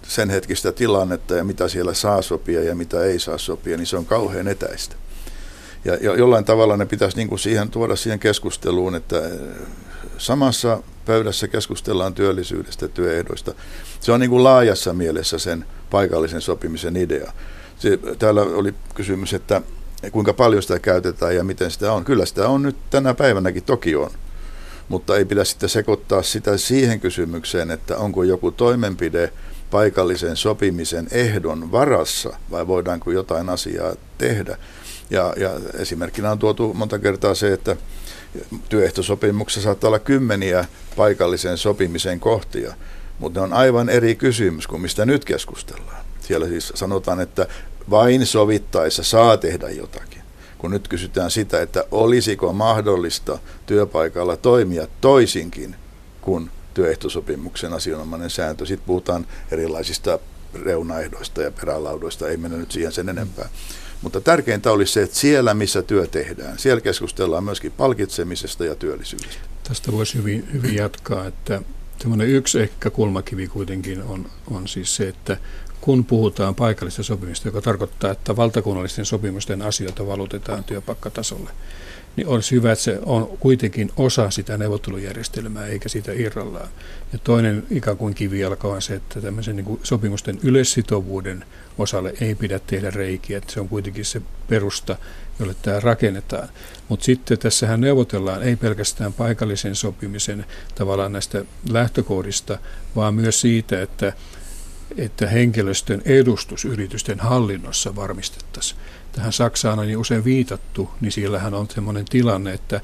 sen 0.03 0.31
hetkistä 0.31 0.73
tilannetta 0.73 1.35
ja 1.35 1.45
mitä 1.45 1.69
siellä 1.69 1.95
saa 1.95 2.23
sopia 2.23 2.63
ja 2.63 2.75
mitä 2.75 3.05
ei 3.05 3.19
saa 3.19 3.39
sopia, 3.39 3.77
niin 3.77 3.87
se 3.87 3.97
on 3.97 4.07
kauhean 4.07 4.49
etäistä. 4.49 4.97
Ja, 5.85 5.95
jollain 5.97 6.45
tavalla 6.45 6.77
ne 6.77 6.87
pitäisi 6.87 7.17
niin 7.17 7.29
kuin 7.29 7.39
siihen 7.39 7.71
tuoda 7.71 7.97
siihen 7.97 8.19
keskusteluun, 8.19 8.95
että 8.95 9.23
samassa 10.19 10.83
pöydässä 11.07 11.49
keskustellaan 11.49 12.15
työllisyydestä 12.15 12.89
työehdoista. 12.89 13.55
Se 14.01 14.13
on 14.13 14.21
niin 14.21 14.31
kuin 14.31 14.45
laajassa 14.45 14.95
mielessä 14.95 15.39
sen 15.39 15.65
paikallisen 15.95 16.41
sopimisen 16.41 16.97
idea. 16.97 17.33
Se, 17.79 17.99
täällä 18.19 18.43
oli 18.43 18.75
kysymys, 18.95 19.35
että 19.35 19.63
kuinka 20.13 20.33
paljon 20.33 20.63
sitä 20.63 20.79
käytetään 20.79 21.37
ja 21.37 21.45
miten 21.45 21.71
sitä 21.71 21.93
on. 21.93 22.05
Kyllä 22.05 22.27
sitä 22.27 22.49
on 22.49 22.63
nyt 22.63 22.77
tänä 22.91 23.15
päivänäkin, 23.15 23.63
toki 23.63 23.97
on. 23.97 24.11
Mutta 24.89 25.17
ei 25.17 25.25
pidä 25.25 25.45
sitten 25.45 25.69
sekoittaa 25.69 26.23
sitä 26.23 26.57
siihen 26.57 27.01
kysymykseen, 27.01 27.71
että 27.71 27.97
onko 27.97 28.23
joku 28.23 28.51
toimenpide 28.51 29.33
paikallisen 29.71 30.37
sopimisen 30.37 31.09
ehdon 31.11 31.73
varassa 31.73 32.37
vai 32.51 32.67
voidaanko 32.67 33.11
jotain 33.11 33.49
asiaa 33.49 33.95
tehdä. 34.19 34.57
Ja, 35.11 35.35
ja 35.37 35.51
esimerkkinä 35.79 36.31
on 36.31 36.39
tuotu 36.39 36.75
monta 36.75 36.99
kertaa 36.99 37.35
se, 37.35 37.53
että 37.53 37.77
työehtosopimuksessa 38.69 39.65
saattaa 39.65 39.89
olla 39.89 39.99
kymmeniä 39.99 40.65
paikallisen 40.97 41.59
sopimisen 41.59 42.21
kohtia, 42.21 42.75
mutta 43.19 43.41
ne 43.41 43.45
on 43.45 43.53
aivan 43.53 43.89
eri 43.89 44.15
kysymys 44.15 44.67
kuin 44.67 44.83
mistä 44.83 45.07
nyt 45.07 45.25
keskustellaan. 45.25 46.05
Siellä 46.21 46.49
siis 46.49 46.73
sanotaan, 46.75 47.21
että 47.21 47.47
vain 47.91 48.27
sovittaessa 48.27 49.03
saa 49.03 49.37
tehdä 49.37 49.71
jotakin. 49.71 50.23
Kun 50.59 50.71
nyt 50.71 50.89
kysytään 50.89 51.31
sitä, 51.31 51.63
että 51.63 51.85
olisiko 51.91 52.53
mahdollista 52.53 53.39
työpaikalla 53.67 54.37
toimia 54.37 54.87
toisinkin 55.01 55.77
kuin 56.21 56.51
työehtosopimuksen 56.75 57.73
asianomainen 57.73 58.31
sääntö. 58.31 58.67
Sitten 58.67 58.87
puhutaan 58.87 59.27
erilaisista 59.51 60.19
reunaehdoista 60.65 61.43
ja 61.43 61.51
perälaudoista, 61.51 62.29
ei 62.29 62.37
mennä 62.37 62.59
nyt 62.59 62.73
siihen 62.73 62.93
sen 62.93 63.09
enempää. 63.09 63.49
Mutta 64.03 64.21
tärkeintä 64.21 64.73
olisi 64.73 64.93
se, 64.93 65.03
että 65.03 65.17
siellä 65.17 65.55
missä 65.55 65.83
työ 65.83 66.07
tehdään, 66.07 66.59
siellä 66.59 66.81
keskustellaan 66.81 67.45
myöskin 67.45 67.73
palkitsemisesta 67.73 68.65
ja 68.65 68.75
työllisyydestä. 68.75 69.41
Tästä 69.69 69.93
voisi 69.93 70.19
hyvin, 70.19 70.49
hyvin 70.53 70.75
jatkaa, 70.75 71.27
että 71.27 71.63
semmoinen 72.05 72.29
yksi 72.29 72.61
ehkä 72.61 72.91
kulmakivi 72.91 73.47
kuitenkin 73.47 74.03
on, 74.03 74.27
on 74.51 74.69
siis 74.69 74.97
se, 74.97 75.09
että 75.09 75.37
kun 75.81 76.05
puhutaan 76.05 76.55
paikallista 76.55 77.03
sopimista, 77.03 77.49
joka 77.49 77.61
tarkoittaa, 77.61 78.11
että 78.11 78.37
valtakunnallisten 78.37 79.05
sopimusten 79.05 79.63
asioita 79.63 80.07
valutetaan 80.07 80.65
työpaikkatasolle, 80.65 81.51
niin 82.17 82.27
olisi 82.27 82.55
hyvä, 82.55 82.73
että 82.73 82.85
se 82.85 82.99
on 83.03 83.27
kuitenkin 83.41 83.91
osa 83.97 84.31
sitä 84.31 84.59
neuvottelujärjestelmää 84.59 85.67
eikä 85.67 85.89
sitä 85.89 86.13
irrallaan. 86.13 86.69
Ja 87.13 87.19
toinen 87.19 87.67
ikään 87.71 87.97
kuin 87.97 88.15
kivijalka 88.15 88.69
on 88.69 88.83
se, 88.83 88.95
että 88.95 89.21
tämmöisen 89.21 89.57
niin 89.57 89.79
sopimusten 89.83 90.39
yleissitovuuden 90.43 91.45
osalle 91.79 92.15
ei 92.21 92.35
pidä 92.35 92.59
tehdä 92.59 92.91
reikiä, 92.91 93.39
että 93.39 93.53
se 93.53 93.61
on 93.61 93.69
kuitenkin 93.69 94.05
se 94.05 94.23
perusta, 94.49 94.97
jolle 95.39 95.55
tämä 95.63 95.81
rakennetaan. 95.81 96.49
Mutta 96.89 97.05
sitten 97.05 97.39
tässähän 97.39 97.81
neuvotellaan 97.81 98.43
ei 98.43 98.57
pelkästään 98.57 99.13
paikallisen 99.13 99.75
sopimisen 99.75 100.47
tavallaan 100.75 101.13
näistä 101.13 101.45
lähtökohdista, 101.71 102.59
vaan 102.97 103.15
myös 103.15 103.41
siitä, 103.41 103.83
että 103.83 104.13
että 104.97 105.27
henkilöstön 105.27 106.03
edustus 106.05 106.65
yritysten 106.65 107.21
hallinnossa 107.21 107.97
varmistettaisiin. 107.97 108.81
Tähän 109.13 109.33
Saksaan 109.33 109.79
on 109.79 109.87
niin 109.87 109.99
usein 109.99 110.25
viitattu, 110.25 110.91
niin 111.01 111.13
siellähän 111.13 111.55
on 111.55 111.67
sellainen 111.75 112.05
tilanne, 112.05 112.53
että 112.53 112.81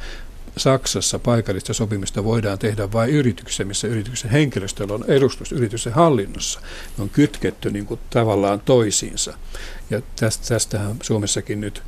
Saksassa 0.57 1.19
paikallista 1.19 1.75
sopimista 1.75 2.25
voidaan 2.25 2.59
tehdä 2.59 2.93
vain 2.93 3.11
yrityksessä, 3.11 3.65
missä 3.65 3.89
yrityksen 3.89 4.31
henkilöstöllä 4.31 4.95
on 4.95 5.05
edustus 5.09 5.53
yrityksen 5.53 5.93
hallinnossa. 5.93 6.61
Ne 6.99 7.03
on 7.03 7.11
kytketty 7.11 7.71
niin 7.71 7.87
kuin 7.87 8.01
tavallaan 8.11 8.61
toisiinsa. 8.61 9.35
Ja 9.91 10.03
tästä, 10.17 10.49
tästähän 10.49 10.97
Suomessakin 11.03 11.61
nyt 11.61 11.83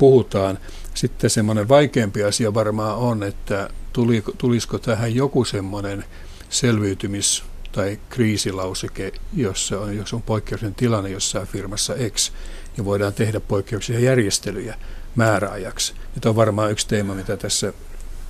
puhutaan. 0.00 0.58
Sitten 0.94 1.30
semmoinen 1.30 1.68
vaikeampi 1.68 2.24
asia 2.24 2.54
varmaan 2.54 2.96
on, 2.96 3.22
että 3.22 3.70
tuli, 3.92 4.24
tulisiko 4.38 4.78
tähän 4.78 5.14
joku 5.14 5.44
semmoinen 5.44 6.04
selviytymis- 6.50 7.42
tai 7.72 8.00
kriisilauseke, 8.08 9.12
jossa 9.36 9.80
on, 9.80 9.96
jos 9.96 10.12
on 10.12 10.22
poikkeuksellinen 10.22 10.74
tilanne 10.74 11.10
jossain 11.10 11.46
firmassa 11.46 11.94
X, 12.10 12.32
niin 12.76 12.84
voidaan 12.84 13.12
tehdä 13.12 13.40
poikkeuksellisia 13.40 14.10
järjestelyjä 14.10 14.74
määräajaksi. 15.14 15.92
Ja 16.14 16.20
tämä 16.20 16.30
on 16.30 16.36
varmaan 16.36 16.72
yksi 16.72 16.88
teema, 16.88 17.14
mitä 17.14 17.36
tässä 17.36 17.72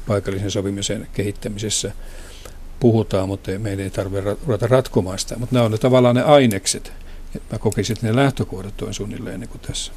paikallisen 0.07 0.51
sopimisen 0.51 1.09
kehittämisessä 1.13 1.93
puhutaan, 2.81 3.29
mutta 3.29 3.51
meidän 3.59 3.85
ei 3.85 3.91
tarvitse 3.91 4.37
ruveta 4.47 4.67
ratkomaan 4.67 5.19
sitä. 5.19 5.39
Mutta 5.39 5.55
nämä 5.55 5.65
on 5.65 5.71
ne, 5.71 5.79
tavallaan 5.79 6.15
ne 6.15 6.23
ainekset. 6.23 6.93
Mä 7.53 7.59
kokisin, 7.59 7.95
että 7.95 8.07
ne 8.07 8.17
lähtökohdat 8.17 8.83
on 8.83 8.95
suunnilleen 8.95 9.41
niin 9.41 9.51
kuin 9.51 9.61
tässä. 9.61 9.93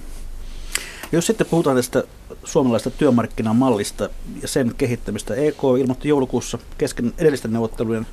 Jos 1.14 1.26
sitten 1.26 1.48
puhutaan 1.48 1.76
tästä 1.76 2.04
suomalaista 2.44 2.90
työmarkkinamallista 2.90 4.10
ja 4.42 4.48
sen 4.48 4.76
kehittämistä, 4.78 5.36
EK 5.36 5.58
ilmoitti 5.80 6.10
joulukuussa 6.10 6.58
kesken 6.78 7.14
edellisten 7.18 7.54
neuvottelujen 7.54 8.08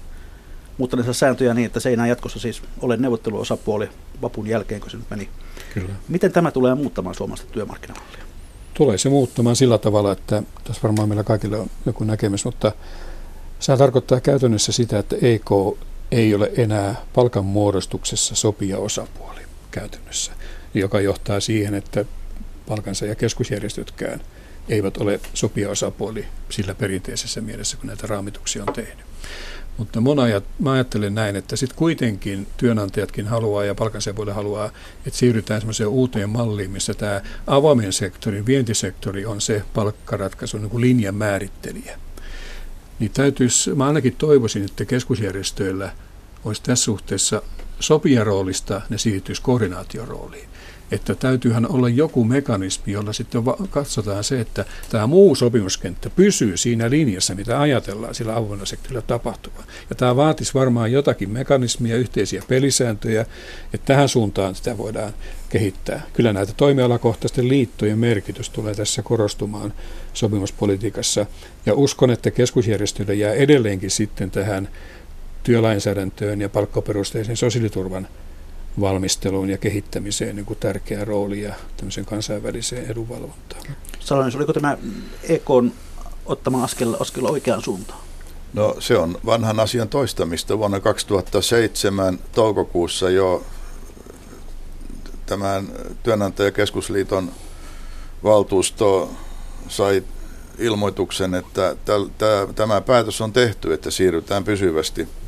muuttaneensa 0.78 1.12
sääntöjä 1.12 1.55
niin, 1.55 1.66
että 1.66 1.80
se 1.80 1.88
ei 1.88 1.92
enää 1.92 2.07
jatkossa 2.07 2.38
siis 2.38 2.62
ole 2.80 2.96
neuvotteluosapuoli 2.96 3.88
vapun 4.22 4.46
jälkeen, 4.46 4.80
kun 4.80 4.90
se 4.90 4.96
nyt 4.96 5.11
meni. 5.11 5.28
Kyllä. 5.74 5.88
Miten 6.09 6.32
tämä 6.32 6.51
tulee 6.51 6.74
muuttamaan 6.74 7.14
suomalaista 7.14 7.53
työmarkkinamallia? 7.53 8.24
Tulee 8.74 8.98
se 8.98 9.09
muuttamaan 9.09 9.57
sillä 9.57 9.78
tavalla, 9.78 10.12
että 10.12 10.42
tässä 10.64 10.82
varmaan 10.82 11.09
meillä 11.09 11.24
kaikilla 11.24 11.57
on 11.57 11.70
joku 11.86 12.05
näkemys, 12.05 12.44
mutta 12.44 12.72
se 13.61 13.76
tarkoittaa 13.76 14.20
käytännössä 14.20 14.72
sitä, 14.72 14.98
että 14.98 15.16
EK 15.22 15.51
ei 16.11 16.34
ole 16.34 16.53
enää 16.57 16.94
palkanmuodostuksessa 17.14 18.34
sopia 18.34 18.78
osapuoli 18.78 19.40
käytännössä, 19.70 20.32
joka 20.74 21.01
johtaa 21.01 21.40
siihen, 21.40 21.74
että 21.74 22.05
palkansa 22.71 23.07
ja 23.07 23.14
keskusjärjestötkään 23.14 24.21
eivät 24.68 24.97
ole 24.97 25.21
sopia 25.35 25.71
osapuoli 25.71 26.27
sillä 26.51 26.75
perinteisessä 26.75 27.41
mielessä, 27.41 27.77
kun 27.77 27.87
näitä 27.87 28.07
raamituksia 28.07 28.64
on 28.66 28.75
tehnyt. 28.75 29.07
Mutta 29.79 30.01
mun 30.01 30.18
ajat, 30.18 30.45
mä 30.59 30.73
ajattelen 30.73 31.14
näin, 31.14 31.37
että 31.37 31.57
sitten 31.57 31.79
kuitenkin 31.79 32.47
työnantajatkin 32.57 33.27
haluaa 33.27 33.64
ja 33.64 33.75
palkansaajapuolella 33.75 34.35
haluaa, 34.35 34.71
että 35.07 35.18
siirrytään 35.18 35.61
semmoiseen 35.61 35.89
uuteen 35.89 36.31
malliin, 36.31 36.71
missä 36.71 36.95
tämä 36.95 37.21
avoimen 37.47 37.93
sektori, 37.93 38.47
vientisektori 38.47 39.27
on 39.27 39.41
se 39.41 39.62
palkkaratkaisu 39.75 40.59
niin 40.59 40.71
kuin 40.71 40.81
linjan 40.81 41.14
määrittelijä. 41.14 41.99
Niin 42.99 43.11
täytyisi, 43.11 43.75
mä 43.75 43.87
ainakin 43.87 44.16
toivoisin, 44.16 44.64
että 44.64 44.85
keskusjärjestöillä 44.85 45.93
olisi 46.45 46.62
tässä 46.62 46.85
suhteessa 46.85 47.43
sopijaroolista 47.81 48.81
ne 48.89 48.99
siirtyisi 48.99 49.43
koordinaatiorooliin 49.43 50.49
että 50.91 51.14
täytyyhän 51.14 51.70
olla 51.72 51.88
joku 51.88 52.24
mekanismi, 52.24 52.93
jolla 52.93 53.12
sitten 53.12 53.43
katsotaan 53.70 54.24
se, 54.24 54.41
että 54.41 54.64
tämä 54.91 55.07
muu 55.07 55.34
sopimuskenttä 55.34 56.11
pysyy 56.11 56.57
siinä 56.57 56.91
linjassa, 56.91 57.34
mitä 57.34 57.61
ajatellaan 57.61 58.14
sillä 58.14 58.36
avoimella 58.36 58.66
sektorilla 58.66 59.03
tapahtuvan. 59.03 59.64
Ja 59.91 59.97
tämä 59.97 60.16
vaatisi 60.16 60.55
varmaan 60.55 60.93
jotakin 60.93 61.30
mekanismia, 61.30 61.97
yhteisiä 61.97 62.43
pelisääntöjä, 62.49 63.26
että 63.74 63.86
tähän 63.86 64.09
suuntaan 64.09 64.55
sitä 64.55 64.78
voidaan 64.78 65.12
kehittää. 65.49 66.03
Kyllä 66.12 66.32
näitä 66.32 66.53
toimialakohtaisten 66.57 67.49
liittojen 67.49 67.99
merkitys 67.99 68.51
tulee 68.51 68.74
tässä 68.74 69.03
korostumaan 69.03 69.72
sopimuspolitiikassa. 70.14 71.26
Ja 71.66 71.74
uskon, 71.74 72.11
että 72.11 72.30
keskusjärjestöille 72.30 73.14
jää 73.14 73.32
edelleenkin 73.32 73.91
sitten 73.91 74.30
tähän 74.30 74.68
työlainsäädäntöön 75.43 76.41
ja 76.41 76.49
palkkaperusteisen 76.49 77.36
sosiaaliturvan 77.36 78.09
valmisteluun 78.81 79.51
ja 79.51 79.59
kehittämiseen 79.59 80.37
niin 80.37 80.47
kuin 80.47 80.59
tärkeä 80.59 81.05
rooli 81.05 81.43
ja 81.43 81.55
tämmöisen 81.77 82.05
kansainväliseen 82.05 82.91
edunvalvontaan. 82.91 83.62
Salonen, 84.01 84.37
oliko 84.37 84.53
tämä 84.53 84.79
EK 85.23 85.49
ottama 86.27 86.64
askel, 86.64 86.97
askel 87.01 87.25
oikeaan 87.25 87.62
suuntaan? 87.62 88.01
No 88.53 88.77
se 88.79 88.99
on 88.99 89.18
vanhan 89.27 89.61
asian 89.61 89.89
toistamista. 89.89 90.59
Vuonna 90.59 90.81
2007 90.81 92.18
toukokuussa 92.33 93.11
jo 93.11 93.45
tämän 95.27 95.68
työnantajakeskusliiton 96.03 97.33
valtuusto 98.25 99.11
sai 99.68 100.03
ilmoituksen, 100.59 101.35
että 101.35 101.77
tämä 102.55 102.81
päätös 102.81 103.21
on 103.21 103.33
tehty, 103.33 103.73
että 103.73 103.91
siirrytään 103.91 104.45
pysyvästi– 104.45 105.09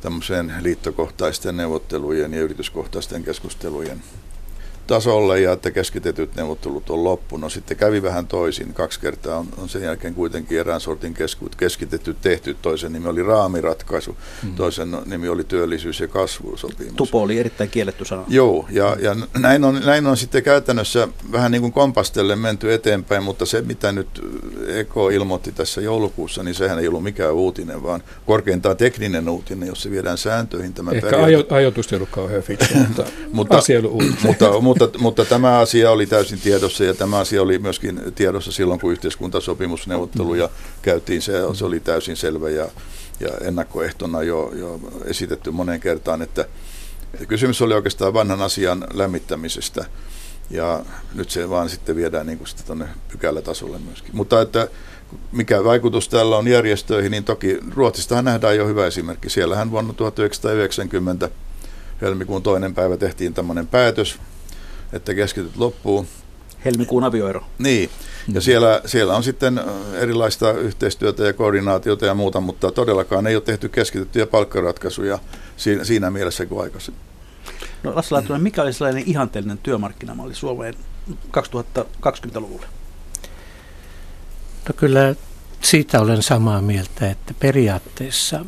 tämmöiseen 0.00 0.52
liittokohtaisten 0.60 1.56
neuvottelujen 1.56 2.34
ja 2.34 2.40
yrityskohtaisten 2.40 3.24
keskustelujen 3.24 4.02
tasolle 4.88 5.40
ja 5.40 5.52
että 5.52 5.70
keskitetyt 5.70 6.34
neuvottelut 6.34 6.90
on 6.90 7.04
loppu. 7.04 7.36
No 7.36 7.48
sitten 7.48 7.76
kävi 7.76 8.02
vähän 8.02 8.26
toisin. 8.26 8.74
Kaksi 8.74 9.00
kertaa 9.00 9.38
on, 9.38 9.46
on 9.58 9.68
sen 9.68 9.82
jälkeen 9.82 10.14
kuitenkin 10.14 10.58
erään 10.58 10.80
sortin 10.80 11.14
kesku, 11.14 11.48
keskitetty 11.56 12.16
tehty. 12.22 12.56
Toisen 12.62 12.92
nimi 12.92 13.08
oli 13.08 13.22
raamiratkaisu, 13.22 14.16
mm. 14.42 14.54
toisen 14.54 14.96
nimi 15.06 15.28
oli 15.28 15.44
työllisyys- 15.44 16.00
ja 16.00 16.08
kasvusopimus. 16.08 16.94
Tupo 16.94 17.22
oli 17.22 17.38
erittäin 17.38 17.70
kielletty 17.70 18.04
sana. 18.04 18.24
Joo, 18.28 18.66
ja, 18.70 18.96
ja 19.00 19.16
näin, 19.38 19.64
on, 19.64 19.80
näin 19.84 20.06
on 20.06 20.16
sitten 20.16 20.42
käytännössä 20.42 21.08
vähän 21.32 21.52
niin 21.52 21.60
kuin 21.60 21.72
kompastellen 21.72 22.38
menty 22.38 22.72
eteenpäin, 22.72 23.22
mutta 23.22 23.46
se 23.46 23.62
mitä 23.62 23.92
nyt 23.92 24.08
Eko 24.66 25.10
ilmoitti 25.10 25.52
tässä 25.52 25.80
joulukuussa, 25.80 26.42
niin 26.42 26.54
sehän 26.54 26.78
ei 26.78 26.88
ollut 26.88 27.02
mikään 27.02 27.34
uutinen, 27.34 27.82
vaan 27.82 28.02
korkeintaan 28.26 28.76
tekninen 28.76 29.28
uutinen, 29.28 29.68
jos 29.68 29.82
se 29.82 29.90
viedään 29.90 30.18
sääntöihin. 30.18 30.74
Tämä 30.74 30.90
Ehkä 30.90 31.24
ajo, 31.24 31.44
ajoitus 31.50 31.92
ei 31.92 31.96
ollut 31.96 32.08
kauhean 32.10 32.42
fiksu, 32.42 32.74
mutta, 32.88 33.04
mutta 33.32 33.58
asia 33.58 33.82
mutta, 34.22 34.60
mutta 34.60 34.77
mutta, 34.80 34.98
mutta 34.98 35.24
tämä 35.24 35.58
asia 35.58 35.90
oli 35.90 36.06
täysin 36.06 36.40
tiedossa 36.40 36.84
ja 36.84 36.94
tämä 36.94 37.18
asia 37.18 37.42
oli 37.42 37.58
myöskin 37.58 38.00
tiedossa 38.14 38.52
silloin, 38.52 38.80
kun 38.80 38.92
yhteiskuntasopimusneuvotteluja 38.92 40.48
käytiin. 40.82 41.22
Se, 41.22 41.32
se 41.54 41.64
oli 41.64 41.80
täysin 41.80 42.16
selvä 42.16 42.50
ja, 42.50 42.68
ja 43.20 43.28
ennakkoehtona 43.40 44.22
jo, 44.22 44.52
jo 44.54 44.80
esitetty 45.04 45.50
moneen 45.50 45.80
kertaan, 45.80 46.22
että 46.22 46.44
kysymys 47.28 47.62
oli 47.62 47.74
oikeastaan 47.74 48.14
vanhan 48.14 48.42
asian 48.42 48.84
lämmittämisestä. 48.94 49.84
Ja 50.50 50.84
nyt 51.14 51.30
se 51.30 51.50
vaan 51.50 51.68
sitten 51.68 51.96
viedään 51.96 52.26
niin 52.26 52.38
kuin 52.38 52.48
tuonne 52.66 52.88
pykälätasolle 53.12 53.78
myöskin. 53.78 54.16
Mutta 54.16 54.40
että 54.40 54.68
mikä 55.32 55.64
vaikutus 55.64 56.08
tällä 56.08 56.36
on 56.36 56.48
järjestöihin, 56.48 57.10
niin 57.10 57.24
toki 57.24 57.58
Ruotsistahan 57.74 58.24
nähdään 58.24 58.56
jo 58.56 58.66
hyvä 58.66 58.86
esimerkki. 58.86 59.30
Siellähän 59.30 59.70
vuonna 59.70 59.92
1990 59.92 61.30
helmikuun 62.00 62.42
toinen 62.42 62.74
päivä 62.74 62.96
tehtiin 62.96 63.34
tämmöinen 63.34 63.66
päätös, 63.66 64.18
että 64.92 65.14
keskityt 65.14 65.56
loppuun. 65.56 66.06
Helmikuun 66.64 67.04
avioero. 67.04 67.44
Niin, 67.58 67.90
ja 68.32 68.40
siellä, 68.40 68.80
siellä 68.86 69.16
on 69.16 69.22
sitten 69.22 69.60
erilaista 69.94 70.52
yhteistyötä 70.52 71.24
ja 71.24 71.32
koordinaatiota 71.32 72.06
ja 72.06 72.14
muuta, 72.14 72.40
mutta 72.40 72.70
todellakaan 72.70 73.26
ei 73.26 73.36
ole 73.36 73.42
tehty 73.42 73.68
keskityttyjä 73.68 74.26
palkkaratkaisuja 74.26 75.18
siinä, 75.56 75.84
siinä 75.84 76.10
mielessä 76.10 76.46
kuin 76.46 76.62
aikaisemmin. 76.62 77.02
No 77.82 77.96
Lasse 77.96 78.14
Laatunen, 78.14 78.42
mikä 78.42 78.62
oli 78.62 78.72
sellainen 78.72 79.02
ihanteellinen 79.06 79.58
työmarkkinamalli 79.58 80.34
Suomeen 80.34 80.74
2020-luvulle? 81.36 82.66
No 84.68 84.74
kyllä 84.76 85.14
siitä 85.60 86.00
olen 86.00 86.22
samaa 86.22 86.62
mieltä, 86.62 87.10
että 87.10 87.34
periaatteessa 87.40 88.44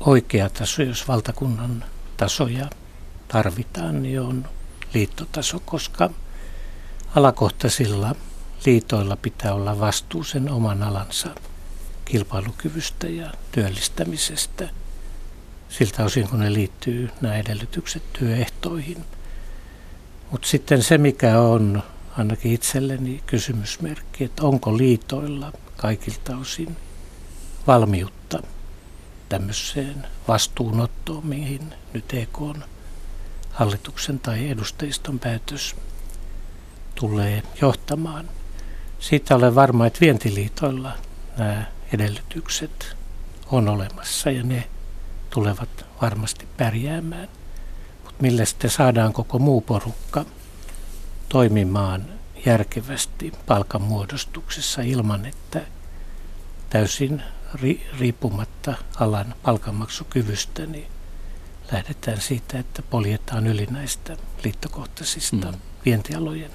oikea 0.00 0.48
taso, 0.48 0.82
jos 0.82 1.08
valtakunnan 1.08 1.84
tasoja 2.16 2.70
tarvitaan, 3.28 4.02
niin 4.02 4.20
on 4.20 4.44
liittotaso, 4.94 5.60
koska 5.60 6.10
alakohtaisilla 7.14 8.14
liitoilla 8.66 9.16
pitää 9.16 9.54
olla 9.54 9.80
vastuu 9.80 10.24
sen 10.24 10.50
oman 10.50 10.82
alansa 10.82 11.28
kilpailukyvystä 12.04 13.08
ja 13.08 13.32
työllistämisestä 13.52 14.68
siltä 15.68 16.04
osin, 16.04 16.28
kun 16.28 16.40
ne 16.40 16.52
liittyy 16.52 17.10
nämä 17.20 17.36
edellytykset 17.36 18.12
työehtoihin. 18.12 19.04
Mutta 20.30 20.48
sitten 20.48 20.82
se, 20.82 20.98
mikä 20.98 21.40
on 21.40 21.82
ainakin 22.18 22.52
itselleni 22.52 23.22
kysymysmerkki, 23.26 24.24
että 24.24 24.42
onko 24.42 24.76
liitoilla 24.76 25.52
kaikilta 25.76 26.36
osin 26.36 26.76
valmiutta 27.66 28.42
tämmöiseen 29.28 30.06
vastuunottoon, 30.28 31.26
mihin 31.26 31.74
nyt 31.92 32.14
EK 32.14 32.40
on 32.40 32.64
hallituksen 33.56 34.18
tai 34.18 34.50
edustajiston 34.50 35.18
päätös 35.18 35.76
tulee 36.94 37.42
johtamaan. 37.60 38.28
Siitä 38.98 39.34
olen 39.34 39.54
varma, 39.54 39.86
että 39.86 40.00
vientiliitoilla 40.00 40.92
nämä 41.38 41.64
edellytykset 41.92 42.96
on 43.46 43.68
olemassa 43.68 44.30
ja 44.30 44.42
ne 44.42 44.68
tulevat 45.30 45.86
varmasti 46.02 46.48
pärjäämään. 46.56 47.28
Mutta 48.04 48.22
millä 48.22 48.44
sitten 48.44 48.70
saadaan 48.70 49.12
koko 49.12 49.38
muu 49.38 49.60
porukka 49.60 50.24
toimimaan 51.28 52.06
järkevästi 52.46 53.32
palkanmuodostuksessa 53.46 54.82
ilman, 54.82 55.26
että 55.26 55.60
täysin 56.70 57.22
ri- 57.54 57.98
riippumatta 57.98 58.74
alan 59.00 59.34
palkanmaksukyvystä, 59.42 60.66
niin 60.66 60.86
lähdetään 61.72 62.20
siitä, 62.20 62.58
että 62.58 62.82
poljetaan 62.82 63.46
yli 63.46 63.66
näistä 63.70 64.16
liittokohtaisista 64.44 65.52
mm. 65.52 65.58
vientialojen 65.84 66.50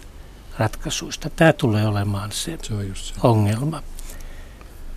ratkaisuista. 0.57 1.29
Tämä 1.29 1.53
tulee 1.53 1.87
olemaan 1.87 2.31
se, 2.31 2.57
se, 2.63 2.73
on 2.73 2.87
just 2.87 3.05
se. 3.05 3.13
ongelma. 3.23 3.83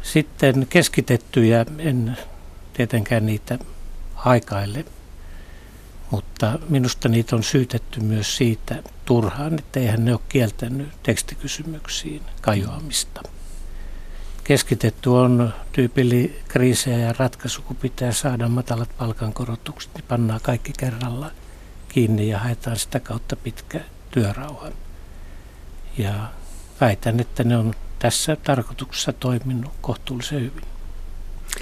Sitten 0.02 0.66
keskitettyjä, 0.70 1.66
en 1.78 2.18
tietenkään 2.72 3.26
niitä 3.26 3.58
haikaille, 4.14 4.84
mutta 6.10 6.58
minusta 6.68 7.08
niitä 7.08 7.36
on 7.36 7.42
syytetty 7.42 8.00
myös 8.00 8.36
siitä 8.36 8.82
turhaan, 9.04 9.58
että 9.58 9.80
eihän 9.80 10.04
ne 10.04 10.12
ole 10.12 10.20
kieltänyt 10.28 10.88
tekstikysymyksiin 11.02 12.22
kajoamista. 12.40 13.22
Keskitetty 14.44 15.08
on 15.08 15.54
tyypilli 15.72 16.42
kriisejä 16.48 16.98
ja 16.98 17.14
ratkaisu, 17.18 17.62
kun 17.62 17.76
pitää 17.76 18.12
saada 18.12 18.48
matalat 18.48 18.96
palkankorotukset, 18.98 19.94
niin 19.94 20.04
pannaan 20.08 20.40
kaikki 20.42 20.72
kerralla 20.78 21.30
kiinni 21.88 22.28
ja 22.28 22.38
haetaan 22.38 22.76
sitä 22.76 23.00
kautta 23.00 23.36
pitkä 23.36 23.80
työrauha. 24.10 24.68
Ja 25.98 26.30
väitän, 26.80 27.20
että 27.20 27.44
ne 27.44 27.56
on 27.56 27.74
tässä 27.98 28.36
tarkoituksessa 28.36 29.12
toiminut 29.12 29.72
kohtuullisen 29.80 30.40
hyvin. 30.40 30.64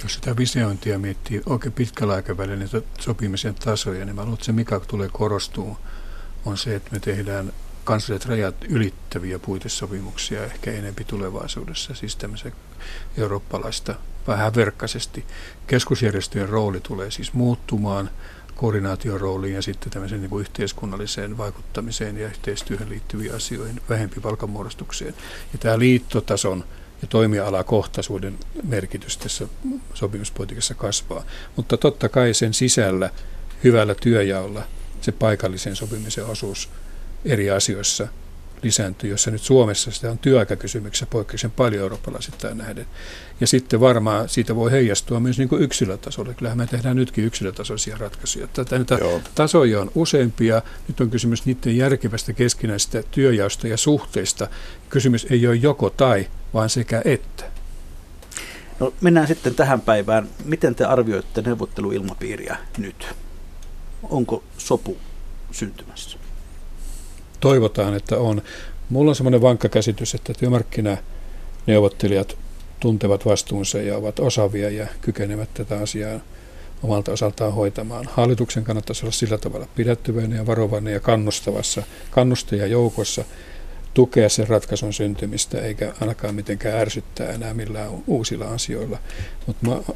Jos 0.03 0.13
sitä 0.13 0.37
visiointia 0.37 0.99
miettii 0.99 1.41
oikein 1.45 1.73
pitkällä 1.73 2.13
aikavälillä 2.13 2.57
niitä 2.57 2.81
sopimisen 2.99 3.55
tasoja, 3.55 4.05
niin 4.05 4.15
mä 4.15 4.21
luulen, 4.21 4.33
että 4.33 4.45
se 4.45 4.51
mikä 4.51 4.79
tulee 4.79 5.09
korostuu, 5.09 5.77
on 6.45 6.57
se, 6.57 6.75
että 6.75 6.89
me 6.91 6.99
tehdään 6.99 7.53
kansalliset 7.83 8.29
rajat 8.29 8.55
ylittäviä 8.69 9.39
puitesopimuksia 9.39 10.43
ehkä 10.43 10.71
enempi 10.71 11.03
tulevaisuudessa, 11.03 11.95
siis 11.95 12.15
tämmöisen 12.15 12.53
eurooppalaista 13.17 13.95
vähän 14.27 14.55
verkkaisesti. 14.55 15.25
Keskusjärjestöjen 15.67 16.49
rooli 16.49 16.79
tulee 16.79 17.11
siis 17.11 17.33
muuttumaan 17.33 18.09
koordinaatiorooliin 18.55 19.53
ja 19.53 19.61
sitten 19.61 19.91
tämmöiseen 19.91 20.21
niin 20.21 20.29
kuin 20.29 20.41
yhteiskunnalliseen 20.41 21.37
vaikuttamiseen 21.37 22.17
ja 22.17 22.27
yhteistyöhön 22.27 22.89
liittyviin 22.89 23.35
asioihin, 23.35 23.81
vähempi 23.89 24.19
palkanmuodostukseen. 24.19 25.13
Ja 25.53 25.59
tämä 25.59 25.79
liittotason 25.79 26.63
ja 27.01 27.07
toimialakohtaisuuden 27.07 28.39
merkitys 28.63 29.17
tässä 29.17 29.47
sopimuspolitiikassa 29.93 30.75
kasvaa. 30.75 31.23
Mutta 31.55 31.77
totta 31.77 32.09
kai 32.09 32.33
sen 32.33 32.53
sisällä 32.53 33.09
hyvällä 33.63 33.95
työjaolla 33.95 34.63
se 35.01 35.11
paikallisen 35.11 35.75
sopimisen 35.75 36.25
osuus 36.25 36.69
eri 37.25 37.51
asioissa 37.51 38.07
lisääntyy, 38.63 39.09
jossa 39.09 39.31
nyt 39.31 39.41
Suomessa 39.41 39.91
sitä 39.91 40.11
on 40.11 40.17
työaikakysymyksessä 40.17 41.05
poikkeuksellisen 41.05 41.57
paljon 41.57 41.81
eurooppalaisittain 41.81 42.57
nähden. 42.57 42.85
Ja 43.41 43.47
sitten 43.47 43.79
varmaan 43.79 44.29
siitä 44.29 44.55
voi 44.55 44.71
heijastua 44.71 45.19
myös 45.19 45.37
niin 45.37 45.49
kuin 45.49 45.61
yksilötasolle. 45.61 46.33
Kyllähän 46.33 46.57
me 46.57 46.67
tehdään 46.67 46.95
nytkin 46.95 47.25
yksilötasoisia 47.25 47.97
ratkaisuja. 47.97 48.47
Tätä 48.47 48.75
näitä 48.75 48.99
tasoja 49.35 49.81
on 49.81 49.91
useampia. 49.95 50.61
Nyt 50.87 51.01
on 51.01 51.09
kysymys 51.09 51.45
niiden 51.45 51.77
järkevästä 51.77 52.33
keskinäistä 52.33 53.03
työjaosta 53.11 53.67
ja 53.67 53.77
suhteista. 53.77 54.47
Kysymys 54.89 55.27
ei 55.29 55.47
ole 55.47 55.55
joko 55.55 55.89
tai, 55.89 56.27
vaan 56.53 56.69
sekä 56.69 57.01
että. 57.05 57.43
No, 58.79 58.93
mennään 59.01 59.27
sitten 59.27 59.55
tähän 59.55 59.81
päivään. 59.81 60.29
Miten 60.45 60.75
te 60.75 60.85
arvioitte 60.85 61.41
neuvotteluilmapiiriä 61.41 62.57
nyt? 62.77 63.07
Onko 64.03 64.43
sopu 64.57 64.97
syntymässä? 65.51 66.22
Toivotaan, 67.43 67.93
että 67.93 68.17
on. 68.17 68.41
Mulla 68.89 69.11
on 69.11 69.15
semmoinen 69.15 69.41
vankka 69.41 69.69
käsitys, 69.69 70.15
että 70.15 70.33
työmarkkinaneuvottelijat 70.33 72.37
tuntevat 72.79 73.25
vastuunsa 73.25 73.77
ja 73.77 73.97
ovat 73.97 74.19
osaavia 74.19 74.69
ja 74.69 74.87
kykenevät 75.01 75.49
tätä 75.53 75.79
asiaa 75.79 76.19
omalta 76.83 77.11
osaltaan 77.11 77.53
hoitamaan. 77.53 78.05
Hallituksen 78.11 78.63
kannattaisi 78.63 79.05
olla 79.05 79.11
sillä 79.11 79.37
tavalla 79.37 79.67
pidättyväinen 79.75 80.37
ja 80.37 80.45
varovainen 80.45 80.93
ja 80.93 80.99
kannustavassa 80.99 81.83
kannustajajoukossa 82.11 83.23
tukea 83.93 84.29
sen 84.29 84.47
ratkaisun 84.47 84.93
syntymistä, 84.93 85.61
eikä 85.61 85.93
ainakaan 86.01 86.35
mitenkään 86.35 86.79
ärsyttää 86.79 87.31
enää 87.31 87.53
millään 87.53 87.89
uusilla 88.07 88.45
asioilla. 88.45 88.97
Mutta 89.47 89.93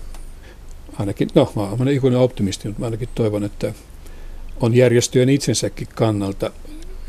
ainakin, 0.99 1.29
no 1.35 1.51
mä 1.55 1.61
olen 1.61 1.87
ikuinen 1.87 2.19
optimisti, 2.19 2.67
mutta 2.67 2.79
mä 2.79 2.87
ainakin 2.87 3.09
toivon, 3.15 3.43
että 3.43 3.73
on 4.59 4.73
järjestöjen 4.73 5.29
itsensäkin 5.29 5.87
kannalta 5.95 6.51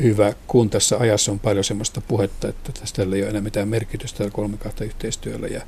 hyvä, 0.03 0.32
kun 0.46 0.70
tässä 0.70 0.96
ajassa 0.99 1.32
on 1.32 1.38
paljon 1.38 1.64
sellaista 1.64 2.01
puhetta, 2.09 2.49
että 2.49 2.72
tästä 2.72 3.03
ei 3.03 3.09
ole 3.09 3.30
enää 3.30 3.40
mitään 3.40 3.68
merkitystä 3.68 4.30
kolmikahta 4.30 4.84
yhteistyöllä 4.84 5.46
ja 5.46 5.62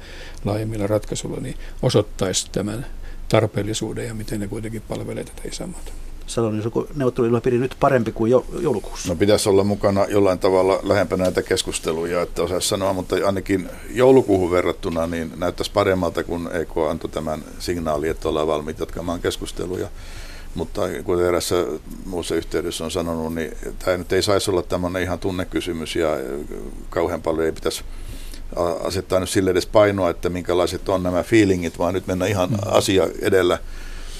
laajemmilla 0.44 0.86
ratkaisuilla, 0.86 1.40
niin 1.40 1.56
osoittaisi 1.82 2.46
tämän 2.52 2.86
tarpeellisuuden 3.28 4.06
ja 4.06 4.14
miten 4.14 4.40
ne 4.40 4.48
kuitenkin 4.48 4.82
palvelee 4.88 5.24
tätä 5.24 5.42
isänmaata. 5.48 5.92
Salonen, 6.26 6.64
onko 6.64 6.86
neuvotteluilmapiiri 6.96 7.58
nyt 7.58 7.76
parempi 7.80 8.12
kuin 8.12 8.30
joulukuussa? 8.62 9.08
No 9.08 9.16
pitäisi 9.16 9.48
olla 9.48 9.64
mukana 9.64 10.06
jollain 10.06 10.38
tavalla 10.38 10.80
lähempänä 10.82 11.24
näitä 11.24 11.42
keskusteluja, 11.42 12.22
että 12.22 12.42
osaisi 12.42 12.68
sanoa, 12.68 12.92
mutta 12.92 13.16
ainakin 13.26 13.68
joulukuuhun 13.90 14.50
verrattuna 14.50 15.06
niin 15.06 15.32
näyttäisi 15.36 15.72
paremmalta, 15.72 16.24
kun 16.24 16.50
EK 16.52 16.76
antoi 16.90 17.10
tämän 17.10 17.44
signaali, 17.58 18.08
että 18.08 18.28
ollaan 18.28 18.46
valmiit 18.46 18.78
jatkamaan 18.78 19.20
keskusteluja. 19.20 19.88
Mutta 20.54 20.80
kuten 21.04 21.26
erässä 21.26 21.54
muussa 22.06 22.34
yhteydessä 22.34 22.84
on 22.84 22.90
sanonut, 22.90 23.34
niin 23.34 23.56
tämä 23.78 23.96
nyt 23.96 24.12
ei 24.12 24.22
saisi 24.22 24.50
olla 24.50 24.62
tämmöinen 24.62 25.02
ihan 25.02 25.18
tunnekysymys 25.18 25.96
ja 25.96 26.08
kauhean 26.90 27.22
paljon 27.22 27.46
ei 27.46 27.52
pitäisi 27.52 27.84
asettaa 28.84 29.20
nyt 29.20 29.28
sille 29.28 29.50
edes 29.50 29.66
painoa, 29.66 30.10
että 30.10 30.28
minkälaiset 30.28 30.88
on 30.88 31.02
nämä 31.02 31.22
feelingit, 31.22 31.78
vaan 31.78 31.94
nyt 31.94 32.06
mennä 32.06 32.26
ihan 32.26 32.50
mm. 32.50 32.58
asia 32.66 33.08
edellä. 33.20 33.58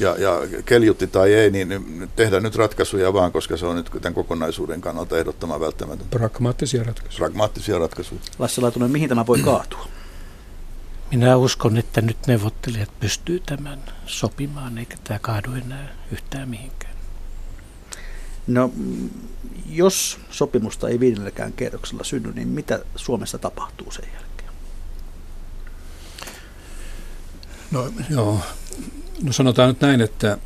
Ja, 0.01 0.15
ja 0.19 0.41
keljutti 0.65 1.07
tai 1.07 1.35
ei, 1.35 1.51
niin 1.51 2.09
tehdään 2.17 2.43
nyt 2.43 2.57
ratkaisuja 2.57 3.13
vaan, 3.13 3.33
koska 3.33 3.57
se 3.57 3.67
on 3.67 3.77
nyt 3.77 3.91
tämän 4.01 4.15
kokonaisuuden 4.15 4.81
kannalta 4.81 5.19
ehdottoman 5.19 5.61
välttämätöntä. 5.61 6.19
Pragmaattisia 6.19 6.83
ratkaisuja. 6.83 7.19
Pragmaattisia 7.19 7.79
ratkaisuja. 7.79 8.21
Lasse 8.39 8.61
Laatunen, 8.61 8.91
mihin 8.91 9.09
tämä 9.09 9.27
voi 9.27 9.39
kaatua? 9.51 9.87
Minä 11.11 11.37
uskon, 11.37 11.77
että 11.77 12.01
nyt 12.01 12.27
neuvottelijat 12.27 13.01
pystyy 13.01 13.41
tämän 13.41 13.79
sopimaan, 14.07 14.79
eikä 14.79 14.97
tämä 15.05 15.19
kaadu 15.19 15.53
enää 15.53 15.89
yhtään 16.13 16.49
mihinkään. 16.49 16.95
No, 18.47 18.73
jos 19.67 20.19
sopimusta 20.31 20.89
ei 20.89 21.01
viidelläkään 21.01 21.53
kerroksella 21.53 22.05
synny, 22.05 22.33
niin 22.33 22.49
mitä 22.49 22.81
Suomessa 22.97 23.39
tapahtuu 23.39 23.91
sen 23.91 24.09
jälkeen? 24.15 24.51
No 27.71 27.93
joo, 28.11 28.41
no 29.23 29.33
sanotaan 29.33 29.69
nyt 29.69 29.81
näin, 29.81 30.01
että 30.01 30.39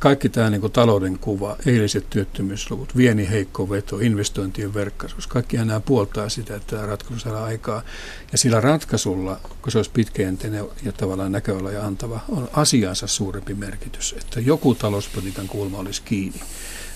kaikki 0.00 0.28
tämä 0.28 0.50
niin 0.50 0.60
kuin 0.60 0.72
talouden 0.72 1.18
kuva, 1.18 1.56
eiliset 1.66 2.10
työttömyysluvut, 2.10 2.96
vieni 2.96 3.30
heikko 3.30 3.70
veto, 3.70 3.98
investointien 3.98 4.74
verkkaisuus, 4.74 5.26
kaikki 5.26 5.56
nämä 5.56 5.80
puoltaa 5.80 6.28
sitä, 6.28 6.56
että 6.56 6.76
tämä 6.76 6.86
ratkaisu 6.86 7.20
saadaan 7.20 7.44
aikaa. 7.44 7.82
Ja 8.32 8.38
sillä 8.38 8.60
ratkaisulla, 8.60 9.40
kun 9.62 9.72
se 9.72 9.78
olisi 9.78 9.90
pitkäjänteinen 9.94 10.64
ja 10.82 10.92
tavallaan 10.92 11.32
näköala 11.32 11.70
ja 11.70 11.86
antava, 11.86 12.20
on 12.28 12.48
asiansa 12.52 13.06
suurempi 13.06 13.54
merkitys, 13.54 14.14
että 14.18 14.40
joku 14.40 14.74
talouspolitiikan 14.74 15.48
kulma 15.48 15.78
olisi 15.78 16.02
kiinni. 16.04 16.40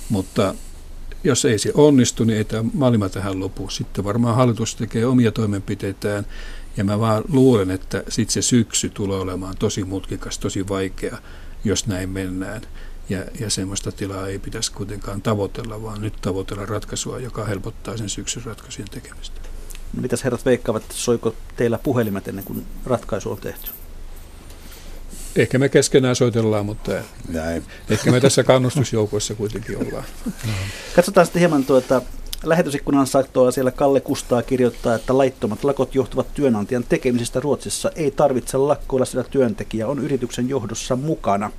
Mutta 0.08 0.54
jos 1.24 1.44
ei 1.44 1.58
se 1.58 1.70
onnistu, 1.74 2.24
niin 2.24 2.38
ei 2.38 2.44
tämä 2.44 2.70
maailma 2.74 3.08
tähän 3.08 3.40
lopu. 3.40 3.70
Sitten 3.70 4.04
varmaan 4.04 4.36
hallitus 4.36 4.74
tekee 4.74 5.06
omia 5.06 5.32
toimenpiteitään, 5.32 6.26
ja 6.76 6.84
mä 6.84 7.00
vaan 7.00 7.24
luulen, 7.28 7.70
että 7.70 8.02
sitten 8.08 8.32
se 8.32 8.42
syksy 8.42 8.90
tulee 8.90 9.18
olemaan 9.18 9.54
tosi 9.58 9.84
mutkikas, 9.84 10.38
tosi 10.38 10.68
vaikea, 10.68 11.18
jos 11.64 11.86
näin 11.86 12.10
mennään. 12.10 12.62
Ja, 13.08 13.24
ja 13.40 13.50
semmoista 13.50 13.92
tilaa 13.92 14.28
ei 14.28 14.38
pitäisi 14.38 14.72
kuitenkaan 14.72 15.22
tavoitella, 15.22 15.82
vaan 15.82 16.00
nyt 16.00 16.14
tavoitella 16.20 16.66
ratkaisua, 16.66 17.18
joka 17.18 17.44
helpottaa 17.44 17.96
sen 17.96 18.08
syksyn 18.08 18.44
ratkaisujen 18.44 18.90
tekemistä. 18.90 19.40
No, 19.92 20.02
mitäs 20.02 20.24
herrat 20.24 20.44
veikkaavat, 20.44 20.82
soiko 20.90 21.34
teillä 21.56 21.78
puhelimet 21.78 22.28
ennen 22.28 22.44
kuin 22.44 22.66
ratkaisu 22.86 23.30
on 23.30 23.38
tehty? 23.38 23.70
Ehkä 25.36 25.58
me 25.58 25.68
keskenään 25.68 26.16
soitellaan, 26.16 26.66
mutta 26.66 26.92
Näin. 27.28 27.64
ehkä 27.90 28.10
me 28.10 28.20
tässä 28.20 28.44
kannustusjoukoissa 28.44 29.34
kuitenkin 29.34 29.78
ollaan. 29.78 30.04
Katsotaan 30.96 31.26
sitten 31.26 31.40
hieman 31.40 31.64
tuota 31.64 32.02
Lähetysikkunan 32.44 33.06
saktoa 33.06 33.50
siellä 33.50 33.70
Kalle 33.70 34.00
Kustaa 34.00 34.42
kirjoittaa, 34.42 34.94
että 34.94 35.18
laittomat 35.18 35.64
lakot 35.64 35.94
johtuvat 35.94 36.34
työnantajan 36.34 36.84
tekemisestä 36.88 37.40
Ruotsissa. 37.40 37.90
Ei 37.96 38.10
tarvitse 38.10 38.56
lakkoilla, 38.58 39.06
sillä 39.06 39.24
työntekijä 39.24 39.86
on 39.86 39.98
yrityksen 39.98 40.48
johdossa 40.48 40.96
mukana. 40.96 41.50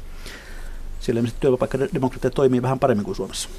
Ilmeisesti 1.12 1.42
työpaikkademokratia 1.42 2.30
toimii 2.30 2.62
vähän 2.62 2.80
paremmin 2.80 3.06
kuin 3.06 3.16
Suomessa. 3.16 3.50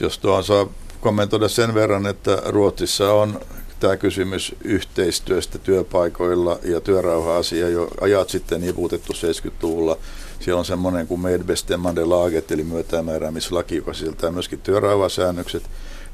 Jos 0.00 0.18
tuohon 0.18 0.44
saa 0.44 0.66
kommentoida 1.00 1.48
sen 1.48 1.74
verran, 1.74 2.06
että 2.06 2.42
Ruotsissa 2.46 3.12
on 3.12 3.40
tämä 3.80 3.96
kysymys 3.96 4.54
yhteistyöstä 4.64 5.58
työpaikoilla 5.58 6.58
ja 6.62 6.80
työrauha-asia 6.80 7.68
jo 7.68 7.88
ajat 8.00 8.28
sitten 8.28 8.60
niputettu 8.60 9.12
70-luvulla. 9.12 9.98
Siellä 10.40 10.58
on 10.58 10.64
semmoinen 10.64 11.06
kuin 11.06 11.20
Medbestämmande 11.20 12.04
laget, 12.04 12.52
eli 12.52 12.64
myötämääräämislaki, 12.64 13.76
joka 13.76 13.94
sisältää 13.94 14.30
myöskin 14.30 14.60
työrauhasäännökset. 14.60 15.62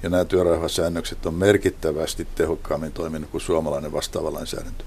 Ja 0.03 0.11
nämä 0.11 0.25
työrauhasäännökset 0.25 1.27
on 1.27 1.35
merkittävästi 1.35 2.29
tehokkaammin 2.35 2.93
toiminut 2.93 3.31
kuin 3.31 3.41
suomalainen 3.41 3.93
vastaava 3.93 4.33
lainsäädäntö. 4.33 4.85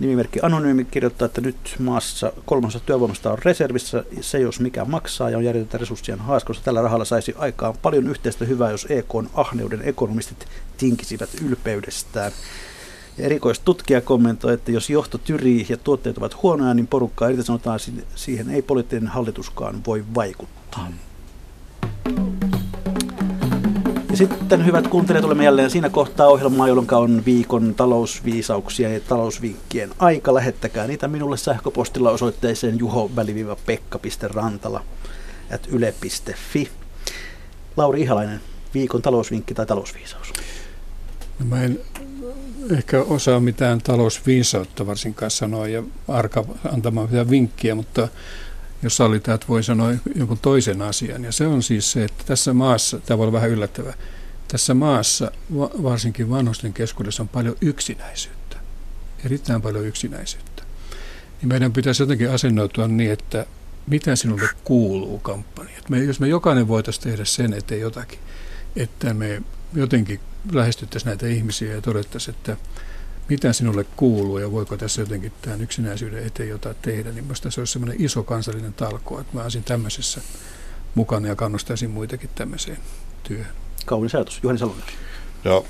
Nimimerkki 0.00 0.38
Anonyymi 0.42 0.84
kirjoittaa, 0.84 1.26
että 1.26 1.40
nyt 1.40 1.76
maassa 1.78 2.32
kolmasosa 2.44 2.84
työvoimasta 2.84 3.32
on 3.32 3.38
reservissä. 3.44 4.04
Se 4.20 4.38
jos 4.38 4.60
mikä 4.60 4.84
maksaa 4.84 5.30
ja 5.30 5.38
on 5.38 5.44
järjestettä 5.44 5.78
resurssien 5.78 6.18
haaskossa. 6.18 6.64
Tällä 6.64 6.82
rahalla 6.82 7.04
saisi 7.04 7.34
aikaan 7.38 7.74
paljon 7.82 8.06
yhteistä 8.06 8.44
hyvää, 8.44 8.70
jos 8.70 8.86
EK 8.90 9.14
on 9.14 9.30
ahneuden 9.34 9.82
ekonomistit 9.84 10.46
tinkisivät 10.76 11.30
ylpeydestään. 11.48 12.32
Ja 13.18 13.24
erikoistutkija 13.24 14.00
kommentoi, 14.00 14.54
että 14.54 14.72
jos 14.72 14.90
johto 14.90 15.18
tyrii 15.18 15.66
ja 15.68 15.76
tuotteet 15.76 16.18
ovat 16.18 16.42
huonoja, 16.42 16.74
niin 16.74 16.86
porukkaa 16.86 17.28
irtisanotaan, 17.28 17.80
siihen 18.14 18.50
ei 18.50 18.62
poliittinen 18.62 19.08
hallituskaan 19.08 19.84
voi 19.86 20.04
vaikuttaa. 20.14 20.88
Ja 22.06 22.39
sitten 24.20 24.66
hyvät 24.66 24.88
kuuntelijat, 24.88 25.24
olemme 25.24 25.44
jälleen 25.44 25.70
siinä 25.70 25.88
kohtaa 25.88 26.26
ohjelmaa, 26.26 26.68
jolloin 26.68 26.86
on 26.90 27.24
viikon 27.24 27.74
talousviisauksia 27.74 28.92
ja 28.92 29.00
talousvinkkien 29.00 29.90
aika. 29.98 30.34
Lähettäkää 30.34 30.86
niitä 30.86 31.08
minulle 31.08 31.36
sähköpostilla 31.36 32.10
osoitteeseen 32.10 32.78
juho-pekka.rantala 32.78 34.84
yle.fi. 35.68 36.68
Lauri 37.76 38.00
Ihalainen, 38.00 38.40
viikon 38.74 39.02
talousvinkki 39.02 39.54
tai 39.54 39.66
talousviisaus? 39.66 40.32
No 41.38 41.46
mä 41.46 41.62
en 41.62 41.80
ehkä 42.76 43.02
osaa 43.02 43.40
mitään 43.40 43.80
talousviisautta 43.80 44.86
varsinkaan 44.86 45.30
sanoa 45.30 45.68
ja 45.68 45.82
arka 46.08 46.44
antamaan 46.72 47.08
vinkkiä, 47.30 47.74
mutta 47.74 48.08
jos 48.82 48.96
sallitaan, 48.96 49.34
että 49.34 49.48
voi 49.48 49.62
sanoa 49.62 49.92
jonkun 50.14 50.38
toisen 50.38 50.82
asian. 50.82 51.24
Ja 51.24 51.32
se 51.32 51.46
on 51.46 51.62
siis 51.62 51.92
se, 51.92 52.04
että 52.04 52.24
tässä 52.26 52.52
maassa, 52.52 53.00
tämä 53.00 53.18
voi 53.18 53.24
olla 53.24 53.32
vähän 53.32 53.50
yllättävä, 53.50 53.94
tässä 54.48 54.74
maassa 54.74 55.32
varsinkin 55.82 56.30
vanhusten 56.30 56.72
keskuudessa 56.72 57.22
on 57.22 57.28
paljon 57.28 57.56
yksinäisyyttä, 57.60 58.56
erittäin 59.24 59.62
paljon 59.62 59.86
yksinäisyyttä. 59.86 60.62
Niin 61.40 61.48
meidän 61.48 61.72
pitäisi 61.72 62.02
jotenkin 62.02 62.30
asennoitua 62.30 62.88
niin, 62.88 63.12
että 63.12 63.46
mitä 63.86 64.16
sinulle 64.16 64.48
kuuluu 64.64 65.18
kampanja. 65.18 65.78
Me, 65.88 65.98
jos 65.98 66.20
me 66.20 66.28
jokainen 66.28 66.68
voitaisiin 66.68 67.04
tehdä 67.04 67.24
sen 67.24 67.52
eteen 67.52 67.80
jotakin, 67.80 68.18
että 68.76 69.14
me 69.14 69.42
jotenkin 69.74 70.20
lähestyttäisiin 70.52 71.08
näitä 71.08 71.26
ihmisiä 71.26 71.74
ja 71.74 71.80
todettaisiin, 71.80 72.34
että 72.34 72.56
mitä 73.30 73.52
sinulle 73.52 73.86
kuuluu 73.96 74.38
ja 74.38 74.52
voiko 74.52 74.76
tässä 74.76 75.02
jotenkin 75.02 75.32
tämän 75.42 75.60
yksinäisyyden 75.60 76.26
eteen 76.26 76.48
jotain 76.48 76.76
tehdä, 76.82 77.12
niin 77.12 77.24
minusta 77.24 77.50
se 77.50 77.60
olisi 77.60 77.72
semmoinen 77.72 78.04
iso 78.04 78.22
kansallinen 78.22 78.72
talko, 78.72 79.20
että 79.20 79.36
mä 79.36 79.42
olisin 79.42 79.64
tämmöisessä 79.64 80.20
mukana 80.94 81.28
ja 81.28 81.36
kannustaisin 81.36 81.90
muitakin 81.90 82.30
tämmöiseen 82.34 82.78
työhön. 83.22 83.52
Kaunis 83.86 84.14
ajatus. 84.14 84.40
Juhani 84.42 84.58
Salonen. 84.58 84.84
No, 85.44 85.64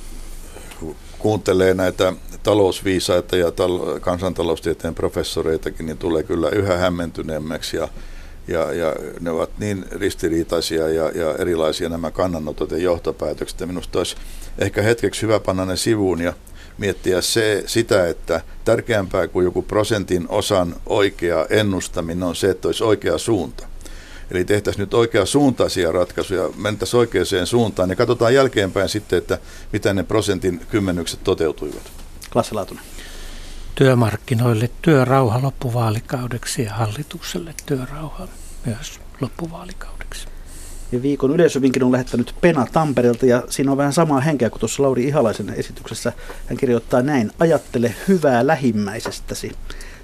kuuntelee 1.18 1.74
näitä 1.74 2.12
talousviisaita 2.42 3.36
ja 3.36 3.50
tal- 3.50 4.00
kansantaloustieteen 4.00 4.94
professoreitakin, 4.94 5.86
niin 5.86 5.98
tulee 5.98 6.22
kyllä 6.22 6.50
yhä 6.50 6.76
hämmentyneemmäksi 6.76 7.76
ja 7.76 7.88
ja, 8.48 8.72
ja 8.72 8.94
ne 9.20 9.30
ovat 9.30 9.50
niin 9.58 9.84
ristiriitaisia 9.90 10.88
ja, 10.88 11.10
ja 11.10 11.34
erilaisia 11.38 11.88
nämä 11.88 12.10
kannanotot 12.10 12.70
ja 12.70 12.78
johtopäätökset. 12.78 13.60
Ja 13.60 13.66
minusta 13.66 13.98
olisi 13.98 14.16
ehkä 14.58 14.82
hetkeksi 14.82 15.22
hyvä 15.22 15.40
panna 15.40 15.64
ne 15.64 15.76
sivuun 15.76 16.20
ja 16.20 16.32
miettiä 16.80 17.20
se, 17.20 17.62
sitä, 17.66 18.08
että 18.08 18.40
tärkeämpää 18.64 19.28
kuin 19.28 19.44
joku 19.44 19.62
prosentin 19.62 20.26
osan 20.28 20.76
oikea 20.86 21.46
ennustaminen 21.50 22.22
on 22.22 22.36
se, 22.36 22.50
että 22.50 22.68
olisi 22.68 22.84
oikea 22.84 23.18
suunta. 23.18 23.66
Eli 24.30 24.44
tehtäisiin 24.44 24.80
nyt 24.80 24.94
oikea 24.94 25.26
suuntaisia 25.26 25.92
ratkaisuja, 25.92 26.50
mentäisiin 26.56 26.98
oikeaan 26.98 27.26
suuntaan 27.44 27.90
ja 27.90 27.96
katsotaan 27.96 28.34
jälkeenpäin 28.34 28.88
sitten, 28.88 29.18
että 29.18 29.38
miten 29.72 29.96
ne 29.96 30.02
prosentin 30.02 30.60
kymmenykset 30.70 31.24
toteutuivat. 31.24 31.82
Klasse 32.32 32.54
Laatunen. 32.54 32.84
Työmarkkinoille 33.74 34.70
työrauha 34.82 35.42
loppuvaalikaudeksi 35.42 36.62
ja 36.62 36.74
hallitukselle 36.74 37.54
työrauha 37.66 38.28
myös 38.66 39.00
loppuvaalikaudeksi. 39.20 39.99
Ja 40.92 41.02
viikon 41.02 41.34
yleisövinkin 41.34 41.84
on 41.84 41.92
lähettänyt 41.92 42.34
Pena 42.40 42.66
Tampereelta 42.72 43.26
ja 43.26 43.42
siinä 43.48 43.70
on 43.70 43.76
vähän 43.76 43.92
samaa 43.92 44.20
henkeä 44.20 44.50
kuin 44.50 44.60
tuossa 44.60 44.82
Lauri 44.82 45.04
Ihalaisen 45.04 45.54
esityksessä. 45.56 46.12
Hän 46.46 46.56
kirjoittaa 46.56 47.02
näin, 47.02 47.30
ajattele 47.38 47.94
hyvää 48.08 48.46
lähimmäisestäsi. 48.46 49.52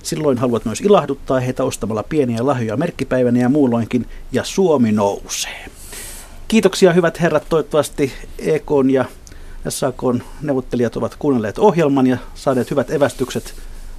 Silloin 0.03 0.39
haluat 0.39 0.64
myös 0.64 0.80
ilahduttaa 0.80 1.41
heitä 1.41 1.64
ostamalla 1.64 2.03
pieniä 2.03 2.47
lahjoja 2.47 2.76
merkkipäivänä 2.76 3.41
ja 3.41 3.49
muulloinkin, 3.49 4.07
ja 4.32 4.45
Suomi 4.45 4.93
nousee. 4.93 5.66
Kiitoksia 6.49 6.93
hyvät 6.93 7.20
herrat, 7.20 7.49
toivottavasti 7.49 8.12
EK 8.39 8.70
ja 8.93 9.05
SAK 9.68 10.03
neuvottelijat 10.43 10.97
ovat 10.97 11.16
kuunnelleet 11.18 11.59
ohjelman 11.59 12.07
ja 12.07 12.18
saaneet 12.34 12.70
hyvät 12.70 12.91
evästykset. 12.91 13.55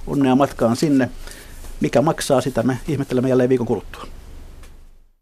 Onnea 0.06 0.34
matkaan 0.34 0.76
sinne. 0.76 1.10
Mikä 1.80 2.02
maksaa, 2.02 2.40
sitä 2.40 2.62
me 2.62 2.78
ihmettelemme 2.88 3.28
jälleen 3.28 3.48
viikon 3.48 3.66
kuluttua. 3.66 4.17